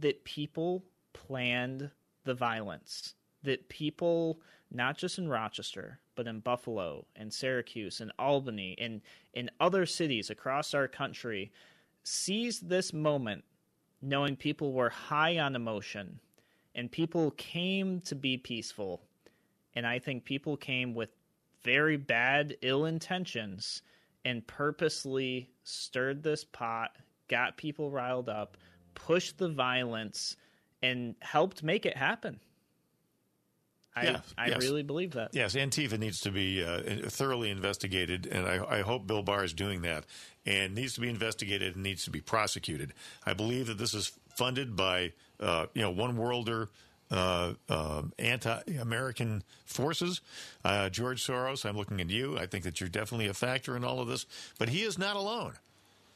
that 0.00 0.24
people 0.24 0.84
planned 1.14 1.90
the 2.24 2.34
violence. 2.34 3.14
That 3.48 3.70
people 3.70 4.42
not 4.70 4.98
just 4.98 5.16
in 5.16 5.26
Rochester, 5.26 5.98
but 6.14 6.26
in 6.26 6.40
Buffalo 6.40 7.06
and 7.16 7.32
Syracuse 7.32 8.02
and 8.02 8.12
Albany 8.18 8.76
and 8.78 9.00
in 9.32 9.50
other 9.58 9.86
cities 9.86 10.28
across 10.28 10.74
our 10.74 10.86
country 10.86 11.50
seized 12.02 12.68
this 12.68 12.92
moment 12.92 13.44
knowing 14.02 14.36
people 14.36 14.74
were 14.74 14.90
high 14.90 15.38
on 15.38 15.56
emotion 15.56 16.20
and 16.74 16.92
people 16.92 17.30
came 17.32 18.02
to 18.02 18.14
be 18.14 18.36
peaceful. 18.36 19.00
And 19.74 19.86
I 19.86 19.98
think 19.98 20.24
people 20.26 20.58
came 20.58 20.94
with 20.94 21.08
very 21.64 21.96
bad, 21.96 22.54
ill 22.60 22.84
intentions 22.84 23.80
and 24.26 24.46
purposely 24.46 25.48
stirred 25.64 26.22
this 26.22 26.44
pot, 26.44 26.96
got 27.28 27.56
people 27.56 27.90
riled 27.90 28.28
up, 28.28 28.58
pushed 28.94 29.38
the 29.38 29.48
violence, 29.48 30.36
and 30.82 31.14
helped 31.20 31.62
make 31.62 31.86
it 31.86 31.96
happen. 31.96 32.38
I, 33.96 34.04
Yeah, 34.04 34.20
I 34.36 34.48
yes. 34.48 34.62
really 34.62 34.82
believe 34.82 35.12
that. 35.12 35.30
Yes, 35.32 35.54
Antifa 35.54 35.98
needs 35.98 36.20
to 36.20 36.30
be 36.30 36.62
uh, 36.62 36.80
thoroughly 37.08 37.50
investigated, 37.50 38.26
and 38.26 38.46
I, 38.46 38.78
I 38.78 38.80
hope 38.82 39.06
Bill 39.06 39.22
Barr 39.22 39.44
is 39.44 39.52
doing 39.52 39.82
that. 39.82 40.04
And 40.46 40.74
needs 40.74 40.94
to 40.94 41.00
be 41.00 41.08
investigated 41.08 41.74
and 41.74 41.82
needs 41.82 42.04
to 42.04 42.10
be 42.10 42.20
prosecuted. 42.20 42.94
I 43.26 43.34
believe 43.34 43.66
that 43.66 43.76
this 43.76 43.92
is 43.92 44.12
funded 44.36 44.76
by 44.76 45.12
uh, 45.40 45.66
you 45.74 45.82
know 45.82 45.90
one 45.90 46.16
worlder. 46.16 46.68
Uh, 47.10 47.54
um 47.70 48.12
anti-American 48.18 49.42
forces, 49.64 50.20
uh, 50.62 50.90
George 50.90 51.26
Soros. 51.26 51.64
I'm 51.64 51.74
looking 51.74 52.02
at 52.02 52.10
you. 52.10 52.36
I 52.38 52.44
think 52.44 52.64
that 52.64 52.80
you're 52.80 52.90
definitely 52.90 53.28
a 53.28 53.32
factor 53.34 53.74
in 53.78 53.82
all 53.82 54.00
of 54.00 54.08
this, 54.08 54.26
but 54.58 54.68
he 54.68 54.82
is 54.82 54.98
not 54.98 55.16
alone. 55.16 55.54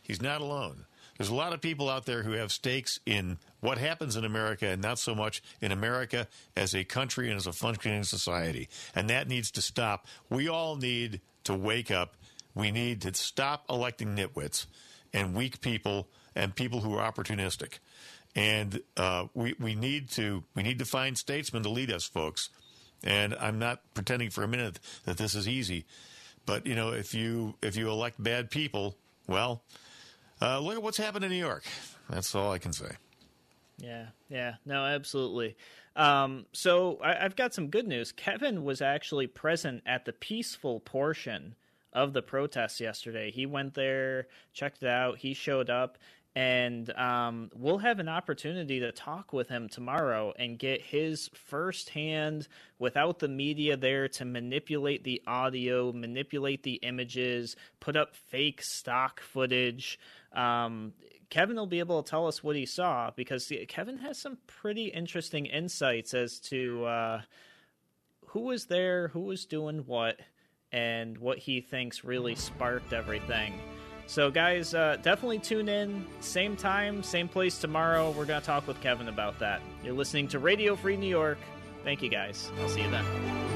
He's 0.02 0.20
not 0.20 0.42
alone. 0.42 0.84
There's 1.18 1.28
a 1.28 1.34
lot 1.34 1.52
of 1.52 1.60
people 1.60 1.88
out 1.88 2.06
there 2.06 2.22
who 2.22 2.32
have 2.32 2.50
stakes 2.50 2.98
in 3.06 3.38
what 3.60 3.78
happens 3.78 4.16
in 4.16 4.24
America 4.24 4.66
and 4.66 4.82
not 4.82 4.98
so 4.98 5.14
much 5.14 5.42
in 5.60 5.70
America 5.72 6.26
as 6.56 6.74
a 6.74 6.84
country 6.84 7.28
and 7.28 7.36
as 7.36 7.46
a 7.46 7.52
functioning 7.52 8.02
society. 8.04 8.68
And 8.94 9.08
that 9.10 9.28
needs 9.28 9.50
to 9.52 9.62
stop. 9.62 10.06
We 10.30 10.48
all 10.48 10.76
need 10.76 11.20
to 11.44 11.54
wake 11.54 11.90
up. 11.90 12.16
We 12.54 12.70
need 12.70 13.02
to 13.02 13.14
stop 13.14 13.64
electing 13.70 14.16
nitwits 14.16 14.66
and 15.12 15.34
weak 15.34 15.60
people 15.60 16.08
and 16.34 16.54
people 16.54 16.80
who 16.80 16.96
are 16.96 17.12
opportunistic. 17.12 17.78
And 18.34 18.80
uh, 18.96 19.26
we, 19.34 19.54
we 19.60 19.74
need 19.74 20.10
to 20.10 20.42
we 20.54 20.62
need 20.62 20.78
to 20.78 20.84
find 20.86 21.16
statesmen 21.18 21.62
to 21.64 21.68
lead 21.68 21.90
us, 21.90 22.04
folks. 22.04 22.48
And 23.04 23.34
I'm 23.34 23.58
not 23.58 23.80
pretending 23.94 24.30
for 24.30 24.42
a 24.42 24.48
minute 24.48 24.78
that 25.04 25.18
this 25.18 25.34
is 25.34 25.46
easy, 25.48 25.84
but 26.46 26.66
you 26.66 26.74
know 26.74 26.92
if 26.92 27.14
you 27.14 27.56
if 27.60 27.76
you 27.76 27.90
elect 27.90 28.22
bad 28.22 28.50
people, 28.50 28.96
well, 29.26 29.62
uh, 30.42 30.58
look 30.58 30.76
at 30.76 30.82
what's 30.82 30.98
happened 30.98 31.24
in 31.24 31.30
New 31.30 31.36
York. 31.36 31.64
That's 32.10 32.34
all 32.34 32.52
I 32.52 32.58
can 32.58 32.72
say. 32.72 32.90
Yeah, 33.78 34.06
yeah, 34.28 34.54
no, 34.64 34.84
absolutely. 34.84 35.56
Um, 35.96 36.46
so 36.52 36.98
I, 37.02 37.24
I've 37.24 37.36
got 37.36 37.54
some 37.54 37.68
good 37.68 37.86
news. 37.86 38.12
Kevin 38.12 38.64
was 38.64 38.82
actually 38.82 39.26
present 39.26 39.82
at 39.86 40.04
the 40.04 40.12
peaceful 40.12 40.80
portion 40.80 41.54
of 41.92 42.12
the 42.12 42.22
protest 42.22 42.80
yesterday. 42.80 43.30
He 43.30 43.44
went 43.46 43.74
there, 43.74 44.28
checked 44.52 44.82
it 44.82 44.88
out. 44.88 45.18
He 45.18 45.34
showed 45.34 45.68
up, 45.68 45.98
and 46.34 46.90
um, 46.96 47.50
we'll 47.54 47.78
have 47.78 47.98
an 47.98 48.08
opportunity 48.08 48.80
to 48.80 48.90
talk 48.90 49.34
with 49.34 49.48
him 49.48 49.68
tomorrow 49.68 50.32
and 50.38 50.58
get 50.58 50.80
his 50.80 51.28
firsthand, 51.34 52.48
without 52.78 53.18
the 53.18 53.28
media 53.28 53.76
there 53.76 54.08
to 54.08 54.24
manipulate 54.24 55.04
the 55.04 55.22
audio, 55.26 55.92
manipulate 55.92 56.62
the 56.62 56.74
images, 56.74 57.54
put 57.80 57.96
up 57.96 58.14
fake 58.14 58.62
stock 58.62 59.20
footage. 59.20 59.98
Um, 60.32 60.94
Kevin 61.28 61.56
will 61.56 61.66
be 61.66 61.80
able 61.80 62.02
to 62.02 62.10
tell 62.10 62.26
us 62.26 62.42
what 62.42 62.56
he 62.56 62.66
saw 62.66 63.10
because 63.14 63.52
Kevin 63.68 63.98
has 63.98 64.18
some 64.18 64.38
pretty 64.46 64.86
interesting 64.86 65.46
insights 65.46 66.14
as 66.14 66.38
to 66.40 66.84
uh, 66.86 67.22
who 68.26 68.40
was 68.40 68.66
there, 68.66 69.08
who 69.08 69.20
was 69.20 69.44
doing 69.44 69.80
what, 69.86 70.18
and 70.72 71.18
what 71.18 71.38
he 71.38 71.60
thinks 71.60 72.04
really 72.04 72.34
sparked 72.34 72.94
everything. 72.94 73.60
So, 74.06 74.30
guys, 74.30 74.74
uh, 74.74 74.96
definitely 75.02 75.38
tune 75.38 75.68
in. 75.68 76.04
Same 76.20 76.56
time, 76.56 77.02
same 77.02 77.28
place 77.28 77.58
tomorrow. 77.58 78.10
We're 78.10 78.26
going 78.26 78.40
to 78.40 78.46
talk 78.46 78.66
with 78.66 78.80
Kevin 78.80 79.08
about 79.08 79.38
that. 79.38 79.62
You're 79.82 79.94
listening 79.94 80.28
to 80.28 80.38
Radio 80.38 80.76
Free 80.76 80.96
New 80.96 81.08
York. 81.08 81.38
Thank 81.84 82.02
you, 82.02 82.08
guys. 82.08 82.50
I'll 82.60 82.68
see 82.68 82.82
you 82.82 82.90
then. 82.90 83.51